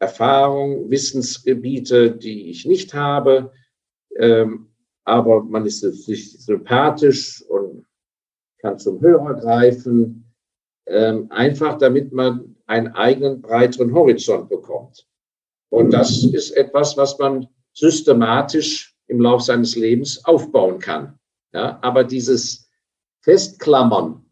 Erfahrung, 0.00 0.90
Wissensgebiete, 0.90 2.12
die 2.12 2.50
ich 2.50 2.66
nicht 2.66 2.94
habe, 2.94 3.52
ähm, 4.16 4.68
aber 5.04 5.42
man 5.42 5.64
ist 5.66 5.80
sich 5.80 6.38
sympathisch 6.38 7.42
und 7.48 7.86
kann 8.58 8.78
zum 8.78 9.00
Hörer 9.00 9.34
greifen, 9.34 10.32
ähm, 10.86 11.26
einfach 11.30 11.78
damit 11.78 12.12
man 12.12 12.56
einen 12.66 12.88
eigenen 12.88 13.40
breiteren 13.40 13.92
Horizont 13.92 14.48
bekommt. 14.48 15.06
Und 15.70 15.92
das 15.92 16.24
ist 16.24 16.50
etwas, 16.52 16.96
was 16.96 17.18
man 17.18 17.46
systematisch 17.72 18.96
im 19.06 19.20
Laufe 19.20 19.44
seines 19.44 19.76
Lebens 19.76 20.24
aufbauen 20.24 20.78
kann. 20.78 21.18
Ja, 21.52 21.78
aber 21.82 22.04
dieses 22.04 22.70
Festklammern, 23.20 24.24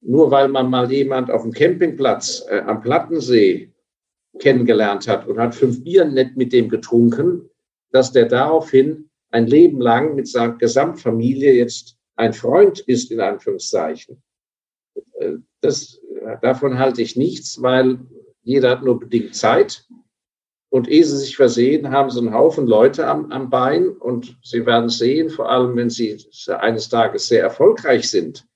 nur 0.00 0.30
weil 0.30 0.48
man 0.48 0.68
mal 0.68 0.90
jemand 0.90 1.30
auf 1.30 1.42
dem 1.42 1.52
Campingplatz 1.52 2.44
äh, 2.48 2.60
am 2.60 2.80
Plattensee 2.80 3.72
kennengelernt 4.38 5.08
hat 5.08 5.26
und 5.26 5.38
hat 5.38 5.54
fünf 5.54 5.82
Bier 5.84 6.04
nett 6.04 6.36
mit 6.36 6.52
dem 6.52 6.68
getrunken, 6.68 7.48
dass 7.90 8.12
der 8.12 8.26
daraufhin 8.26 9.10
ein 9.30 9.46
Leben 9.46 9.80
lang 9.80 10.14
mit 10.14 10.28
seiner 10.28 10.56
Gesamtfamilie 10.56 11.54
jetzt 11.54 11.96
ein 12.16 12.32
Freund 12.32 12.80
ist, 12.80 13.10
in 13.10 13.20
Anführungszeichen. 13.20 14.22
Äh, 15.14 15.36
das, 15.60 16.00
davon 16.42 16.78
halte 16.78 17.02
ich 17.02 17.16
nichts, 17.16 17.62
weil 17.62 17.98
jeder 18.42 18.70
hat 18.70 18.82
nur 18.82 18.98
bedingt 18.98 19.34
Zeit. 19.34 19.86
Und 20.72 20.88
ehe 20.88 21.04
sie 21.04 21.18
sich 21.18 21.36
versehen, 21.36 21.90
haben 21.90 22.08
sie 22.08 22.18
einen 22.18 22.32
Haufen 22.32 22.66
Leute 22.66 23.06
am, 23.06 23.30
am 23.30 23.50
Bein. 23.50 23.90
Und 23.90 24.38
sie 24.42 24.64
werden 24.64 24.88
sehen, 24.88 25.28
vor 25.28 25.50
allem 25.50 25.76
wenn 25.76 25.90
sie 25.90 26.16
eines 26.48 26.88
Tages 26.88 27.28
sehr 27.28 27.42
erfolgreich 27.42 28.08
sind, 28.08 28.46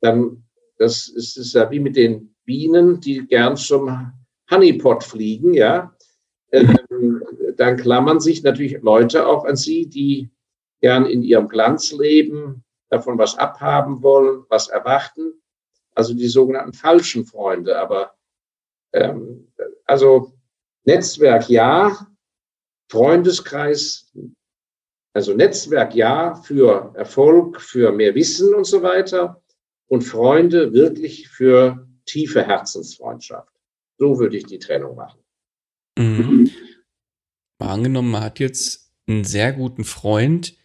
dann 0.00 0.44
das 0.78 1.08
ist, 1.08 1.36
ist 1.36 1.54
ja 1.54 1.68
wie 1.72 1.80
mit 1.80 1.96
den 1.96 2.36
Bienen, 2.44 3.00
die 3.00 3.26
gern 3.26 3.56
zum 3.56 4.12
Honeypot 4.48 5.02
fliegen, 5.02 5.52
ja. 5.52 5.92
Ähm, 6.52 7.22
dann 7.56 7.76
klammern 7.76 8.20
sich 8.20 8.44
natürlich 8.44 8.80
Leute 8.80 9.26
auch 9.26 9.44
an 9.44 9.56
sie, 9.56 9.88
die 9.88 10.30
gern 10.80 11.04
in 11.04 11.24
ihrem 11.24 11.48
Glanz 11.48 11.90
leben, 11.90 12.64
davon 12.90 13.18
was 13.18 13.36
abhaben 13.36 14.02
wollen, 14.02 14.44
was 14.48 14.68
erwarten. 14.68 15.34
Also 15.96 16.14
die 16.14 16.28
sogenannten 16.28 16.74
falschen 16.74 17.26
Freunde. 17.26 17.76
Aber 17.76 18.14
ähm, 18.92 19.48
also 19.84 20.32
Netzwerk 20.84 21.48
ja, 21.48 22.06
Freundeskreis, 22.90 24.12
also 25.12 25.34
Netzwerk 25.34 25.94
ja 25.94 26.34
für 26.34 26.92
Erfolg, 26.94 27.60
für 27.60 27.92
mehr 27.92 28.14
Wissen 28.14 28.54
und 28.54 28.64
so 28.64 28.82
weiter 28.82 29.42
und 29.88 30.02
Freunde 30.02 30.72
wirklich 30.72 31.28
für 31.28 31.88
tiefe 32.06 32.44
Herzensfreundschaft. 32.44 33.52
So 33.98 34.18
würde 34.18 34.36
ich 34.36 34.46
die 34.46 34.58
Trennung 34.58 34.96
machen. 34.96 35.20
Mhm. 35.98 36.50
Angenommen, 37.58 38.10
man 38.10 38.22
hat 38.22 38.38
jetzt 38.38 38.92
einen 39.06 39.24
sehr 39.24 39.52
guten 39.52 39.84
Freund, 39.84 40.56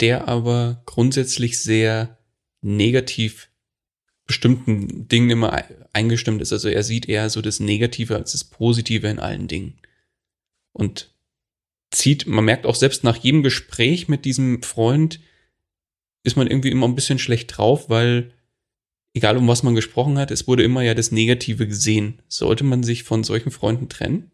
der 0.00 0.28
aber 0.28 0.82
grundsätzlich 0.86 1.62
sehr 1.62 2.18
negativ 2.62 3.50
bestimmten 4.28 5.08
Dingen 5.08 5.30
immer 5.30 5.64
eingestimmt 5.92 6.40
ist. 6.42 6.52
Also 6.52 6.68
er 6.68 6.84
sieht 6.84 7.08
eher 7.08 7.28
so 7.30 7.42
das 7.42 7.58
Negative 7.58 8.14
als 8.14 8.32
das 8.32 8.44
Positive 8.44 9.08
in 9.08 9.18
allen 9.18 9.48
Dingen. 9.48 9.78
Und 10.72 11.10
zieht, 11.90 12.26
man 12.26 12.44
merkt 12.44 12.66
auch 12.66 12.76
selbst 12.76 13.02
nach 13.02 13.16
jedem 13.16 13.42
Gespräch 13.42 14.06
mit 14.06 14.24
diesem 14.24 14.62
Freund, 14.62 15.18
ist 16.22 16.36
man 16.36 16.46
irgendwie 16.46 16.70
immer 16.70 16.86
ein 16.86 16.94
bisschen 16.94 17.18
schlecht 17.18 17.56
drauf, 17.56 17.88
weil 17.88 18.32
egal 19.14 19.38
um 19.38 19.48
was 19.48 19.62
man 19.62 19.74
gesprochen 19.74 20.18
hat, 20.18 20.30
es 20.30 20.46
wurde 20.46 20.62
immer 20.62 20.82
ja 20.82 20.92
das 20.92 21.10
Negative 21.10 21.66
gesehen. 21.66 22.20
Sollte 22.28 22.64
man 22.64 22.82
sich 22.82 23.04
von 23.04 23.24
solchen 23.24 23.50
Freunden 23.50 23.88
trennen? 23.88 24.30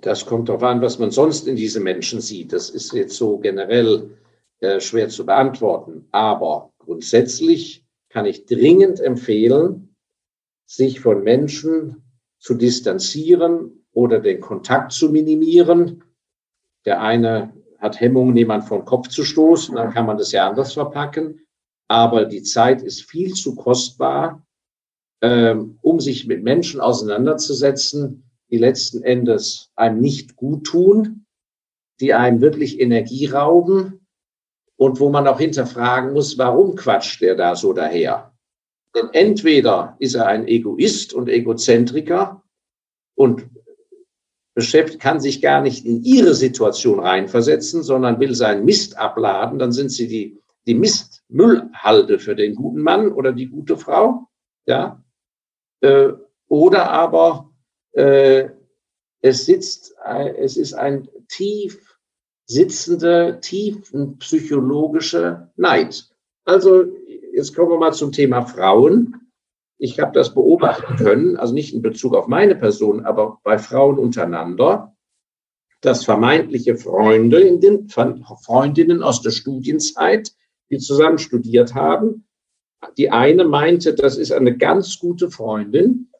Das 0.00 0.26
kommt 0.26 0.48
darauf 0.48 0.64
an, 0.64 0.82
was 0.82 0.98
man 0.98 1.12
sonst 1.12 1.46
in 1.46 1.54
diese 1.54 1.78
Menschen 1.78 2.20
sieht. 2.20 2.52
Das 2.52 2.68
ist 2.68 2.92
jetzt 2.92 3.16
so 3.16 3.38
generell 3.38 4.10
äh, 4.58 4.80
schwer 4.80 5.08
zu 5.08 5.24
beantworten. 5.24 6.06
Aber 6.10 6.72
grundsätzlich 6.78 7.79
kann 8.10 8.26
ich 8.26 8.44
dringend 8.44 9.00
empfehlen, 9.00 9.94
sich 10.66 11.00
von 11.00 11.22
Menschen 11.22 12.02
zu 12.38 12.54
distanzieren 12.54 13.86
oder 13.92 14.18
den 14.20 14.40
Kontakt 14.40 14.92
zu 14.92 15.10
minimieren. 15.10 16.04
Der 16.84 17.00
eine 17.00 17.54
hat 17.78 18.00
Hemmungen, 18.00 18.36
jemand 18.36 18.70
den 18.70 18.84
Kopf 18.84 19.08
zu 19.08 19.24
stoßen, 19.24 19.76
dann 19.76 19.92
kann 19.92 20.06
man 20.06 20.18
das 20.18 20.32
ja 20.32 20.48
anders 20.48 20.74
verpacken. 20.74 21.40
Aber 21.88 22.24
die 22.24 22.42
Zeit 22.42 22.82
ist 22.82 23.02
viel 23.02 23.32
zu 23.32 23.54
kostbar, 23.56 24.46
ähm, 25.22 25.78
um 25.82 26.00
sich 26.00 26.26
mit 26.26 26.42
Menschen 26.42 26.80
auseinanderzusetzen, 26.80 28.24
die 28.50 28.58
letzten 28.58 29.02
Endes 29.02 29.70
einem 29.76 30.00
nicht 30.00 30.36
gut 30.36 30.64
tun, 30.64 31.26
die 32.00 32.14
einem 32.14 32.40
wirklich 32.40 32.80
Energie 32.80 33.26
rauben 33.26 33.99
und 34.80 34.98
wo 34.98 35.10
man 35.10 35.26
auch 35.26 35.38
hinterfragen 35.38 36.14
muss, 36.14 36.38
warum 36.38 36.74
quatscht 36.74 37.20
der 37.20 37.34
da 37.34 37.54
so 37.54 37.74
daher? 37.74 38.32
Denn 38.96 39.10
entweder 39.12 39.94
ist 39.98 40.14
er 40.14 40.26
ein 40.26 40.48
Egoist 40.48 41.12
und 41.12 41.28
Egozentriker 41.28 42.42
und 43.14 43.46
kann 44.98 45.20
sich 45.20 45.42
gar 45.42 45.60
nicht 45.60 45.84
in 45.84 46.02
ihre 46.02 46.34
Situation 46.34 46.98
reinversetzen, 46.98 47.82
sondern 47.82 48.20
will 48.20 48.34
seinen 48.34 48.64
Mist 48.64 48.96
abladen, 48.96 49.58
dann 49.58 49.72
sind 49.72 49.90
sie 49.90 50.08
die, 50.08 50.38
die 50.66 50.74
Mistmüllhalde 50.74 52.18
für 52.18 52.34
den 52.34 52.54
guten 52.54 52.80
Mann 52.80 53.12
oder 53.12 53.32
die 53.32 53.48
gute 53.48 53.76
Frau, 53.76 54.28
ja. 54.64 55.04
Äh, 55.82 56.08
oder 56.48 56.90
aber 56.90 57.50
äh, 57.92 58.48
es 59.20 59.44
sitzt, 59.44 59.94
äh, 60.06 60.30
es 60.38 60.56
ist 60.56 60.72
ein 60.72 61.06
tief 61.28 61.89
sitzende, 62.50 63.38
tiefenpsychologische 63.40 65.48
Neid. 65.56 66.08
Also 66.44 66.84
jetzt 67.32 67.54
kommen 67.54 67.70
wir 67.70 67.78
mal 67.78 67.92
zum 67.92 68.10
Thema 68.10 68.44
Frauen. 68.44 69.14
Ich 69.78 70.00
habe 70.00 70.10
das 70.12 70.34
beobachten 70.34 70.96
können, 70.96 71.36
also 71.36 71.54
nicht 71.54 71.72
in 71.72 71.80
Bezug 71.80 72.14
auf 72.14 72.26
meine 72.26 72.56
Person, 72.56 73.06
aber 73.06 73.38
bei 73.44 73.56
Frauen 73.56 73.98
untereinander, 73.98 74.96
dass 75.80 76.04
vermeintliche 76.04 76.76
Freunde, 76.76 77.40
in 77.40 77.60
den, 77.60 77.88
Freundinnen 77.88 79.04
aus 79.04 79.22
der 79.22 79.30
Studienzeit, 79.30 80.32
die 80.70 80.78
zusammen 80.78 81.18
studiert 81.18 81.76
haben, 81.76 82.26
die 82.98 83.10
eine 83.10 83.44
meinte, 83.44 83.94
das 83.94 84.18
ist 84.18 84.32
eine 84.32 84.56
ganz 84.56 84.98
gute 84.98 85.30
Freundin. 85.30 86.10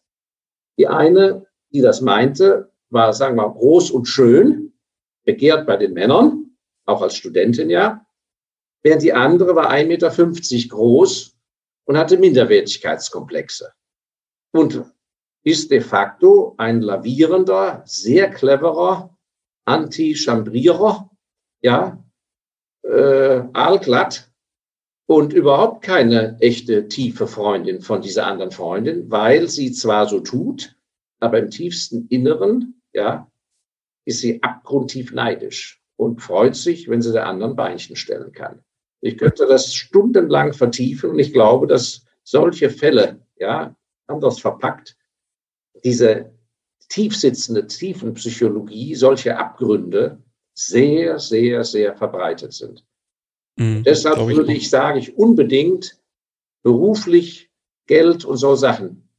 Die 0.78 0.86
eine, 0.86 1.44
die 1.72 1.80
das 1.80 2.00
meinte, 2.00 2.70
war, 2.88 3.12
sagen 3.12 3.36
wir 3.36 3.48
mal, 3.48 3.52
groß 3.52 3.90
und 3.90 4.06
schön 4.06 4.69
begehrt 5.24 5.66
bei 5.66 5.76
den 5.76 5.92
Männern, 5.92 6.56
auch 6.86 7.02
als 7.02 7.16
Studentin 7.16 7.70
ja, 7.70 8.06
während 8.82 9.02
die 9.02 9.12
andere 9.12 9.54
war 9.54 9.70
1,50 9.70 9.86
Meter 9.86 10.68
groß 10.68 11.36
und 11.84 11.98
hatte 11.98 12.18
Minderwertigkeitskomplexe. 12.18 13.72
Und 14.52 14.84
ist 15.42 15.70
de 15.70 15.80
facto 15.80 16.54
ein 16.58 16.82
lavierender, 16.82 17.82
sehr 17.86 18.30
cleverer 18.30 19.16
Anti-Chambrierer, 19.64 21.10
ja, 21.62 22.04
äh, 22.82 23.42
aalglatt 23.52 24.30
und 25.06 25.32
überhaupt 25.32 25.82
keine 25.82 26.38
echte 26.40 26.88
tiefe 26.88 27.26
Freundin 27.26 27.80
von 27.80 28.00
dieser 28.00 28.26
anderen 28.26 28.50
Freundin, 28.50 29.10
weil 29.10 29.48
sie 29.48 29.72
zwar 29.72 30.08
so 30.08 30.20
tut, 30.20 30.76
aber 31.20 31.38
im 31.38 31.50
tiefsten 31.50 32.06
Inneren, 32.08 32.80
ja, 32.92 33.29
ist 34.04 34.20
sie 34.20 34.42
abgrundtief 34.42 35.12
neidisch 35.12 35.82
und 35.96 36.20
freut 36.22 36.56
sich, 36.56 36.88
wenn 36.88 37.02
sie 37.02 37.12
der 37.12 37.26
anderen 37.26 37.56
Beinchen 37.56 37.96
stellen 37.96 38.32
kann. 38.32 38.62
Ich 39.00 39.18
könnte 39.18 39.46
das 39.46 39.74
stundenlang 39.74 40.52
vertiefen 40.52 41.10
und 41.10 41.18
ich 41.18 41.32
glaube, 41.32 41.66
dass 41.66 42.04
solche 42.22 42.70
Fälle, 42.70 43.26
ja, 43.36 43.74
anders 44.06 44.40
verpackt, 44.40 44.96
diese 45.84 46.32
tiefsitzende 46.88 47.66
Tiefenpsychologie, 47.66 48.94
solche 48.94 49.36
Abgründe 49.36 50.22
sehr, 50.54 51.18
sehr, 51.18 51.64
sehr 51.64 51.96
verbreitet 51.96 52.52
sind. 52.52 52.84
Mhm, 53.56 53.84
Deshalb 53.84 54.18
würde 54.18 54.52
ich, 54.52 54.68
sage 54.68 54.98
ich 54.98 55.16
unbedingt 55.16 55.98
beruflich, 56.62 57.50
Geld 57.86 58.24
und 58.24 58.36
so 58.36 58.54
Sachen. 58.54 59.09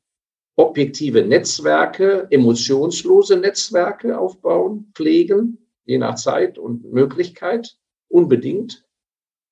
Objektive 0.62 1.24
Netzwerke, 1.24 2.28
emotionslose 2.30 3.36
Netzwerke 3.36 4.20
aufbauen, 4.20 4.92
pflegen, 4.94 5.58
je 5.86 5.98
nach 5.98 6.16
Zeit 6.16 6.60
und 6.60 6.86
Möglichkeit, 6.94 7.76
unbedingt. 8.10 8.86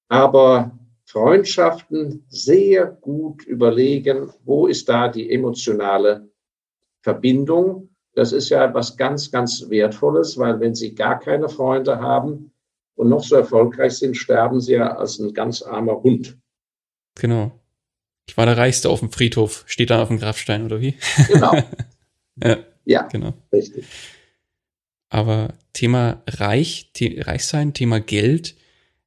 Aber 0.07 0.77
Freundschaften 1.05 2.25
sehr 2.29 2.85
gut 2.85 3.43
überlegen, 3.43 4.31
wo 4.45 4.67
ist 4.67 4.87
da 4.87 5.07
die 5.07 5.31
emotionale 5.31 6.29
Verbindung. 7.01 7.89
Das 8.13 8.31
ist 8.31 8.49
ja 8.49 8.63
etwas 8.65 8.95
ganz, 8.95 9.31
ganz 9.31 9.67
Wertvolles, 9.67 10.37
weil 10.37 10.59
wenn 10.59 10.75
Sie 10.75 10.93
gar 10.93 11.19
keine 11.19 11.49
Freunde 11.49 11.99
haben 11.99 12.51
und 12.93 13.09
noch 13.09 13.23
so 13.23 13.35
erfolgreich 13.35 13.93
sind, 13.93 14.15
sterben 14.15 14.61
Sie 14.61 14.73
ja 14.73 14.95
als 14.95 15.17
ein 15.17 15.33
ganz 15.33 15.63
armer 15.63 16.03
Hund. 16.03 16.37
Genau. 17.15 17.51
Ich 18.29 18.37
war 18.37 18.45
der 18.45 18.57
Reichste 18.57 18.89
auf 18.89 18.99
dem 18.99 19.11
Friedhof, 19.11 19.63
steht 19.67 19.89
da 19.89 20.01
auf 20.01 20.07
dem 20.07 20.19
Grabstein, 20.19 20.63
oder 20.63 20.81
wie? 20.81 20.95
Genau. 21.27 21.53
ja, 22.43 22.57
ja, 22.85 23.01
genau. 23.03 23.33
Richtig. 23.51 23.85
Aber 25.09 25.53
Thema 25.73 26.23
Reich, 26.27 26.91
The 26.95 27.19
Reichsein, 27.19 27.73
Thema 27.73 27.99
Geld, 27.99 28.55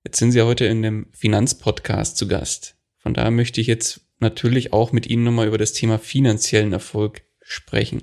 Jetzt 0.05 0.19
sind 0.19 0.33
Sie 0.33 0.43
heute 0.43 0.65
in 0.65 0.83
dem 0.83 1.07
Finanzpodcast 1.13 2.17
zu 2.17 2.27
Gast. 2.27 2.77
Von 2.99 3.15
daher 3.15 3.31
möchte 3.31 3.61
ich 3.61 3.67
jetzt 3.67 4.01
natürlich 4.19 4.73
auch 4.73 4.93
mit 4.93 5.07
Ihnen 5.07 5.25
nochmal 5.25 5.47
über 5.47 5.59
das 5.59 5.73
Thema 5.73 5.99
finanziellen 5.99 6.73
Erfolg 6.73 7.23
sprechen. 7.41 8.03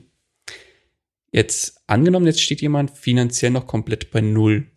Jetzt 1.32 1.82
angenommen, 1.88 2.26
jetzt 2.26 2.42
steht 2.42 2.62
jemand 2.62 2.92
finanziell 2.92 3.52
noch 3.52 3.68
komplett 3.68 4.12
bei 4.12 4.22
Null, 4.22 4.68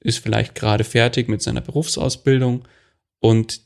ist 0.00 0.18
vielleicht 0.18 0.54
gerade 0.54 0.84
fertig 0.84 1.28
mit 1.28 1.42
seiner 1.42 1.60
Berufsausbildung 1.60 2.66
und 3.20 3.60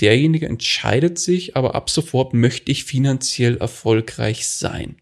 derjenige 0.00 0.46
entscheidet 0.46 1.18
sich, 1.18 1.56
aber 1.56 1.74
ab 1.74 1.90
sofort 1.90 2.34
möchte 2.34 2.70
ich 2.72 2.84
finanziell 2.84 3.56
erfolgreich 3.58 4.48
sein. 4.48 4.96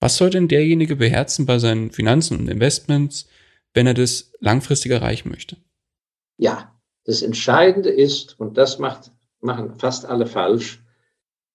Was 0.00 0.16
soll 0.16 0.30
denn 0.30 0.48
derjenige 0.48 0.96
beherzen 0.96 1.46
bei 1.46 1.58
seinen 1.58 1.90
Finanzen 1.90 2.38
und 2.38 2.48
Investments, 2.48 3.28
wenn 3.74 3.86
er 3.86 3.94
das 3.94 4.32
langfristig 4.40 4.92
erreichen 4.92 5.30
möchte? 5.30 5.56
Ja, 6.36 6.80
das 7.04 7.22
Entscheidende 7.22 7.90
ist, 7.90 8.38
und 8.38 8.58
das 8.58 8.78
macht, 8.78 9.12
machen 9.40 9.78
fast 9.78 10.06
alle 10.06 10.26
falsch, 10.26 10.82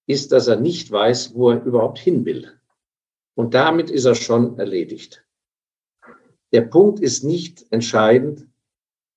ist, 0.06 0.32
dass 0.32 0.46
er 0.46 0.56
nicht 0.56 0.90
weiß, 0.90 1.34
wo 1.34 1.50
er 1.50 1.62
überhaupt 1.62 1.98
hin 1.98 2.24
will. 2.24 2.52
Und 3.34 3.54
damit 3.54 3.90
ist 3.90 4.04
er 4.04 4.14
schon 4.14 4.58
erledigt. 4.58 5.24
Der 6.52 6.62
Punkt 6.62 7.00
ist 7.00 7.24
nicht 7.24 7.64
entscheidend, 7.70 8.46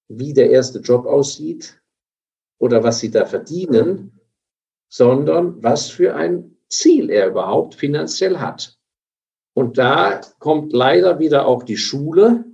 wie 0.08 0.34
der 0.34 0.50
erste 0.50 0.80
Job 0.80 1.06
aussieht 1.06 1.82
oder 2.60 2.84
was 2.84 3.00
sie 3.00 3.12
da 3.12 3.26
verdienen, 3.26 4.20
sondern 4.90 5.62
was 5.64 5.90
für 5.90 6.16
ein 6.16 6.58
Ziel 6.70 7.10
er 7.10 7.28
überhaupt 7.28 7.76
finanziell 7.76 8.40
hat. 8.40 8.78
Und 9.54 9.78
da 9.78 10.22
kommt 10.40 10.74
leider 10.74 11.20
wieder 11.20 11.48
auch 11.48 11.64
die 11.64 11.78
Schule 11.78 12.46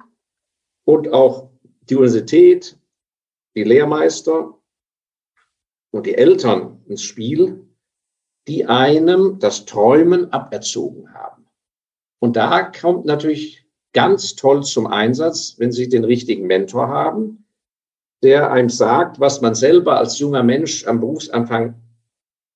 und 0.85 1.11
auch 1.11 1.49
die 1.89 1.95
Universität 1.95 2.77
die 3.55 3.63
Lehrmeister 3.63 4.59
und 5.91 6.05
die 6.05 6.15
Eltern 6.15 6.83
ins 6.87 7.03
Spiel, 7.03 7.67
die 8.47 8.65
einem 8.65 9.39
das 9.39 9.65
Träumen 9.65 10.31
aberzogen 10.33 11.13
haben. 11.13 11.47
Und 12.19 12.35
da 12.35 12.63
kommt 12.63 13.05
natürlich 13.05 13.67
ganz 13.93 14.35
toll 14.35 14.63
zum 14.63 14.87
Einsatz, 14.87 15.55
wenn 15.59 15.71
Sie 15.71 15.87
den 15.87 16.03
richtigen 16.03 16.47
Mentor 16.47 16.87
haben, 16.87 17.42
der 18.23 18.51
einem 18.51 18.69
sagt, 18.69 19.19
was 19.19 19.41
man 19.41 19.53
selber 19.53 19.97
als 19.97 20.17
junger 20.17 20.43
Mensch 20.43 20.87
am 20.87 20.99
Berufsanfang 21.01 21.75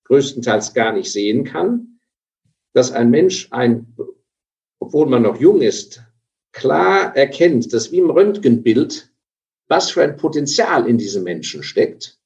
größtenteils 0.05 0.73
gar 0.73 0.93
nicht 0.93 1.11
sehen 1.11 1.43
kann, 1.43 1.99
dass 2.73 2.91
ein 2.91 3.09
Mensch 3.09 3.49
ein, 3.51 3.93
obwohl 4.79 5.07
man 5.07 5.23
noch 5.23 5.39
jung 5.39 5.61
ist, 5.61 6.01
klar 6.53 7.15
erkennt, 7.15 7.73
dass 7.73 7.91
wie 7.91 7.99
im 7.99 8.09
Röntgenbild 8.09 9.11
was 9.67 9.91
für 9.91 10.03
ein 10.03 10.15
Potenzial 10.15 10.87
in 10.87 10.97
diesem 10.97 11.23
Menschen 11.23 11.61
steckt, 11.61 12.17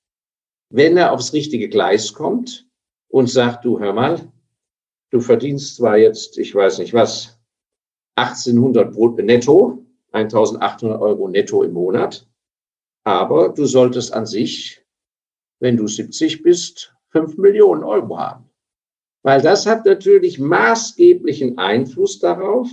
wenn 0.70 0.96
er 0.96 1.12
aufs 1.12 1.34
richtige 1.34 1.70
Gleis 1.70 2.14
kommt 2.14 2.68
und 3.08 3.28
sagt, 3.28 3.66
du 3.66 3.80
hör 3.80 3.94
mal, 3.94 4.32
du 5.10 5.20
verdienst 5.20 5.78
zwar 5.78 5.98
jetzt, 5.98 6.38
ich 6.38 6.54
weiß 6.54 6.78
nicht 6.78 6.94
was, 6.94 7.40
1800 8.16 8.94
Brot 8.94 9.18
netto, 9.18 9.84
1800 10.12 11.02
Euro 11.02 11.28
netto 11.28 11.64
im 11.64 11.74
Monat, 11.74 12.28
aber 13.04 13.50
du 13.50 13.66
solltest 13.66 14.14
an 14.14 14.26
sich, 14.26 14.86
wenn 15.60 15.78
du 15.78 15.88
70 15.88 16.44
bist, 16.44 16.96
5 17.10 17.38
Millionen 17.38 17.84
Euro 17.84 18.18
haben. 18.18 18.50
Weil 19.24 19.42
das 19.42 19.66
hat 19.66 19.86
natürlich 19.86 20.40
maßgeblichen 20.40 21.58
Einfluss 21.58 22.20
darauf, 22.20 22.70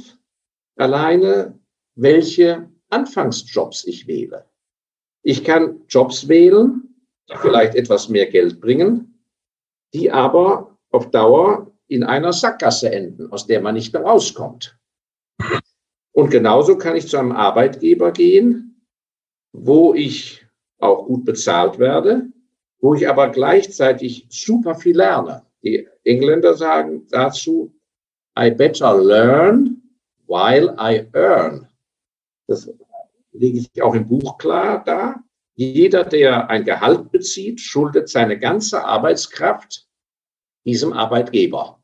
alleine 0.76 1.58
welche 1.94 2.70
Anfangsjobs 2.88 3.84
ich 3.84 4.06
wähle. 4.06 4.46
Ich 5.22 5.44
kann 5.44 5.82
Jobs 5.88 6.28
wählen, 6.28 6.94
die 7.30 7.36
vielleicht 7.36 7.74
etwas 7.74 8.08
mehr 8.08 8.26
Geld 8.26 8.60
bringen, 8.60 9.22
die 9.92 10.10
aber 10.10 10.78
auf 10.90 11.10
Dauer 11.10 11.70
in 11.88 12.04
einer 12.04 12.32
Sackgasse 12.32 12.90
enden, 12.92 13.30
aus 13.32 13.46
der 13.46 13.60
man 13.60 13.74
nicht 13.74 13.92
mehr 13.92 14.02
rauskommt. 14.02 14.78
Und 16.12 16.30
genauso 16.30 16.78
kann 16.78 16.96
ich 16.96 17.08
zu 17.08 17.18
einem 17.18 17.32
Arbeitgeber 17.32 18.12
gehen, 18.12 18.67
wo 19.52 19.94
ich 19.94 20.46
auch 20.78 21.06
gut 21.06 21.24
bezahlt 21.24 21.78
werde, 21.78 22.28
wo 22.80 22.94
ich 22.94 23.08
aber 23.08 23.28
gleichzeitig 23.28 24.26
super 24.30 24.74
viel 24.74 24.96
lerne. 24.96 25.44
Die 25.62 25.88
Engländer 26.04 26.54
sagen 26.54 27.06
dazu, 27.10 27.74
I 28.38 28.50
better 28.50 28.96
learn 28.96 29.82
while 30.26 30.76
I 30.78 31.08
earn. 31.12 31.68
Das 32.46 32.70
lege 33.32 33.58
ich 33.58 33.82
auch 33.82 33.94
im 33.94 34.06
Buch 34.06 34.38
klar 34.38 34.82
da. 34.84 35.16
Jeder, 35.54 36.04
der 36.04 36.48
ein 36.48 36.64
Gehalt 36.64 37.10
bezieht, 37.10 37.60
schuldet 37.60 38.08
seine 38.08 38.38
ganze 38.38 38.84
Arbeitskraft 38.84 39.88
diesem 40.64 40.92
Arbeitgeber. 40.92 41.82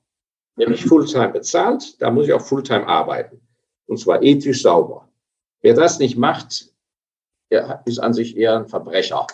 Nämlich 0.56 0.84
Fulltime 0.84 1.30
bezahlt, 1.30 2.00
da 2.00 2.10
muss 2.10 2.26
ich 2.26 2.32
auch 2.32 2.40
Fulltime 2.40 2.86
arbeiten. 2.86 3.40
Und 3.86 3.98
zwar 3.98 4.22
ethisch 4.22 4.62
sauber. 4.62 5.08
Wer 5.60 5.74
das 5.74 5.98
nicht 5.98 6.16
macht, 6.16 6.73
der 7.54 7.82
ist 7.86 8.00
an 8.00 8.12
sich 8.12 8.36
eher 8.36 8.56
ein 8.56 8.66
Verbrecher, 8.66 9.26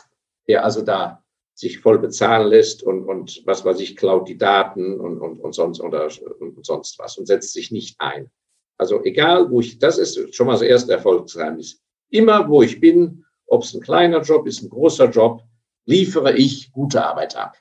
der 0.47 0.65
also 0.65 0.83
da 0.83 1.25
sich 1.55 1.79
voll 1.79 1.99
bezahlen 1.99 2.49
lässt 2.49 2.83
und, 2.83 3.05
und 3.05 3.43
was 3.47 3.65
weiß 3.65 3.81
ich, 3.81 3.97
klaut 3.97 4.29
die 4.29 4.39
Daten 4.39 4.99
und, 5.01 5.21
und, 5.21 5.41
und, 5.41 5.55
sonst, 5.55 5.81
oder, 5.81 6.09
und 6.41 6.65
sonst 6.65 6.99
was 6.99 7.19
und 7.19 7.27
setzt 7.27 7.53
sich 7.53 7.71
nicht 7.71 7.97
ein. 7.99 8.31
Also 8.79 9.03
egal, 9.05 9.51
wo 9.51 9.61
ich, 9.61 9.79
das 9.79 9.99
ist 9.99 10.35
schon 10.35 10.47
mal 10.47 10.55
das 10.55 10.63
erste 10.63 10.93
Erfolgsgeheimnis. 10.93 11.83
Immer, 12.11 12.49
wo 12.49 12.63
ich 12.63 12.81
bin, 12.81 13.25
ob 13.47 13.63
es 13.63 13.75
ein 13.75 13.83
kleiner 13.83 14.23
Job 14.23 14.47
ist, 14.47 14.63
ein 14.63 14.71
großer 14.71 15.11
Job, 15.11 15.43
liefere 15.85 16.37
ich 16.37 16.73
gute 16.73 17.05
Arbeit 17.05 17.37
ab. 17.37 17.57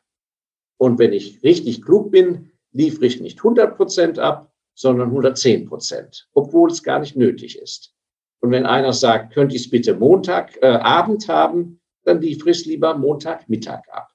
Und 0.78 0.98
wenn 0.98 1.14
ich 1.14 1.44
richtig 1.44 1.82
klug 1.82 2.12
bin, 2.12 2.52
liefere 2.72 3.06
ich 3.06 3.20
nicht 3.20 3.40
100 3.40 3.76
Prozent 3.76 4.20
ab, 4.20 4.52
sondern 4.76 5.10
110 5.10 5.68
Prozent, 5.68 6.30
obwohl 6.34 6.72
es 6.72 6.84
gar 6.84 7.00
nicht 7.00 7.18
nötig 7.18 7.58
ist. 7.58 7.94
Und 8.42 8.52
wenn 8.52 8.66
einer 8.66 8.94
sagt, 8.94 9.34
könnte 9.34 9.56
ich 9.56 9.64
es 9.64 9.70
bitte 9.70 9.94
Montagabend 9.96 11.24
äh, 11.26 11.32
haben, 11.32 11.80
dann 12.04 12.24
ich 12.24 12.46
es 12.46 12.66
lieber 12.66 12.98
Montagmittag 12.98 13.82
ab. 13.90 14.10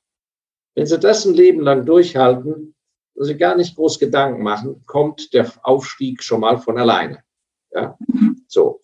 Wenn 0.75 0.87
Sie 0.87 0.99
das 0.99 1.25
ein 1.25 1.35
Leben 1.35 1.61
lang 1.61 1.85
durchhalten 1.85 2.75
und 3.15 3.25
Sie 3.25 3.37
gar 3.37 3.57
nicht 3.57 3.77
groß 3.77 3.99
Gedanken 3.99 4.43
machen, 4.43 4.83
kommt 4.87 5.33
der 5.35 5.51
Aufstieg 5.63 6.23
schon 6.23 6.41
mal 6.41 6.59
von 6.59 6.79
alleine. 6.79 7.23
Ja, 7.71 7.99
so. 8.49 8.81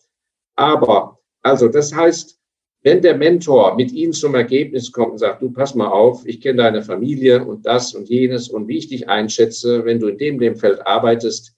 Aber 0.55 1.19
also 1.41 1.67
das 1.67 1.93
heißt, 1.93 2.39
wenn 2.83 3.01
der 3.01 3.17
Mentor 3.17 3.75
mit 3.75 3.91
Ihnen 3.91 4.13
zum 4.13 4.35
Ergebnis 4.35 4.91
kommt 4.91 5.11
und 5.13 5.17
sagt, 5.17 5.41
du 5.41 5.51
pass 5.51 5.75
mal 5.75 5.87
auf, 5.87 6.25
ich 6.25 6.41
kenne 6.41 6.63
deine 6.63 6.81
Familie 6.81 7.43
und 7.45 7.65
das 7.65 7.93
und 7.93 8.09
jenes 8.09 8.49
und 8.49 8.67
wie 8.67 8.77
ich 8.77 8.87
dich 8.87 9.09
einschätze, 9.09 9.85
wenn 9.85 9.99
du 9.99 10.07
in 10.07 10.17
dem, 10.17 10.39
dem 10.39 10.55
Feld 10.55 10.85
arbeitest, 10.85 11.55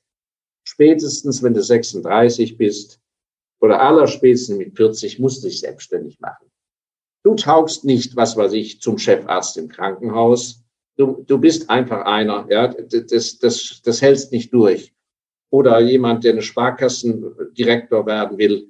spätestens 0.63 1.43
wenn 1.43 1.53
du 1.53 1.61
36 1.61 2.57
bist 2.57 3.03
oder 3.64 3.80
allerspätestens 3.80 4.57
mit 4.57 4.76
40, 4.76 5.20
musst 5.20 5.41
du 5.41 5.47
dich 5.47 5.61
selbstständig 5.61 6.20
machen. 6.20 6.51
Du 7.24 7.34
taugst 7.36 7.86
nicht, 7.86 8.14
was 8.18 8.36
weiß 8.36 8.51
ich, 8.51 8.82
zum 8.82 8.97
Chefarzt 8.97 9.55
im 9.55 9.70
Krankenhaus. 9.70 10.61
Du, 10.97 11.24
du 11.26 11.38
bist 11.38 11.70
einfach 11.70 12.03
einer, 12.03 12.45
ja, 12.49 12.68
das, 12.68 13.39
das, 13.39 13.82
das 13.82 14.01
hältst 14.01 14.34
nicht 14.34 14.53
durch. 14.53 14.93
Oder 15.49 15.80
jemand, 15.80 16.26
der 16.26 16.34
eine 16.34 16.41
Sparkassendirektor 16.41 18.05
werden 18.05 18.38
will, 18.38 18.70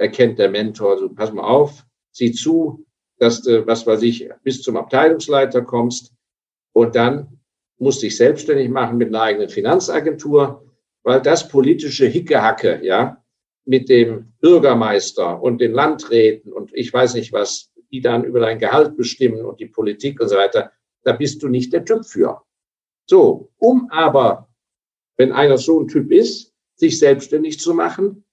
erkennt 0.00 0.40
der 0.40 0.50
Mentor, 0.50 0.98
so 0.98 1.08
pass 1.08 1.32
mal 1.32 1.44
auf, 1.44 1.86
sieh 2.10 2.32
zu, 2.32 2.84
dass 3.18 3.42
du, 3.42 3.68
was 3.68 3.86
weiß 3.86 4.02
ich, 4.02 4.28
bis 4.42 4.62
zum 4.62 4.76
Abteilungsleiter 4.76 5.62
kommst 5.62 6.12
und 6.72 6.96
dann 6.96 7.38
musst 7.78 8.02
dich 8.02 8.16
selbstständig 8.16 8.68
machen 8.68 8.96
mit 8.96 9.08
einer 9.08 9.22
eigenen 9.22 9.48
Finanzagentur, 9.48 10.64
weil 11.04 11.22
das 11.22 11.46
politische 11.46 12.06
Hickehacke, 12.06 12.80
ja, 12.82 13.22
mit 13.66 13.88
dem 13.88 14.32
Bürgermeister 14.40 15.42
und 15.42 15.60
den 15.60 15.72
Landräten 15.72 16.52
und 16.52 16.70
ich 16.72 16.92
weiß 16.92 17.14
nicht 17.14 17.32
was, 17.32 17.72
die 17.90 18.00
dann 18.00 18.24
über 18.24 18.40
dein 18.40 18.58
Gehalt 18.58 18.96
bestimmen 18.96 19.44
und 19.44 19.60
die 19.60 19.66
Politik 19.66 20.20
und 20.20 20.28
so 20.28 20.36
weiter, 20.36 20.72
da 21.02 21.12
bist 21.12 21.42
du 21.42 21.48
nicht 21.48 21.72
der 21.72 21.84
Typ 21.84 22.04
für. 22.04 22.42
So, 23.06 23.50
um 23.58 23.90
aber, 23.90 24.48
wenn 25.16 25.32
einer 25.32 25.58
so 25.58 25.80
ein 25.80 25.88
Typ 25.88 26.10
ist, 26.12 26.52
sich 26.76 26.98
selbstständig 26.98 27.58
zu 27.60 27.74
machen, 27.74 28.24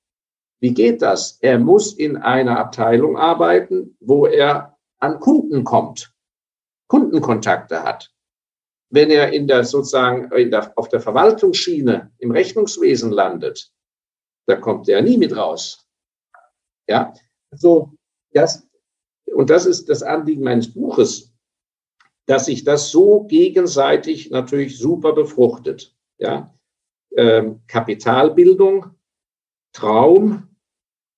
wie 0.60 0.74
geht 0.74 1.02
das? 1.02 1.40
Er 1.42 1.60
muss 1.60 1.94
in 1.94 2.18
einer 2.18 2.58
Abteilung 2.58 3.18
arbeiten, 3.18 3.98
wo 4.00 4.28
er 4.28 4.78
an 5.00 5.20
Kunden 5.20 5.64
kommt, 5.64 6.14
Kundenkontakte 6.88 7.84
hat. 7.84 8.12
Wenn 8.90 9.10
er 9.10 9.34
in 9.34 9.48
der 9.48 9.66
sozusagen 9.66 10.32
in 10.32 10.52
der, 10.52 10.78
auf 10.78 10.88
der 10.88 11.02
Verwaltungsschiene 11.02 12.12
im 12.20 12.32
Rechnungswesen 12.32 13.12
landet, 13.12 13.72
da 14.46 14.56
kommt 14.56 14.90
er 14.90 15.02
nie 15.02 15.18
mit 15.18 15.36
raus. 15.36 15.88
Ja, 16.88 17.14
so 17.52 17.94
das 18.32 18.68
und 19.34 19.50
das 19.50 19.66
ist 19.66 19.90
das 19.90 20.04
Anliegen 20.04 20.44
meines 20.44 20.74
Buches, 20.74 21.34
dass 22.26 22.46
sich 22.46 22.64
das 22.64 22.92
so 22.92 23.24
gegenseitig 23.24 24.30
natürlich 24.30 24.78
super 24.78 25.14
befruchtet. 25.14 25.96
Ja, 26.18 26.54
ähm, 27.16 27.62
Kapitalbildung, 27.68 28.92
Traum, 29.74 30.50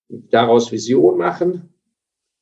daraus 0.08 0.72
Vision 0.72 1.18
machen 1.18 1.74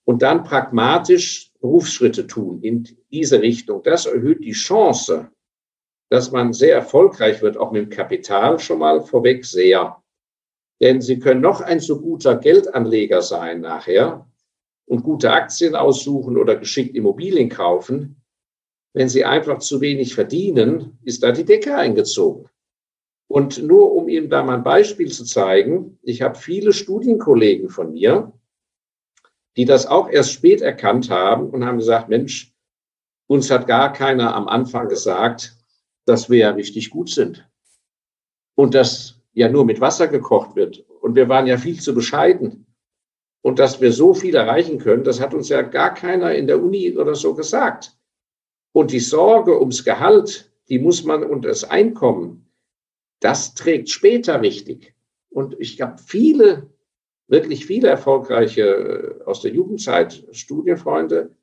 und 0.06 0.22
dann 0.22 0.44
pragmatisch 0.44 1.52
Berufsschritte 1.60 2.28
tun 2.28 2.62
in 2.62 2.88
diese 3.12 3.42
Richtung. 3.42 3.84
Das 3.84 4.06
erhöht 4.06 4.44
die 4.44 4.52
Chance, 4.52 5.32
dass 6.10 6.32
man 6.32 6.54
sehr 6.54 6.76
erfolgreich 6.76 7.42
wird, 7.42 7.58
auch 7.58 7.72
mit 7.72 7.86
dem 7.86 7.90
Kapital 7.90 8.60
schon 8.60 8.80
mal 8.80 9.02
vorweg 9.02 9.46
sehr. 9.46 10.03
Denn 10.84 11.00
Sie 11.00 11.18
können 11.18 11.40
noch 11.40 11.62
ein 11.62 11.80
so 11.80 12.02
guter 12.02 12.36
Geldanleger 12.36 13.22
sein 13.22 13.62
nachher 13.62 14.30
und 14.86 15.02
gute 15.02 15.32
Aktien 15.32 15.76
aussuchen 15.76 16.36
oder 16.36 16.58
geschickt 16.58 16.94
Immobilien 16.94 17.48
kaufen. 17.48 18.22
Wenn 18.92 19.08
Sie 19.08 19.24
einfach 19.24 19.60
zu 19.60 19.80
wenig 19.80 20.14
verdienen, 20.14 21.00
ist 21.04 21.24
da 21.24 21.32
die 21.32 21.46
Decke 21.46 21.78
eingezogen. 21.78 22.50
Und 23.30 23.64
nur 23.64 23.94
um 23.94 24.10
Ihnen 24.10 24.30
da 24.30 24.44
mal 24.44 24.56
ein 24.56 24.66
Beispiel 24.66 25.10
zu 25.10 25.24
zeigen, 25.24 26.00
ich 26.02 26.22
habe 26.22 26.36
viele 26.38 26.74
Studienkollegen 26.74 27.70
von 27.70 27.94
mir, 27.94 28.34
die 29.56 29.64
das 29.64 29.88
auch 29.88 30.10
erst 30.10 30.34
spät 30.34 30.62
erkannt 30.62 31.10
haben 31.10 31.50
und 31.50 31.64
haben 31.64 31.78
gesagt, 31.78 32.10
Mensch, 32.10 32.54
uns 33.28 33.50
hat 33.50 33.68
gar 33.68 33.94
keiner 33.94 34.36
am 34.36 34.50
Anfang 34.50 34.90
gesagt, 34.90 35.56
dass 36.04 36.30
wir 36.30 36.40
ja 36.40 36.50
richtig 36.50 36.90
gut 36.90 37.10
sind. 37.10 37.50
Und 38.56 38.74
dass 38.76 39.23
ja 39.34 39.50
nur 39.50 39.66
mit 39.66 39.82
Wasser 39.82 40.08
gekocht 40.08 40.56
wird. 40.56 40.86
Und 41.02 41.16
wir 41.16 41.28
waren 41.30 41.48
ja 41.48 41.58
viel 41.58 41.80
zu 41.80 41.94
bescheiden. 41.94 42.66
Und 43.42 43.60
dass 43.60 43.82
wir 43.82 43.92
so 43.92 44.14
viel 44.14 44.36
erreichen 44.36 44.78
können, 44.78 45.04
das 45.04 45.20
hat 45.20 45.34
uns 45.34 45.50
ja 45.50 45.62
gar 45.64 45.94
keiner 45.94 46.34
in 46.34 46.48
der 46.48 46.64
Uni 46.64 46.96
oder 46.98 47.16
so 47.16 47.34
gesagt. 47.34 47.98
Und 48.72 48.92
die 48.92 49.00
Sorge 49.00 49.60
ums 49.60 49.84
Gehalt, 49.84 50.52
die 50.70 50.80
muss 50.80 51.04
man 51.04 51.24
und 51.24 51.44
das 51.44 51.64
Einkommen, 51.64 52.50
das 53.20 53.54
trägt 53.54 53.90
später 53.90 54.42
richtig. 54.42 54.96
Und 55.30 55.56
ich 55.60 55.82
habe 55.82 56.02
viele, 56.02 56.70
wirklich 57.28 57.66
viele 57.66 57.90
erfolgreiche 57.90 58.62
äh, 58.62 59.24
aus 59.26 59.42
der 59.42 59.52
Jugendzeit 59.52 60.26
Studienfreunde, 60.32 61.36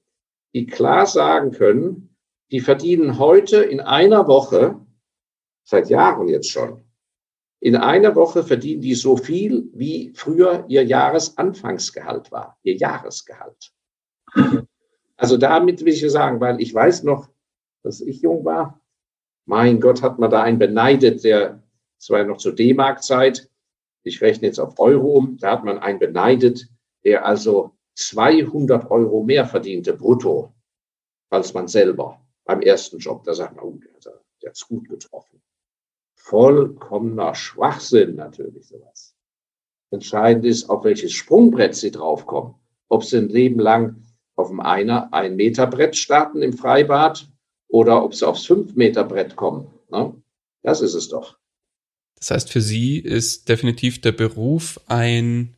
die 0.54 0.66
klar 0.66 1.06
sagen 1.06 1.50
können, 1.50 2.16
die 2.50 2.60
verdienen 2.60 3.18
heute 3.18 3.58
in 3.58 3.80
einer 3.80 4.26
Woche, 4.26 4.80
seit 5.64 5.88
Jahren 5.88 6.28
jetzt 6.28 6.50
schon, 6.50 6.82
in 7.60 7.76
einer 7.76 8.16
Woche 8.16 8.42
verdienen 8.42 8.80
die 8.80 8.94
so 8.94 9.16
viel, 9.16 9.68
wie 9.74 10.12
früher 10.14 10.64
ihr 10.68 10.84
Jahresanfangsgehalt 10.84 12.32
war, 12.32 12.58
ihr 12.62 12.76
Jahresgehalt. 12.76 13.72
Also 15.16 15.36
damit 15.36 15.84
will 15.84 15.92
ich 15.92 16.10
sagen, 16.10 16.40
weil 16.40 16.60
ich 16.60 16.72
weiß 16.72 17.02
noch, 17.02 17.28
dass 17.82 18.00
ich 18.00 18.22
jung 18.22 18.44
war. 18.44 18.80
Mein 19.44 19.80
Gott, 19.80 20.00
hat 20.00 20.18
man 20.18 20.30
da 20.30 20.42
einen 20.42 20.58
beneidet, 20.58 21.24
der 21.24 21.62
es 22.00 22.08
war 22.08 22.20
ja 22.20 22.24
noch 22.24 22.38
zur 22.38 22.54
D-Mark-Zeit. 22.54 23.50
Ich 24.02 24.22
rechne 24.22 24.46
jetzt 24.46 24.58
auf 24.58 24.78
Euro 24.78 25.18
um. 25.18 25.36
Da 25.36 25.52
hat 25.52 25.64
man 25.64 25.78
einen 25.78 25.98
beneidet, 25.98 26.66
der 27.04 27.26
also 27.26 27.76
200 27.96 28.90
Euro 28.90 29.22
mehr 29.22 29.44
verdiente 29.44 29.92
brutto 29.92 30.54
als 31.28 31.52
man 31.52 31.68
selber 31.68 32.26
beim 32.44 32.62
ersten 32.62 32.98
Job. 32.98 33.22
Da 33.24 33.34
sagt 33.34 33.54
man, 33.54 33.64
oh, 33.66 33.78
der 34.02 34.48
hat 34.48 34.56
es 34.56 34.66
gut 34.66 34.88
getroffen. 34.88 35.42
Vollkommener 36.22 37.34
Schwachsinn 37.34 38.14
natürlich 38.14 38.68
sowas. 38.68 39.16
Entscheidend 39.90 40.44
ist, 40.44 40.68
auf 40.68 40.84
welches 40.84 41.12
Sprungbrett 41.12 41.74
sie 41.74 41.90
draufkommen. 41.90 42.54
Ob 42.88 43.04
sie 43.04 43.18
ein 43.18 43.28
Leben 43.28 43.58
lang 43.58 44.02
auf 44.36 44.48
dem 44.48 44.60
einer 44.60 45.12
ein 45.12 45.36
Meter 45.36 45.66
Brett 45.66 45.96
starten 45.96 46.42
im 46.42 46.52
Freibad 46.52 47.28
oder 47.68 48.04
ob 48.04 48.14
sie 48.14 48.26
aufs 48.26 48.46
fünf 48.46 48.76
Meter 48.76 49.04
Brett 49.04 49.34
kommen. 49.34 49.66
Ne? 49.90 50.14
Das 50.62 50.80
ist 50.80 50.94
es 50.94 51.08
doch. 51.08 51.36
Das 52.16 52.30
heißt, 52.30 52.50
für 52.50 52.60
Sie 52.60 52.98
ist 52.98 53.48
definitiv 53.48 54.00
der 54.00 54.12
Beruf 54.12 54.78
ein, 54.86 55.56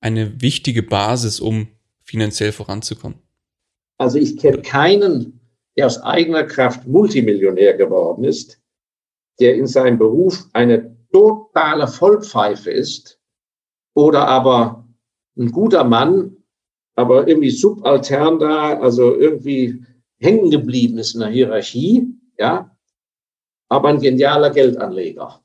eine 0.00 0.42
wichtige 0.42 0.82
Basis, 0.82 1.38
um 1.38 1.68
finanziell 2.02 2.52
voranzukommen. 2.52 3.18
Also 3.98 4.18
ich 4.18 4.36
kenne 4.36 4.62
keinen, 4.62 5.40
der 5.76 5.86
aus 5.86 6.02
eigener 6.02 6.42
Kraft 6.44 6.86
Multimillionär 6.86 7.74
geworden 7.74 8.24
ist, 8.24 8.60
der 9.40 9.54
in 9.54 9.66
seinem 9.66 9.98
Beruf 9.98 10.46
eine 10.52 10.96
totale 11.12 11.86
Vollpfeife 11.86 12.70
ist 12.70 13.20
oder 13.94 14.26
aber 14.28 14.86
ein 15.38 15.50
guter 15.50 15.84
Mann, 15.84 16.36
aber 16.94 17.28
irgendwie 17.28 17.50
subaltern 17.50 18.38
da, 18.38 18.78
also 18.78 19.14
irgendwie 19.14 19.84
hängen 20.18 20.50
geblieben 20.50 20.98
ist 20.98 21.14
in 21.14 21.20
der 21.20 21.28
Hierarchie, 21.28 22.06
ja, 22.38 22.76
aber 23.68 23.88
ein 23.88 24.00
genialer 24.00 24.50
Geldanleger. 24.50 25.40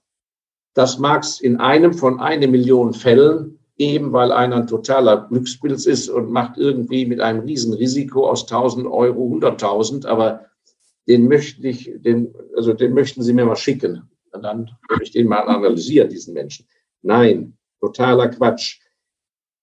Das 0.73 0.97
mag 0.97 1.23
es 1.23 1.41
in 1.41 1.57
einem 1.57 1.93
von 1.93 2.19
eine 2.19 2.47
Million 2.47 2.93
Fällen 2.93 3.59
geben, 3.77 4.13
weil 4.13 4.31
einer 4.31 4.57
ein 4.57 4.67
totaler 4.67 5.27
Glückspilz 5.27 5.85
ist 5.85 6.07
und 6.07 6.31
macht 6.31 6.57
irgendwie 6.57 7.05
mit 7.05 7.19
einem 7.19 7.41
Riesenrisiko 7.41 8.29
aus 8.29 8.43
1000 8.43 8.87
Euro 8.87 9.25
100.000, 9.35 10.05
aber 10.05 10.45
den 11.07 11.27
möchte 11.27 11.67
ich, 11.67 11.91
den, 11.97 12.33
also 12.55 12.73
den 12.73 12.93
möchten 12.93 13.23
Sie 13.23 13.33
mir 13.33 13.45
mal 13.45 13.55
schicken. 13.55 14.09
Und 14.31 14.43
dann 14.43 14.69
würde 14.87 15.03
ich 15.03 15.11
den 15.11 15.27
mal 15.27 15.41
analysieren, 15.41 16.09
diesen 16.09 16.33
Menschen. 16.33 16.67
Nein, 17.01 17.57
totaler 17.79 18.29
Quatsch. 18.29 18.79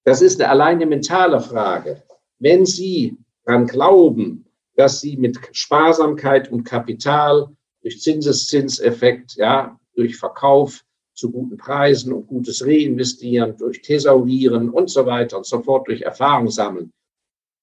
Das 0.05 0.23
ist 0.23 0.41
eine 0.41 0.51
alleine 0.51 0.87
mentale 0.87 1.41
Frage. 1.41 2.03
Wenn 2.39 2.67
Sie 2.67 3.17
daran 3.45 3.67
glauben, 3.67 4.45
dass 4.75 5.01
Sie 5.01 5.17
mit 5.17 5.39
Sparsamkeit 5.53 6.51
und 6.51 6.65
Kapital 6.65 7.49
durch 7.83 8.01
Zinseszinseffekt, 8.01 9.37
ja, 9.37 9.79
durch 9.95 10.17
Verkauf 10.17 10.85
zu 11.15 11.31
guten 11.31 11.57
Preisen 11.57 12.13
und 12.13 12.27
gutes 12.27 12.65
Reinvestieren, 12.65 13.57
durch 13.57 13.83
Thesaurieren 13.83 14.71
und 14.71 14.89
so 14.89 15.05
weiter 15.05 15.39
und 15.39 15.47
so 15.47 15.61
fort, 15.63 15.89
durch 15.89 16.03
Erfahrung 16.03 16.49
sammeln, 16.49 16.93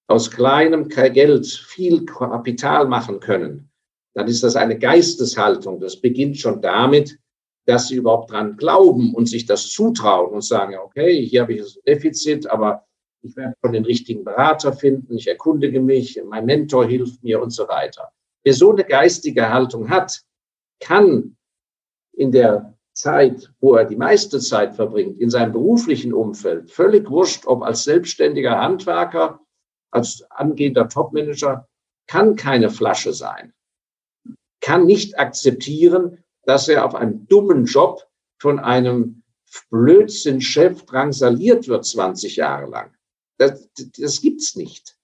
aus 0.08 0.30
kleinem 0.30 0.88
Geld 0.88 1.46
viel 1.46 2.04
Kapital 2.04 2.86
machen 2.86 3.20
können, 3.20 3.70
dann 4.14 4.28
ist 4.28 4.42
das 4.42 4.56
eine 4.56 4.78
Geisteshaltung. 4.78 5.80
Das 5.80 6.00
beginnt 6.00 6.38
schon 6.38 6.62
damit, 6.62 7.18
dass 7.66 7.88
sie 7.88 7.96
überhaupt 7.96 8.30
dran 8.30 8.56
glauben 8.56 9.14
und 9.14 9.28
sich 9.28 9.44
das 9.46 9.68
zutrauen 9.68 10.32
und 10.32 10.44
sagen, 10.44 10.76
okay, 10.78 11.24
hier 11.26 11.42
habe 11.42 11.54
ich 11.54 11.60
ein 11.60 11.82
Defizit, 11.86 12.48
aber 12.48 12.86
ich 13.22 13.36
werde 13.36 13.54
schon 13.60 13.72
den 13.72 13.84
richtigen 13.84 14.24
Berater 14.24 14.72
finden, 14.72 15.16
ich 15.16 15.26
erkundige 15.26 15.80
mich, 15.80 16.20
mein 16.24 16.46
Mentor 16.46 16.86
hilft 16.86 17.22
mir 17.24 17.42
und 17.42 17.50
so 17.50 17.66
weiter. 17.68 18.12
Wer 18.44 18.54
so 18.54 18.70
eine 18.70 18.84
geistige 18.84 19.50
Haltung 19.50 19.90
hat, 19.90 20.22
kann 20.80 21.36
in 22.12 22.30
der 22.30 22.74
Zeit, 22.92 23.52
wo 23.60 23.74
er 23.74 23.84
die 23.84 23.96
meiste 23.96 24.38
Zeit 24.38 24.76
verbringt, 24.76 25.18
in 25.18 25.28
seinem 25.28 25.52
beruflichen 25.52 26.14
Umfeld, 26.14 26.70
völlig 26.70 27.10
wurscht, 27.10 27.46
ob 27.46 27.62
als 27.62 27.84
selbstständiger 27.84 28.58
Handwerker, 28.58 29.40
als 29.90 30.24
angehender 30.30 30.88
Topmanager, 30.88 31.68
kann 32.06 32.36
keine 32.36 32.70
Flasche 32.70 33.12
sein, 33.12 33.52
kann 34.60 34.86
nicht 34.86 35.18
akzeptieren, 35.18 36.24
dass 36.44 36.68
er 36.68 36.84
auf 36.84 36.94
einem 36.94 37.26
dummen 37.26 37.64
Job 37.64 38.06
von 38.38 38.58
einem 38.58 39.22
Blödsinn-Chef 39.70 40.84
drangsaliert 40.84 41.68
wird 41.68 41.84
20 41.84 42.36
Jahre 42.36 42.70
lang. 42.70 42.92
Das, 43.38 43.68
das 43.98 44.20
gibt's 44.20 44.56
nicht. 44.56 44.96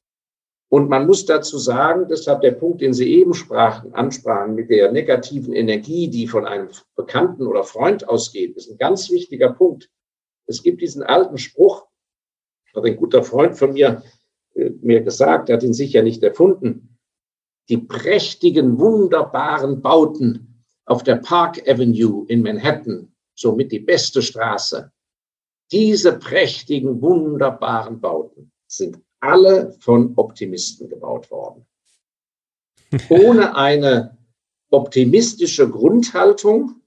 Und 0.68 0.88
man 0.88 1.06
muss 1.06 1.26
dazu 1.26 1.58
sagen, 1.58 2.06
deshalb 2.08 2.40
der 2.40 2.52
Punkt, 2.52 2.80
den 2.80 2.94
Sie 2.94 3.12
eben 3.12 3.34
sprachen, 3.34 3.92
ansprachen, 3.94 4.54
mit 4.54 4.70
der 4.70 4.90
negativen 4.90 5.52
Energie, 5.52 6.08
die 6.08 6.26
von 6.26 6.46
einem 6.46 6.70
Bekannten 6.96 7.46
oder 7.46 7.62
Freund 7.62 8.08
ausgeht, 8.08 8.56
ist 8.56 8.70
ein 8.70 8.78
ganz 8.78 9.10
wichtiger 9.10 9.52
Punkt. 9.52 9.90
Es 10.46 10.62
gibt 10.62 10.80
diesen 10.80 11.02
alten 11.02 11.36
Spruch, 11.36 11.86
hat 12.74 12.86
ein 12.86 12.96
guter 12.96 13.22
Freund 13.22 13.58
von 13.58 13.74
mir 13.74 14.02
mir 14.54 15.00
gesagt, 15.00 15.48
er 15.48 15.56
hat 15.56 15.62
ihn 15.62 15.74
sicher 15.74 16.02
nicht 16.02 16.22
erfunden. 16.22 16.98
Die 17.68 17.78
prächtigen, 17.78 18.78
wunderbaren 18.78 19.82
Bauten 19.82 20.64
auf 20.84 21.02
der 21.02 21.16
Park 21.16 21.68
Avenue 21.68 22.26
in 22.28 22.42
Manhattan, 22.42 23.14
somit 23.34 23.72
die 23.72 23.78
beste 23.78 24.20
Straße. 24.20 24.92
Diese 25.70 26.18
prächtigen, 26.18 27.00
wunderbaren 27.00 28.00
Bauten 28.00 28.52
sind 28.66 28.98
alle 29.20 29.74
von 29.80 30.12
Optimisten 30.16 30.88
gebaut 30.88 31.30
worden. 31.30 31.64
Ohne 33.08 33.56
eine 33.56 34.18
optimistische 34.70 35.70
Grundhaltung, 35.70 36.82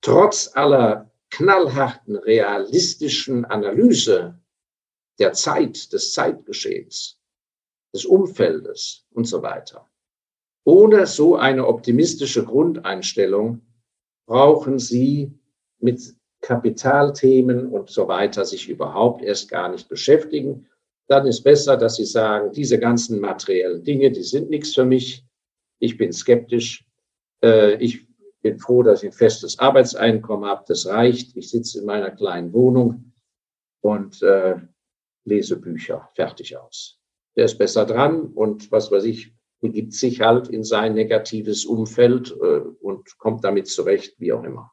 trotz 0.00 0.50
aller 0.54 1.10
knallharten, 1.30 2.16
realistischen 2.16 3.44
Analyse 3.44 4.38
der 5.18 5.32
Zeit, 5.32 5.92
des 5.92 6.12
Zeitgeschehens, 6.12 7.18
des 7.94 8.04
Umfeldes 8.04 9.06
und 9.12 9.26
so 9.26 9.42
weiter. 9.42 9.88
Ohne 10.64 11.06
so 11.06 11.36
eine 11.36 11.66
optimistische 11.66 12.44
Grundeinstellung 12.44 13.60
brauchen 14.26 14.78
Sie 14.78 15.32
mit 15.78 16.14
Kapitalthemen 16.40 17.66
und 17.66 17.90
so 17.90 18.08
weiter 18.08 18.44
sich 18.44 18.68
überhaupt 18.68 19.22
erst 19.22 19.48
gar 19.48 19.70
nicht 19.70 19.88
beschäftigen. 19.88 20.66
Dann 21.06 21.26
ist 21.26 21.42
besser, 21.42 21.76
dass 21.76 21.96
Sie 21.96 22.06
sagen, 22.06 22.52
diese 22.52 22.78
ganzen 22.78 23.20
materiellen 23.20 23.84
Dinge, 23.84 24.10
die 24.10 24.22
sind 24.22 24.50
nichts 24.50 24.74
für 24.74 24.84
mich. 24.84 25.24
Ich 25.78 25.98
bin 25.98 26.12
skeptisch. 26.12 26.86
Äh, 27.42 27.74
ich 27.76 28.06
bin 28.40 28.58
froh, 28.58 28.82
dass 28.82 29.02
ich 29.02 29.10
ein 29.10 29.12
festes 29.12 29.58
Arbeitseinkommen 29.58 30.48
habe. 30.48 30.64
Das 30.66 30.86
reicht. 30.86 31.36
Ich 31.36 31.50
sitze 31.50 31.80
in 31.80 31.86
meiner 31.86 32.10
kleinen 32.10 32.52
Wohnung 32.52 33.12
und 33.82 34.22
äh, 35.24 35.28
lese 35.28 35.60
Bücher. 35.60 36.08
Fertig 36.14 36.56
aus. 36.56 37.00
Der 37.36 37.46
ist 37.46 37.58
besser 37.58 37.84
dran 37.84 38.26
und 38.26 38.70
was 38.70 38.90
weiß 38.90 39.04
ich, 39.04 39.34
begibt 39.60 39.94
sich 39.94 40.20
halt 40.20 40.48
in 40.48 40.62
sein 40.62 40.94
negatives 40.94 41.64
Umfeld 41.64 42.30
äh, 42.32 42.60
und 42.80 43.18
kommt 43.18 43.44
damit 43.44 43.66
zurecht, 43.66 44.14
wie 44.18 44.32
auch 44.32 44.44
immer. 44.44 44.72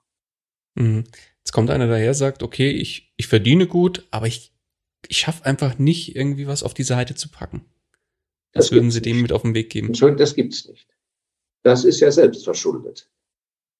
Mhm. 0.76 1.06
Jetzt 1.39 1.54
kommt 1.54 1.70
einer 1.70 1.88
daher, 1.88 2.14
sagt, 2.14 2.43
okay, 2.43 2.70
ich, 2.70 3.14
ich 3.18 3.28
verdiene 3.28 3.68
gut, 3.68 4.08
aber 4.12 4.28
ich, 4.28 4.54
ich 5.08 5.18
schaffe 5.18 5.45
einfach 5.45 5.80
nicht, 5.80 6.16
irgendwie 6.16 6.45
was 6.45 6.64
auf 6.64 6.74
die 6.74 6.84
Seite 6.84 7.16
zu 7.16 7.30
packen. 7.30 7.66
Das, 8.52 8.66
das 8.66 8.72
würden 8.74 8.91
Sie 8.91 9.02
dem 9.02 9.22
mit 9.22 9.32
auf 9.32 9.41
den 9.43 9.54
Weg 9.54 9.70
geben. 9.70 9.88
Entschuldigung, 9.88 10.20
das 10.20 10.36
gibt's 10.36 10.68
nicht. 10.68 10.88
Das 11.64 11.84
ist 11.86 11.99
ja 11.99 12.12
selbstverschuldet. 12.12 13.10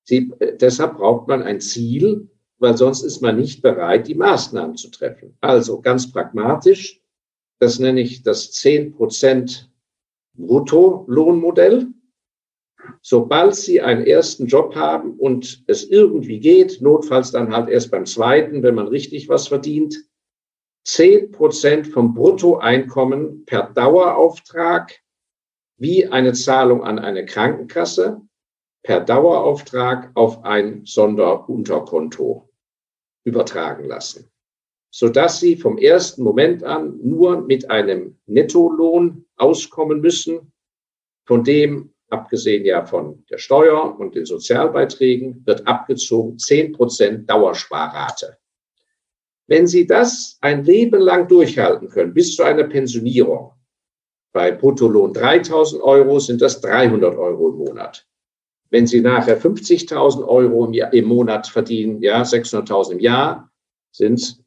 Sie, 0.03 0.32
äh, 0.39 0.57
deshalb 0.57 0.95
braucht 0.97 1.28
man 1.28 1.43
ein 1.43 1.61
Ziel, 1.61 2.30
weil 2.62 2.78
sonst 2.78 3.01
ist 3.01 3.22
man 3.22 3.38
nicht 3.38 3.64
bereit, 3.64 4.07
die 4.07 4.14
Maßnahmen 4.14 4.78
zu 4.78 4.91
treffen. 4.91 5.36
Also 5.41 5.82
ganz 5.82 6.12
pragmatisch, 6.12 7.01
das 7.59 7.80
nenne 7.80 8.01
ich 8.01 8.22
das 8.22 8.51
10% 8.53 9.66
Bruttolohnmodell. 10.36 11.88
Sobald 13.01 13.55
Sie 13.55 13.82
einen 13.82 14.05
ersten 14.05 14.45
Job 14.45 14.76
haben 14.76 15.20
und 15.20 15.64
es 15.66 15.89
irgendwie 15.89 16.39
geht, 16.39 16.82
notfalls 16.82 17.32
dann 17.32 17.51
halt 17.51 17.68
erst 17.68 17.89
beim 17.89 18.05
zweiten, 18.05 18.62
wenn 18.62 18.76
man 18.76 18.88
richtig 18.88 19.28
was 19.28 19.47
verdient, 19.47 19.97
10% 20.88 21.91
vom 21.91 22.14
Bruttoeinkommen 22.14 23.45
per 23.45 23.72
Dauerauftrag 23.74 24.99
wie 25.78 26.05
eine 26.07 26.34
Zahlung 26.34 26.84
an 26.84 26.99
eine 26.99 27.26
Krankenkasse 27.26 28.22
per 28.84 28.99
Dauerauftrag 28.99 30.12
auf 30.14 30.43
ein 30.43 30.86
Sonderunterkonto 30.86 32.50
übertragen 33.24 33.86
lassen, 33.86 34.30
sodass 34.89 35.39
Sie 35.39 35.55
vom 35.55 35.78
ersten 35.78 36.24
Moment 36.24 36.63
an 36.63 36.99
nur 37.01 37.41
mit 37.41 37.69
einem 37.69 38.17
Nettolohn 38.26 39.26
auskommen 39.38 40.01
müssen, 40.01 40.51
von 41.26 41.43
dem, 41.43 41.93
abgesehen 42.09 42.65
ja 42.65 42.86
von 42.86 43.24
der 43.30 43.38
Steuer 43.38 43.97
und 43.99 44.15
den 44.15 44.26
Sozialbeiträgen, 44.26 45.45
wird 45.45 45.65
abgezogen 45.67 46.38
10 46.38 46.74
Prozent 46.74 47.30
Dauersparrate. 47.30 48.38
Wenn 49.47 49.67
Sie 49.67 49.86
das 49.86 50.38
ein 50.41 50.63
Leben 50.63 50.99
lang 50.99 51.28
durchhalten 51.28 51.89
können, 51.89 52.13
bis 52.13 52.36
zu 52.36 52.43
einer 52.43 52.63
Pensionierung, 52.63 53.53
bei 54.34 54.51
Bruttolohn 54.51 55.13
3000 55.13 55.82
Euro 55.84 56.19
sind 56.19 56.41
das 56.41 56.61
300 56.61 57.17
Euro 57.17 57.49
im 57.49 57.57
Monat. 57.57 58.07
Wenn 58.72 58.88
Sie 58.88 59.01
nachher 59.01 59.39
50.000 59.39 60.26
Euro 60.26 60.65
im, 60.65 60.74
Jahr, 60.74 60.93
im, 60.93 61.05
Monat 61.05 61.47
verdienen, 61.47 62.01
ja, 62.01 62.22
600.000 62.22 62.93
im 62.93 62.99
Jahr, 62.99 63.51
sind 63.91 64.41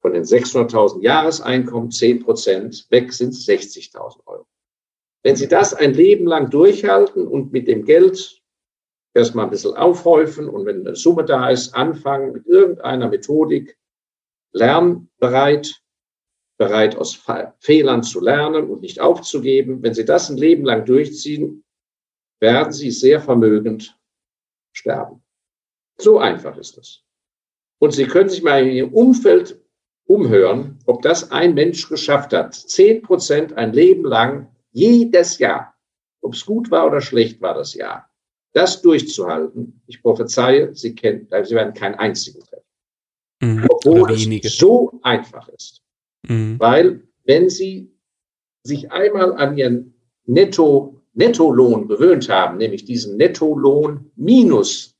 von 0.00 0.14
den 0.14 0.24
600.000 0.24 1.02
Jahreseinkommen 1.02 1.90
10 1.90 2.24
Prozent 2.24 2.86
weg, 2.90 3.12
sind 3.12 3.34
es 3.34 3.46
60.000 3.46 4.26
Euro. 4.26 4.46
Wenn 5.22 5.36
Sie 5.36 5.48
das 5.48 5.74
ein 5.74 5.92
Leben 5.92 6.26
lang 6.26 6.50
durchhalten 6.50 7.28
und 7.28 7.52
mit 7.52 7.68
dem 7.68 7.84
Geld 7.84 8.42
erstmal 9.14 9.44
ein 9.44 9.50
bisschen 9.50 9.76
aufhäufen 9.76 10.48
und 10.48 10.64
wenn 10.64 10.86
eine 10.86 10.96
Summe 10.96 11.24
da 11.24 11.50
ist, 11.50 11.74
anfangen 11.74 12.32
mit 12.32 12.46
irgendeiner 12.46 13.08
Methodik, 13.08 13.78
lernbereit, 14.52 15.82
bereit 16.58 16.96
aus 16.96 17.22
Fehlern 17.60 18.02
zu 18.02 18.20
lernen 18.20 18.70
und 18.70 18.80
nicht 18.80 19.00
aufzugeben. 19.00 19.82
Wenn 19.82 19.94
Sie 19.94 20.04
das 20.04 20.30
ein 20.30 20.38
Leben 20.38 20.64
lang 20.64 20.86
durchziehen, 20.86 21.64
werden 22.42 22.72
Sie 22.72 22.90
sehr 22.90 23.20
vermögend 23.20 23.96
sterben. 24.72 25.22
So 25.96 26.18
einfach 26.18 26.56
ist 26.58 26.76
es. 26.76 27.04
Und 27.78 27.92
Sie 27.92 28.06
können 28.06 28.28
sich 28.28 28.42
mal 28.42 28.66
in 28.66 28.72
Ihrem 28.72 28.92
Umfeld 28.92 29.60
umhören, 30.06 30.78
ob 30.86 31.02
das 31.02 31.30
ein 31.30 31.54
Mensch 31.54 31.88
geschafft 31.88 32.32
hat. 32.32 32.54
Zehn 32.54 33.00
Prozent 33.00 33.52
ein 33.54 33.72
Leben 33.72 34.04
lang, 34.04 34.54
jedes 34.72 35.38
Jahr. 35.38 35.74
Ob 36.20 36.34
es 36.34 36.44
gut 36.44 36.70
war 36.70 36.86
oder 36.86 37.00
schlecht 37.00 37.40
war 37.40 37.54
das 37.54 37.74
Jahr. 37.74 38.10
Das 38.52 38.82
durchzuhalten, 38.82 39.80
ich 39.86 40.02
prophezeie, 40.02 40.74
Sie 40.74 40.94
kennen, 40.94 41.28
Sie 41.44 41.54
werden 41.54 41.74
keinen 41.74 41.94
einzigen 41.94 42.40
treffen. 42.40 42.66
Mhm, 43.40 43.66
Obwohl 43.70 44.12
es 44.12 44.58
so 44.58 45.00
einfach 45.02 45.48
ist. 45.48 45.80
Mhm. 46.28 46.58
Weil, 46.58 47.06
wenn 47.24 47.48
Sie 47.48 47.96
sich 48.64 48.90
einmal 48.90 49.32
an 49.34 49.56
Ihren 49.56 49.94
Netto, 50.26 51.01
Nettolohn 51.14 51.88
gewöhnt 51.88 52.28
haben, 52.28 52.58
nämlich 52.58 52.84
diesen 52.84 53.16
Nettolohn 53.16 54.10
minus 54.16 54.94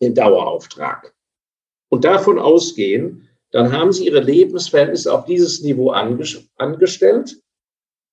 den 0.00 0.14
Dauerauftrag, 0.14 1.14
und 1.90 2.04
davon 2.04 2.38
ausgehen, 2.38 3.28
dann 3.50 3.72
haben 3.72 3.92
Sie 3.92 4.06
Ihre 4.06 4.20
Lebensverhältnisse 4.20 5.12
auf 5.12 5.24
dieses 5.24 5.60
Niveau 5.60 5.90
angestellt. 5.90 7.42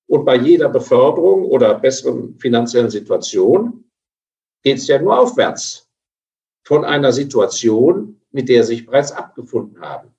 Und 0.08 0.24
bei 0.24 0.36
jeder 0.36 0.68
Beförderung 0.68 1.44
oder 1.44 1.74
besseren 1.74 2.38
finanziellen 2.38 2.90
Situation 2.90 3.84
geht 4.62 4.78
es 4.78 4.88
ja 4.88 5.00
nur 5.00 5.18
aufwärts 5.18 5.88
von 6.64 6.84
einer 6.84 7.12
Situation, 7.12 8.20
mit 8.30 8.48
der 8.48 8.64
Sie 8.64 8.74
sich 8.74 8.86
bereits 8.86 9.12
abgefunden 9.12 9.80
haben. 9.80 10.12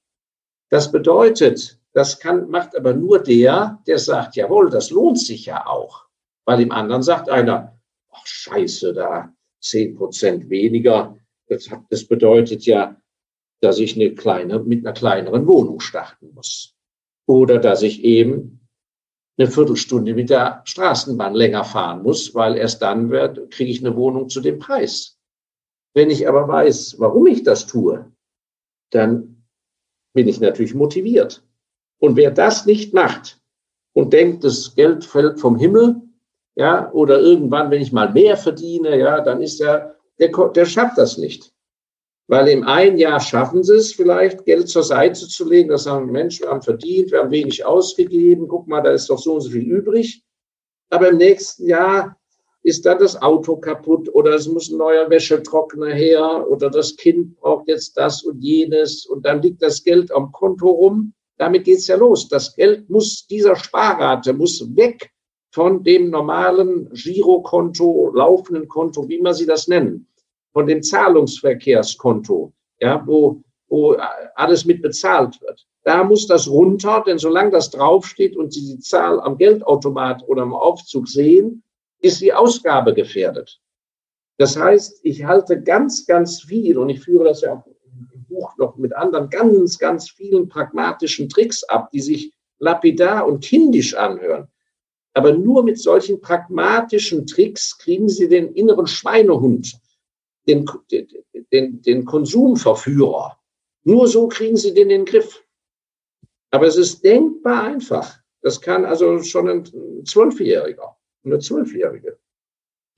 Das 0.70 0.92
bedeutet, 0.92 1.80
das 1.92 2.20
kann, 2.20 2.50
macht 2.50 2.78
aber 2.78 2.94
nur 2.94 3.20
der, 3.20 3.82
der 3.88 4.00
sagt, 4.00 4.36
jawohl, 4.36 4.70
das 4.70 4.90
lohnt 4.90 5.20
sich 5.20 5.48
ja 5.48 5.66
auch. 5.66 6.08
Weil 6.50 6.62
im 6.62 6.72
anderen 6.72 7.04
sagt 7.04 7.30
einer, 7.30 7.80
ach 8.10 8.26
scheiße, 8.26 8.96
da 8.96 9.32
zehn 9.62 9.96
Prozent 9.96 10.50
weniger. 10.50 11.16
Das, 11.48 11.70
das 11.92 12.06
bedeutet 12.06 12.66
ja, 12.66 13.00
dass 13.62 13.78
ich 13.78 13.94
eine 13.96 14.16
kleine, 14.16 14.58
mit 14.58 14.84
einer 14.84 14.96
kleineren 14.96 15.46
Wohnung 15.46 15.80
starten 15.80 16.34
muss. 16.34 16.76
Oder 17.28 17.60
dass 17.60 17.84
ich 17.84 18.04
eben 18.04 18.68
eine 19.38 19.48
Viertelstunde 19.48 20.16
mit 20.16 20.32
der 20.32 20.64
Straßenbahn 20.66 21.36
länger 21.36 21.66
fahren 21.66 22.02
muss, 22.02 22.34
weil 22.34 22.58
erst 22.58 22.82
dann 22.82 23.12
wird, 23.12 23.52
kriege 23.52 23.70
ich 23.70 23.86
eine 23.86 23.96
Wohnung 23.96 24.28
zu 24.28 24.42
dem 24.42 24.58
Preis. 24.58 25.20
Wenn 25.94 26.10
ich 26.10 26.28
aber 26.28 26.48
weiß, 26.48 26.96
warum 26.98 27.28
ich 27.28 27.44
das 27.44 27.68
tue, 27.68 28.12
dann 28.90 29.46
bin 30.16 30.28
ich 30.28 30.40
natürlich 30.40 30.74
motiviert. 30.74 31.44
Und 32.00 32.16
wer 32.16 32.32
das 32.32 32.66
nicht 32.66 32.96
macht 32.96 33.40
und 33.94 34.14
denkt, 34.14 34.44
das 34.44 34.74
Geld 34.74 35.06
fällt 35.06 35.40
vom 35.40 35.56
Himmel, 35.56 36.09
ja, 36.56 36.92
oder 36.92 37.20
irgendwann, 37.20 37.72
wenn 37.72 37.82
ich 37.82 37.92
mal 37.92 38.12
mehr 38.12 38.38
verdiene, 38.38 38.98
ja, 38.98 39.22
dann 39.22 39.42
ist 39.42 39.62
er, 39.62 39.96
der, 40.20 40.30
der 40.30 40.66
schafft 40.66 40.98
das 40.98 41.18
nicht. 41.18 41.52
Weil 42.28 42.48
im 42.50 42.64
einen 42.64 42.98
Jahr 42.98 43.20
schaffen 43.20 43.64
sie 43.64 43.76
es 43.76 43.94
vielleicht, 43.94 44.46
Geld 44.46 44.70
zur 44.70 44.84
Seite 44.84 45.28
zu 45.28 45.48
legen, 45.48 45.70
das 45.70 45.84
sagen, 45.84 46.12
Mensch, 46.12 46.42
wir 46.42 46.50
haben 46.50 46.62
verdient, 46.62 47.12
wir 47.12 47.20
haben 47.20 47.32
wenig 47.32 47.66
ausgegeben, 47.66 48.48
guck 48.48 48.68
mal, 48.68 48.82
da 48.82 48.92
ist 48.92 49.10
doch 49.10 49.18
so 49.18 49.36
und 49.36 49.42
so 49.42 49.50
viel 49.50 49.64
übrig. 49.64 50.24
Aber 50.90 51.10
im 51.10 51.18
nächsten 51.18 51.68
Jahr 51.68 52.18
ist 52.62 52.86
dann 52.86 53.00
das 53.00 53.20
Auto 53.22 53.56
kaputt 53.56 54.14
oder 54.14 54.36
es 54.36 54.48
muss 54.48 54.70
ein 54.70 54.78
neuer 54.78 55.10
Wäschetrockner 55.10 55.94
her 55.94 56.46
oder 56.50 56.70
das 56.70 56.96
Kind 56.98 57.38
braucht 57.38 57.68
jetzt 57.68 57.98
das 57.98 58.24
und 58.24 58.42
jenes 58.42 59.06
und 59.06 59.26
dann 59.26 59.42
liegt 59.42 59.62
das 59.62 59.84
Geld 59.84 60.12
am 60.12 60.32
Konto 60.32 60.68
rum 60.68 61.14
damit 61.40 61.64
geht's 61.64 61.88
ja 61.88 61.96
los. 61.96 62.28
Das 62.28 62.54
Geld 62.56 62.90
muss, 62.90 63.26
dieser 63.26 63.56
Sparrate 63.56 64.34
muss 64.34 64.62
weg 64.76 65.10
von 65.52 65.84
dem 65.84 66.10
normalen 66.10 66.90
Girokonto, 66.94 68.12
laufenden 68.14 68.68
Konto, 68.68 69.08
wie 69.10 69.20
man 69.20 69.34
sie 69.34 69.46
das 69.46 69.68
nennen, 69.68 70.08
von 70.54 70.68
dem 70.68 70.84
Zahlungsverkehrskonto, 70.84 72.54
ja, 72.80 73.04
wo, 73.06 73.42
wo 73.68 73.96
alles 74.36 74.66
mit 74.66 74.82
bezahlt 74.82 75.42
wird. 75.42 75.66
Da 75.84 76.04
muss 76.04 76.28
das 76.28 76.48
runter, 76.48 77.04
denn 77.06 77.18
solange 77.18 77.52
das 77.52 77.72
draufsteht 77.72 78.36
und 78.36 78.54
Sie 78.54 78.76
die 78.76 78.80
Zahl 78.80 79.20
am 79.22 79.38
Geldautomat 79.38 80.24
oder 80.28 80.44
am 80.44 80.54
Aufzug 80.54 81.08
sehen, 81.08 81.64
ist 82.02 82.22
die 82.22 82.34
Ausgabe 82.34 82.94
gefährdet. 82.94 83.60
Das 84.38 84.58
heißt, 84.58 85.00
ich 85.04 85.26
halte 85.26 85.62
ganz, 85.62 86.06
ganz 86.06 86.42
viel 86.42 86.78
und 86.78 86.90
ich 86.90 87.00
führe 87.02 87.26
das 87.26 87.42
ja 87.42 87.54
auch 87.54 87.66
Buch 88.30 88.56
noch 88.58 88.78
mit 88.78 88.96
anderen 88.96 89.30
ganz, 89.30 89.78
ganz 89.78 90.10
vielen 90.10 90.48
pragmatischen 90.48 91.28
Tricks 91.28 91.64
ab, 91.64 91.90
die 91.92 92.00
sich 92.00 92.34
lapidar 92.60 93.28
und 93.28 93.44
kindisch 93.44 93.96
anhören. 93.96 94.48
Aber 95.14 95.34
nur 95.34 95.64
mit 95.64 95.80
solchen 95.80 96.22
pragmatischen 96.22 97.26
Tricks 97.26 97.78
kriegen 97.78 98.10
Sie 98.10 98.30
den 98.30 98.54
inneren 98.54 98.88
Schweinehund, 98.88 99.80
den, 100.48 100.66
den, 101.52 101.82
den 101.82 102.06
Konsumverführer. 102.06 103.40
Nur 103.84 104.08
so 104.08 104.28
kriegen 104.28 104.58
Sie 104.58 104.74
den 104.74 104.90
in 104.90 104.90
den 104.90 105.06
Griff. 105.06 105.44
Aber 106.52 106.68
es 106.68 106.78
ist 106.78 107.04
denkbar 107.04 107.64
einfach. 107.64 108.20
Das 108.42 108.62
kann 108.62 108.86
also 108.86 109.22
schon 109.22 109.50
ein 109.50 110.06
Zwölfjähriger, 110.06 110.98
eine 111.24 111.40
Zwölfjährige. 111.40 112.18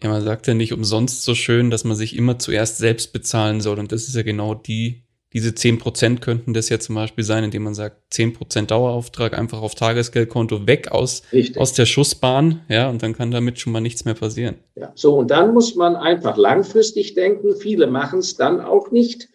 Ja, 0.02 0.10
man 0.10 0.24
sagt 0.24 0.48
ja 0.48 0.54
nicht 0.54 0.74
umsonst 0.74 1.24
so 1.24 1.36
schön, 1.36 1.70
dass 1.70 1.84
man 1.84 1.96
sich 1.96 2.16
immer 2.16 2.40
zuerst 2.40 2.78
selbst 2.78 3.14
bezahlen 3.14 3.62
soll. 3.62 3.80
Und 3.80 3.92
das 3.92 4.08
ist 4.08 4.16
ja 4.16 4.24
genau 4.24 4.56
die, 4.56 5.04
diese 5.34 5.56
zehn 5.56 5.78
Prozent 5.78 6.22
könnten 6.22 6.54
das 6.54 6.68
ja 6.68 6.80
zum 6.80 6.96
Beispiel 6.96 7.24
sein, 7.24 7.46
indem 7.46 7.64
man 7.64 7.74
sagt, 7.74 8.14
zehn 8.14 8.34
Prozent 8.34 8.70
Dauerauftrag 8.70 9.38
einfach 9.38 9.62
auf 9.62 9.76
Tagesgeldkonto 9.76 10.68
weg 10.68 10.92
aus, 10.92 11.24
aus 11.56 11.74
der 11.74 11.86
Schussbahn. 11.86 12.62
Ja, 12.68 12.90
und 12.90 13.02
dann 13.02 13.14
kann 13.14 13.32
damit 13.32 13.60
schon 13.60 13.72
mal 13.72 13.80
nichts 13.80 14.04
mehr 14.04 14.14
passieren. 14.14 14.56
Ja, 14.76 14.92
so, 14.96 15.18
und 15.18 15.32
dann 15.32 15.54
muss 15.54 15.76
man 15.76 15.96
einfach 15.96 16.36
langfristig 16.36 17.14
denken. 17.14 17.56
Viele 17.56 17.88
machen 17.88 18.20
es 18.20 18.36
dann 18.36 18.60
auch 18.60 18.92
nicht, 18.92 19.30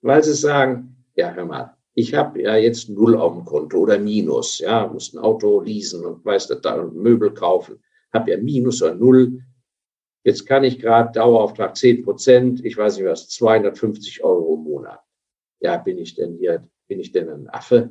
weil 0.00 0.22
sie 0.22 0.34
sagen, 0.34 1.04
ja, 1.16 1.32
hör 1.32 1.44
mal, 1.44 1.76
ich 1.94 2.14
habe 2.14 2.40
ja 2.40 2.56
jetzt 2.56 2.88
null 2.88 3.16
auf 3.16 3.34
dem 3.34 3.44
Konto 3.44 3.78
oder 3.78 3.98
Minus, 3.98 4.60
ja, 4.60 4.86
muss 4.86 5.12
ein 5.12 5.18
Auto 5.18 5.60
leasen 5.60 6.06
und 6.06 6.24
weiß 6.24 6.48
da 6.62 6.90
Möbel 6.94 7.34
kaufen, 7.34 7.80
habe 8.12 8.30
ja 8.30 8.36
Minus 8.38 8.80
oder 8.80 8.94
Null 8.94 9.42
Jetzt 10.24 10.46
kann 10.46 10.62
ich 10.62 10.78
gerade 10.78 11.12
Dauerauftrag 11.12 11.76
10 11.76 12.04
Prozent, 12.04 12.64
ich 12.64 12.76
weiß 12.76 12.96
nicht 12.96 13.06
was, 13.06 13.28
250 13.28 14.22
Euro. 14.22 14.51
Ja, 15.62 15.76
bin 15.78 15.98
ich 15.98 16.14
denn 16.14 16.36
hier, 16.36 16.68
bin 16.88 16.98
ich 16.98 17.12
denn 17.12 17.28
ein 17.28 17.48
Affe? 17.48 17.90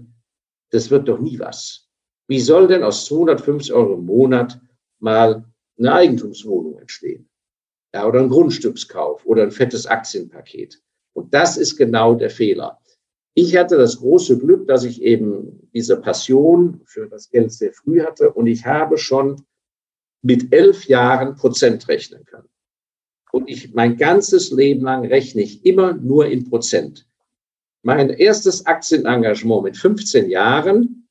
Das 0.72 0.90
wird 0.92 1.08
doch 1.08 1.20
nie 1.20 1.40
was. 1.40 1.88
Wie 2.28 2.40
soll 2.40 2.68
denn 2.68 2.84
aus 2.84 3.06
250 3.06 3.74
Euro 3.74 3.96
im 3.96 4.06
Monat 4.06 4.60
mal 5.00 5.46
eine 5.80 5.94
Eigentumswohnung 5.94 6.80
entstehen? 6.80 7.30
Ja, 7.94 8.08
oder 8.08 8.20
ein 8.20 8.30
Grundstückskauf 8.30 9.26
oder 9.26 9.44
ein 9.44 9.52
fettes 9.52 9.86
Aktienpaket. 9.86 10.82
Und 11.14 11.34
das 11.34 11.58
ist 11.58 11.78
genau 11.78 12.16
der 12.16 12.30
Fehler. 12.30 12.80
Ich 13.34 13.56
hatte 13.56 13.78
das 13.78 13.98
große 14.00 14.38
Glück, 14.38 14.68
dass 14.68 14.84
ich 14.84 15.02
eben 15.02 15.70
diese 15.74 16.00
Passion 16.00 16.82
für 16.86 17.08
das 17.08 17.30
Geld 17.30 17.52
sehr 17.54 17.72
früh 17.72 18.02
hatte 18.02 18.32
und 18.32 18.48
ich 18.48 18.66
habe 18.66 18.98
schon 18.98 19.46
mit 20.22 20.54
elf 20.54 20.86
Jahren 20.86 21.36
Prozent 21.36 21.88
rechnen 21.88 22.26
kann. 22.26 22.48
Und 23.32 23.50
ich 23.50 23.74
mein 23.74 23.96
ganzes 23.96 24.52
Leben 24.52 24.84
lang 24.84 25.06
rechne 25.06 25.42
ich 25.42 25.66
immer 25.66 25.94
nur 25.94 26.28
in 26.28 26.50
Prozent. 26.50 27.08
Mein 27.84 28.10
erstes 28.10 28.66
Aktienengagement 28.66 29.64
mit 29.64 29.78
15 29.78 30.30
Jahren 30.30 31.08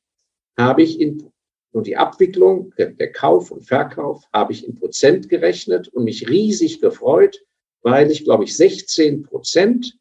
habe 0.57 0.83
ich 0.83 1.01
in 1.01 1.31
und 1.73 1.87
die 1.87 1.97
Abwicklung, 1.97 2.75
der, 2.77 3.13
Kauf 3.13 3.51
und 3.51 3.63
Verkauf 3.63 4.25
habe 4.33 4.53
ich 4.53 4.67
in 4.67 4.75
Prozent 4.75 5.29
gerechnet 5.29 5.89
und 5.89 6.05
mich 6.05 6.29
riesig 6.29 6.81
gefreut, 6.81 7.45
weil 7.83 8.11
ich, 8.11 8.25
glaube 8.25 8.45
ich, 8.45 8.57
16 8.57 9.23
Prozent 9.23 9.97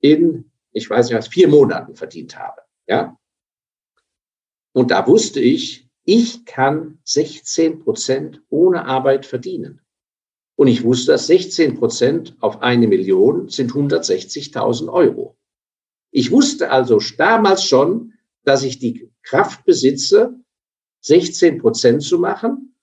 in, 0.00 0.50
ich 0.72 0.88
weiß 0.88 1.08
nicht 1.08 1.18
was, 1.18 1.28
vier 1.28 1.48
Monaten 1.48 1.96
verdient 1.96 2.38
habe. 2.38 2.62
Ja. 2.86 3.18
Und 4.72 4.90
da 4.90 5.06
wusste 5.06 5.40
ich, 5.40 5.88
ich 6.04 6.44
kann 6.44 7.00
16 7.04 7.80
Prozent 7.80 8.40
ohne 8.48 8.84
Arbeit 8.84 9.26
verdienen. 9.26 9.80
Und 10.56 10.68
ich 10.68 10.84
wusste, 10.84 11.12
dass 11.12 11.26
16 11.26 11.78
Prozent 11.78 12.36
auf 12.40 12.62
eine 12.62 12.86
Million 12.86 13.48
sind 13.48 13.72
160.000 13.72 14.90
Euro. 14.92 15.37
Ich 16.10 16.30
wusste 16.30 16.70
also 16.70 17.00
damals 17.16 17.64
schon, 17.64 18.14
dass 18.44 18.64
ich 18.64 18.78
die 18.78 19.10
Kraft 19.22 19.64
besitze, 19.64 20.38
16 21.02 21.58
Prozent 21.58 22.02
zu 22.02 22.18
machen. 22.18 22.74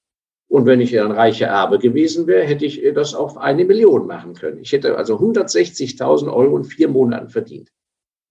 Und 0.47 0.65
wenn 0.65 0.79
ich 0.79 0.97
ein 0.99 1.11
reicher 1.11 1.47
Erbe 1.47 1.79
gewesen 1.79 2.27
wäre, 2.27 2.45
hätte 2.45 2.65
ich 2.65 2.81
das 2.93 3.15
auf 3.15 3.37
eine 3.37 3.65
Million 3.65 4.05
machen 4.05 4.35
können. 4.35 4.59
Ich 4.59 4.71
hätte 4.71 4.95
also 4.95 5.17
160.000 5.17 6.31
Euro 6.31 6.57
in 6.57 6.63
vier 6.63 6.87
Monaten 6.87 7.29
verdient. 7.29 7.71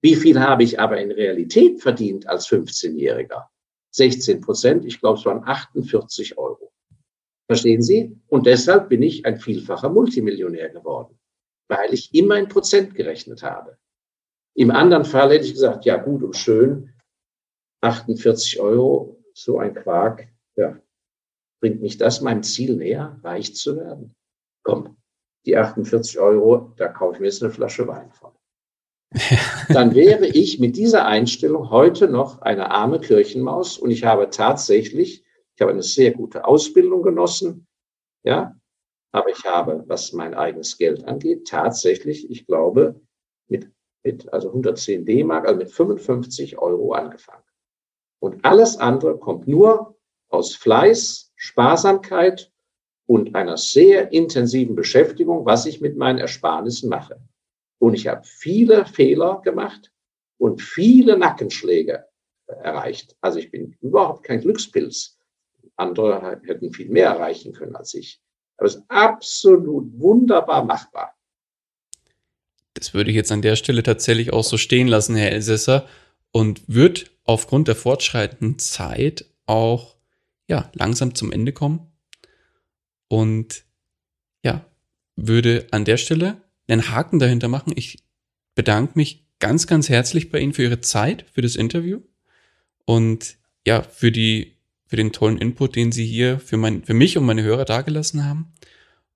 Wie 0.01 0.14
viel 0.14 0.38
habe 0.38 0.62
ich 0.62 0.78
aber 0.78 1.01
in 1.01 1.11
Realität 1.11 1.82
verdient 1.82 2.28
als 2.28 2.49
15-Jähriger? 2.49 3.47
16 3.90 4.40
Prozent. 4.40 4.84
Ich 4.84 5.01
glaube, 5.01 5.18
es 5.18 5.24
waren 5.24 5.42
48 5.45 6.38
Euro. 6.38 6.72
Verstehen 7.47 7.82
Sie? 7.82 8.16
Und 8.28 8.47
deshalb 8.47 8.88
bin 8.88 9.03
ich 9.03 9.26
ein 9.26 9.38
vielfacher 9.38 9.90
Multimillionär 9.90 10.70
geworden, 10.70 11.18
weil 11.68 11.92
ich 11.92 12.14
immer 12.14 12.36
in 12.38 12.49
Prozent 12.49 12.95
gerechnet 12.95 13.42
habe. 13.42 13.76
Im 14.55 14.70
anderen 14.70 15.05
Fall 15.05 15.30
hätte 15.32 15.46
ich 15.46 15.55
gesagt, 15.55 15.84
ja 15.84 15.96
gut 15.96 16.22
und 16.22 16.36
schön, 16.36 16.92
48 17.80 18.61
Euro, 18.61 19.22
so 19.34 19.59
ein 19.59 19.74
Quark, 19.74 20.28
ja, 20.57 20.78
bringt 21.61 21.82
mich 21.82 21.98
das 21.98 22.20
meinem 22.20 22.42
Ziel 22.42 22.76
näher, 22.76 23.18
reich 23.22 23.55
zu 23.55 23.76
werden? 23.76 24.14
Komm, 24.62 24.96
die 25.44 25.57
48 25.57 26.18
Euro, 26.20 26.72
da 26.76 26.88
kaufe 26.88 27.14
ich 27.14 27.20
mir 27.20 27.26
jetzt 27.26 27.42
eine 27.42 27.52
Flasche 27.52 27.86
Wein 27.88 28.11
von 28.12 28.32
dann 29.68 29.94
wäre 29.94 30.26
ich 30.26 30.59
mit 30.59 30.76
dieser 30.76 31.07
Einstellung 31.07 31.70
heute 31.70 32.09
noch 32.09 32.42
eine 32.42 32.72
arme 32.72 33.00
Kirchenmaus 33.00 33.78
und 33.78 33.90
ich 33.90 34.05
habe 34.05 34.30
tatsächlich, 34.30 35.24
ich 35.55 35.61
habe 35.61 35.70
eine 35.70 35.84
sehr 35.84 36.11
gute 36.11 36.44
Ausbildung 36.44 37.02
genossen, 37.02 37.66
ja, 38.24 38.57
aber 39.12 39.30
ich 39.30 39.44
habe, 39.44 39.84
was 39.86 40.12
mein 40.12 40.34
eigenes 40.34 40.78
Geld 40.78 41.05
angeht, 41.05 41.46
tatsächlich, 41.46 42.28
ich 42.28 42.46
glaube, 42.46 43.00
mit 44.05 44.32
also 44.32 44.48
110 44.48 45.05
D-Mark, 45.05 45.46
also 45.46 45.59
mit 45.59 45.70
55 45.70 46.59
Euro 46.59 46.92
angefangen. 46.92 47.42
Und 48.20 48.44
alles 48.44 48.76
andere 48.76 49.18
kommt 49.18 49.48
nur 49.48 49.96
aus 50.28 50.55
Fleiß, 50.55 51.32
Sparsamkeit 51.36 52.52
und 53.07 53.34
einer 53.34 53.57
sehr 53.57 54.12
intensiven 54.12 54.74
Beschäftigung, 54.76 55.44
was 55.44 55.66
ich 55.66 55.80
mit 55.80 55.96
meinen 55.96 56.18
Ersparnissen 56.18 56.88
mache. 56.88 57.20
Und 57.78 57.94
ich 57.94 58.07
habe 58.07 58.24
viele 58.24 58.86
Fehler 58.86 59.40
gemacht 59.42 59.92
und 60.38 60.62
viele 60.62 61.18
Nackenschläge 61.18 62.07
erreicht. 62.46 63.16
Also 63.20 63.38
ich 63.38 63.50
bin 63.50 63.76
überhaupt 63.80 64.24
kein 64.24 64.40
Glückspilz. 64.40 65.18
Andere 65.76 66.40
hätten 66.44 66.72
viel 66.72 66.88
mehr 66.88 67.11
erreichen 67.11 67.52
können 67.52 67.74
als 67.76 67.94
ich. 67.94 68.20
Aber 68.57 68.66
es 68.66 68.76
ist 68.76 68.84
absolut 68.88 69.98
wunderbar 69.98 70.64
machbar. 70.64 71.13
Das 72.85 72.93
würde 72.93 73.11
ich 73.11 73.16
jetzt 73.16 73.32
an 73.32 73.41
der 73.41 73.57
Stelle 73.57 73.82
tatsächlich 73.82 74.35
auch 74.35 74.45
so 74.45 74.59
stehen 74.59 74.89
lassen, 74.89 75.16
Herr 75.16 75.32
Elsässer, 75.32 75.89
und 76.32 76.61
wird 76.66 77.11
aufgrund 77.24 77.66
der 77.66 77.76
fortschreitenden 77.76 78.59
Zeit 78.59 79.24
auch 79.47 79.97
ja, 80.49 80.70
langsam 80.74 81.14
zum 81.14 81.32
Ende 81.32 81.53
kommen. 81.53 81.80
Und 83.09 83.64
ja, 84.43 84.66
würde 85.16 85.66
an 85.70 85.87
der 85.87 85.97
Stelle 85.97 86.43
einen 86.68 86.91
Haken 86.91 87.18
dahinter 87.18 87.49
machen. 87.49 87.72
Ich 87.74 88.01
bedanke 88.55 88.93
mich 88.97 89.24
ganz, 89.39 89.66
ganz 89.66 89.89
herzlich 89.89 90.30
bei 90.30 90.41
Ihnen 90.41 90.53
für 90.53 90.64
Ihre 90.64 90.82
Zeit, 90.82 91.24
für 91.32 91.41
das 91.41 91.57
Interview 91.57 92.03
und 92.85 93.39
ja, 93.66 93.82
für 93.82 94.12
die, 94.12 94.59
für 94.85 94.97
den 94.97 95.12
tollen 95.12 95.39
Input, 95.39 95.74
den 95.74 95.91
Sie 95.91 96.05
hier 96.05 96.39
für 96.39 96.59
mein, 96.59 96.85
für 96.85 96.93
mich 96.93 97.16
und 97.16 97.24
meine 97.24 97.45
Hörer 97.45 97.64
dargelassen 97.64 98.26
haben. 98.26 98.53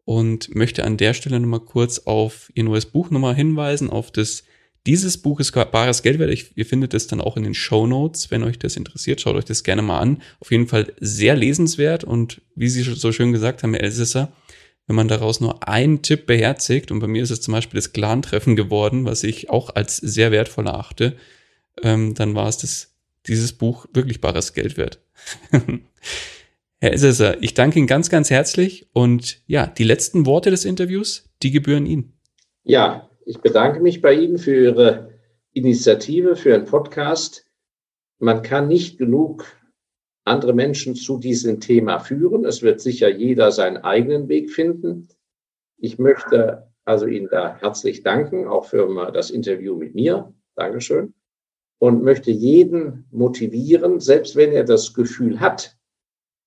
Und 0.09 0.55
möchte 0.55 0.85
an 0.85 0.97
der 0.97 1.13
Stelle 1.13 1.39
nochmal 1.39 1.61
kurz 1.61 1.99
auf 1.99 2.51
Ihr 2.55 2.65
neues 2.65 2.87
Buch 2.87 3.11
nochmal 3.11 3.35
hinweisen, 3.35 3.91
auf 3.91 4.11
das, 4.11 4.43
dieses 4.87 5.19
Buch 5.19 5.39
ist 5.39 5.53
bares 5.53 6.03
Geld 6.03 6.19
wert. 6.19 6.51
Ihr 6.55 6.65
findet 6.65 6.95
es 6.95 7.09
dann 7.09 7.21
auch 7.21 7.37
in 7.37 7.43
den 7.43 7.53
Show 7.53 7.87
Notes. 7.87 8.31
Wenn 8.31 8.43
euch 8.43 8.59
das 8.59 8.77
interessiert, 8.77 9.21
schaut 9.21 9.37
euch 9.37 9.45
das 9.45 9.65
gerne 9.65 9.83
mal 9.83 9.99
an. 9.99 10.23
Auf 10.41 10.51
jeden 10.51 10.67
Fall 10.67 10.95
sehr 10.99 11.37
lesenswert 11.37 12.05
und 12.05 12.41
wie 12.55 12.71
Sie 12.71 12.81
so 12.85 13.13
schön 13.13 13.33
gesagt 13.33 13.63
haben, 13.63 13.75
Herr 13.75 13.83
Elsässer, 13.83 14.33
wenn 14.87 14.97
man 14.97 15.09
daraus 15.09 15.43
nur 15.43 15.69
einen 15.69 16.01
Tipp 16.01 16.25
beherzigt, 16.25 16.91
und 16.91 17.01
bei 17.01 17.07
mir 17.07 17.23
ist 17.23 17.31
es 17.31 17.43
zum 17.43 17.53
Beispiel 17.53 17.77
das 17.77 17.93
Clan-Treffen 17.93 18.57
geworden, 18.57 19.05
was 19.05 19.25
ich 19.25 19.51
auch 19.51 19.75
als 19.75 19.99
sehr 19.99 20.31
wertvoll 20.31 20.69
erachte, 20.69 21.19
ähm, 21.83 22.15
dann 22.15 22.35
war 22.35 22.49
es 22.49 22.57
das, 22.57 22.95
dieses 23.27 23.53
Buch 23.53 23.85
wirklich 23.93 24.23
bares 24.23 24.55
Geld 24.55 24.79
wert. 24.79 25.01
Herr 26.81 26.93
Esser, 26.93 27.43
ich 27.43 27.55
danke 27.55 27.81
Ihnen 27.81 27.89
ganz, 27.89 28.09
ganz 28.09 28.31
herzlich 28.31 28.89
und 28.93 29.43
ja, 29.47 29.67
die 29.67 29.83
letzten 29.83 30.27
Worte 30.27 30.51
des 30.51 30.65
Interviews, 30.65 31.29
die 31.43 31.51
gebühren 31.51 31.87
Ihnen. 31.87 32.21
Ja, 32.63 33.11
ich 33.27 33.39
bedanke 33.39 33.81
mich 33.81 34.01
bei 34.01 34.15
Ihnen 34.15 34.39
für 34.39 34.55
Ihre 34.55 35.11
Initiative, 35.53 36.37
für 36.37 36.51
Ihren 36.51 36.67
Podcast. 36.67 37.47
Man 38.21 38.43
kann 38.43 38.69
nicht 38.69 38.97
genug 38.97 39.45
andere 40.25 40.53
Menschen 40.53 40.95
zu 40.95 41.19
diesem 41.19 41.59
Thema 41.59 41.99
führen. 41.99 42.45
Es 42.45 42.63
wird 42.63 42.81
sicher 42.81 43.09
jeder 43.09 43.51
seinen 43.51 43.79
eigenen 43.79 44.29
Weg 44.29 44.51
finden. 44.51 45.09
Ich 45.79 45.99
möchte 45.99 46.69
also 46.85 47.07
Ihnen 47.07 47.29
da 47.29 47.57
herzlich 47.59 48.05
danken, 48.05 48.47
auch 48.47 48.67
für 48.67 49.11
das 49.13 49.31
Interview 49.31 49.75
mit 49.75 49.97
mir. 49.97 50.33
Dankeschön. 50.55 51.15
Und 51.79 52.05
möchte 52.05 52.31
jeden 52.31 53.07
motivieren, 53.11 53.99
selbst 53.99 54.37
wenn 54.37 54.53
er 54.53 54.65
das 54.65 54.95
Gefühl 54.95 55.41
hat, 55.41 55.78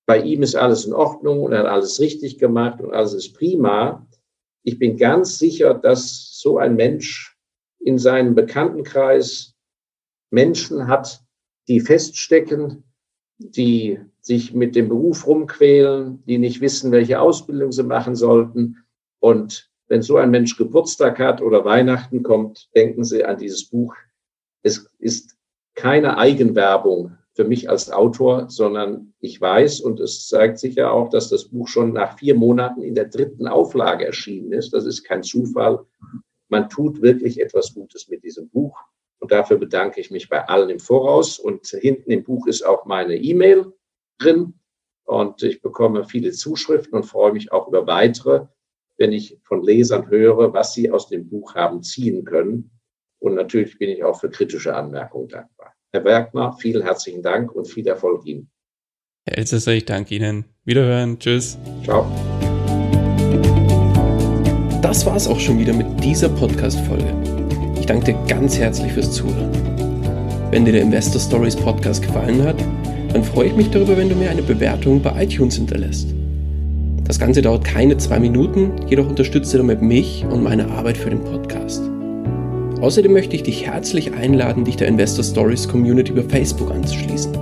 bei 0.06 0.20
ihm 0.20 0.42
ist 0.42 0.56
alles 0.56 0.84
in 0.84 0.92
Ordnung 0.92 1.42
und 1.42 1.52
er 1.52 1.60
hat 1.60 1.66
alles 1.66 2.00
richtig 2.00 2.38
gemacht 2.38 2.80
und 2.80 2.92
alles 2.92 3.14
ist 3.14 3.34
prima. 3.34 4.06
Ich 4.64 4.78
bin 4.78 4.96
ganz 4.96 5.38
sicher, 5.38 5.74
dass 5.74 6.38
so 6.38 6.58
ein 6.58 6.76
Mensch 6.76 7.36
in 7.78 7.98
seinem 7.98 8.34
Bekanntenkreis 8.34 9.54
Menschen 10.30 10.88
hat, 10.88 11.22
die 11.68 11.80
feststecken, 11.80 12.84
die 13.38 13.98
sich 14.20 14.54
mit 14.54 14.76
dem 14.76 14.88
Beruf 14.88 15.26
rumquälen, 15.26 16.22
die 16.26 16.38
nicht 16.38 16.60
wissen, 16.60 16.92
welche 16.92 17.20
Ausbildung 17.20 17.72
sie 17.72 17.82
machen 17.82 18.14
sollten. 18.14 18.78
Und 19.20 19.70
wenn 19.88 20.02
so 20.02 20.16
ein 20.16 20.30
Mensch 20.30 20.56
Geburtstag 20.56 21.18
hat 21.18 21.42
oder 21.42 21.64
Weihnachten 21.64 22.22
kommt, 22.22 22.70
denken 22.74 23.04
Sie 23.04 23.24
an 23.24 23.38
dieses 23.38 23.68
Buch. 23.68 23.94
Es 24.62 24.88
ist 24.98 25.36
keine 25.74 26.18
Eigenwerbung 26.18 27.18
für 27.34 27.44
mich 27.44 27.70
als 27.70 27.90
Autor, 27.90 28.50
sondern 28.50 29.14
ich 29.20 29.40
weiß, 29.40 29.80
und 29.80 30.00
es 30.00 30.28
zeigt 30.28 30.58
sich 30.58 30.74
ja 30.74 30.90
auch, 30.90 31.08
dass 31.08 31.30
das 31.30 31.48
Buch 31.48 31.66
schon 31.66 31.92
nach 31.92 32.18
vier 32.18 32.34
Monaten 32.34 32.82
in 32.82 32.94
der 32.94 33.06
dritten 33.06 33.46
Auflage 33.46 34.04
erschienen 34.04 34.52
ist. 34.52 34.74
Das 34.74 34.84
ist 34.84 35.04
kein 35.04 35.22
Zufall. 35.22 35.84
Man 36.48 36.68
tut 36.68 37.00
wirklich 37.00 37.40
etwas 37.40 37.72
Gutes 37.72 38.08
mit 38.08 38.22
diesem 38.22 38.50
Buch. 38.50 38.78
Und 39.18 39.32
dafür 39.32 39.56
bedanke 39.56 40.00
ich 40.00 40.10
mich 40.10 40.28
bei 40.28 40.46
allen 40.46 40.68
im 40.68 40.80
Voraus. 40.80 41.38
Und 41.38 41.66
hinten 41.68 42.10
im 42.10 42.24
Buch 42.24 42.46
ist 42.46 42.66
auch 42.66 42.84
meine 42.84 43.16
E-Mail 43.16 43.72
drin. 44.18 44.54
Und 45.04 45.42
ich 45.42 45.62
bekomme 45.62 46.04
viele 46.04 46.32
Zuschriften 46.32 46.94
und 46.94 47.04
freue 47.04 47.32
mich 47.32 47.50
auch 47.50 47.68
über 47.68 47.86
weitere, 47.86 48.46
wenn 48.98 49.12
ich 49.12 49.38
von 49.44 49.62
Lesern 49.62 50.10
höre, 50.10 50.52
was 50.52 50.74
sie 50.74 50.90
aus 50.90 51.08
dem 51.08 51.28
Buch 51.28 51.54
haben 51.54 51.82
ziehen 51.82 52.24
können. 52.24 52.70
Und 53.18 53.34
natürlich 53.34 53.78
bin 53.78 53.88
ich 53.88 54.04
auch 54.04 54.20
für 54.20 54.28
kritische 54.28 54.74
Anmerkungen 54.74 55.28
dankbar. 55.28 55.71
Herr 55.94 56.00
Bergner, 56.00 56.54
vielen 56.58 56.82
herzlichen 56.82 57.22
Dank 57.22 57.52
und 57.52 57.68
viel 57.68 57.86
Erfolg 57.86 58.24
Ihnen. 58.24 58.50
Herr 59.26 59.36
Elsässer, 59.36 59.72
ich 59.72 59.84
danke 59.84 60.14
Ihnen. 60.14 60.46
Wiederhören. 60.64 61.18
Tschüss. 61.18 61.58
Ciao. 61.84 62.06
Das 64.80 65.04
war 65.04 65.16
es 65.16 65.28
auch 65.28 65.38
schon 65.38 65.58
wieder 65.58 65.74
mit 65.74 66.02
dieser 66.02 66.30
Podcast-Folge. 66.30 67.14
Ich 67.78 67.84
danke 67.84 68.12
dir 68.12 68.26
ganz 68.26 68.56
herzlich 68.56 68.90
fürs 68.90 69.12
Zuhören. 69.12 69.52
Wenn 70.50 70.64
dir 70.64 70.72
der 70.72 70.80
Investor 70.80 71.20
Stories 71.20 71.56
Podcast 71.56 72.00
gefallen 72.00 72.42
hat, 72.42 72.58
dann 73.12 73.22
freue 73.22 73.48
ich 73.48 73.56
mich 73.56 73.70
darüber, 73.70 73.94
wenn 73.94 74.08
du 74.08 74.14
mir 74.14 74.30
eine 74.30 74.42
Bewertung 74.42 75.02
bei 75.02 75.24
iTunes 75.24 75.56
hinterlässt. 75.56 76.08
Das 77.04 77.18
Ganze 77.18 77.42
dauert 77.42 77.64
keine 77.64 77.98
zwei 77.98 78.18
Minuten, 78.18 78.86
jedoch 78.88 79.08
unterstützt 79.08 79.52
du 79.52 79.58
damit 79.58 79.82
mich 79.82 80.24
und 80.24 80.42
meine 80.42 80.70
Arbeit 80.70 80.96
für 80.96 81.10
den 81.10 81.22
Podcast. 81.22 81.82
Außerdem 82.82 83.12
möchte 83.12 83.36
ich 83.36 83.44
dich 83.44 83.64
herzlich 83.64 84.12
einladen, 84.12 84.64
dich 84.64 84.74
der 84.74 84.88
Investor 84.88 85.24
Stories 85.24 85.68
Community 85.68 86.10
über 86.10 86.24
Facebook 86.24 86.72
anzuschließen. 86.72 87.32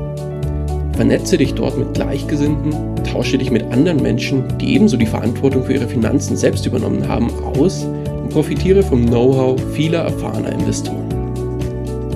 Vernetze 0.93 1.38
dich 1.38 1.55
dort 1.55 1.78
mit 1.78 1.95
Gleichgesinnten, 1.95 2.74
tausche 3.11 3.38
dich 3.38 3.51
mit 3.51 3.62
anderen 3.72 4.03
Menschen, 4.03 4.45
die 4.59 4.74
ebenso 4.74 4.99
die 4.99 5.07
Verantwortung 5.07 5.64
für 5.64 5.72
ihre 5.72 5.88
Finanzen 5.88 6.36
selbst 6.36 6.66
übernommen 6.66 7.09
haben, 7.09 7.30
aus 7.57 7.84
und 7.84 8.28
profitiere 8.28 8.82
vom 8.82 9.07
Know-how 9.07 9.59
vieler 9.72 10.01
erfahrener 10.01 10.53
Investoren. 10.53 11.09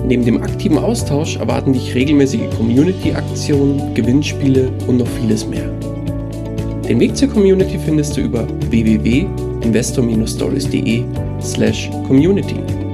Neben 0.07 0.23
dem 0.23 0.43
aktiven 0.43 0.77
Austausch 0.77 1.37
erwarten 1.37 1.73
dich 1.73 1.95
regelmäßige 1.95 2.51
Community-Aktionen, 2.55 3.95
Gewinnspiele 3.95 4.71
und 4.85 4.97
noch 4.97 5.07
vieles 5.07 5.47
mehr. 5.47 5.67
Den 6.87 6.99
Weg 6.99 7.17
zur 7.17 7.29
Community 7.29 7.79
findest 7.83 8.17
du 8.17 8.21
über 8.21 8.47
www.investor-stories.de 8.69 11.03
slash 11.41 11.89
community. 12.07 12.84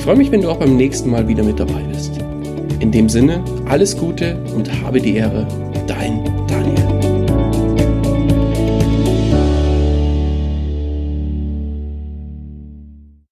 Ich 0.00 0.04
freue 0.06 0.16
mich, 0.16 0.30
wenn 0.32 0.40
du 0.40 0.48
auch 0.48 0.56
beim 0.56 0.78
nächsten 0.78 1.10
Mal 1.10 1.28
wieder 1.28 1.42
mit 1.42 1.60
dabei 1.60 1.82
bist. 1.82 2.16
In 2.78 2.90
dem 2.90 3.10
Sinne, 3.10 3.44
alles 3.66 3.94
Gute 3.94 4.42
und 4.56 4.82
habe 4.82 4.98
die 4.98 5.16
Ehre, 5.16 5.46
dein 5.86 6.39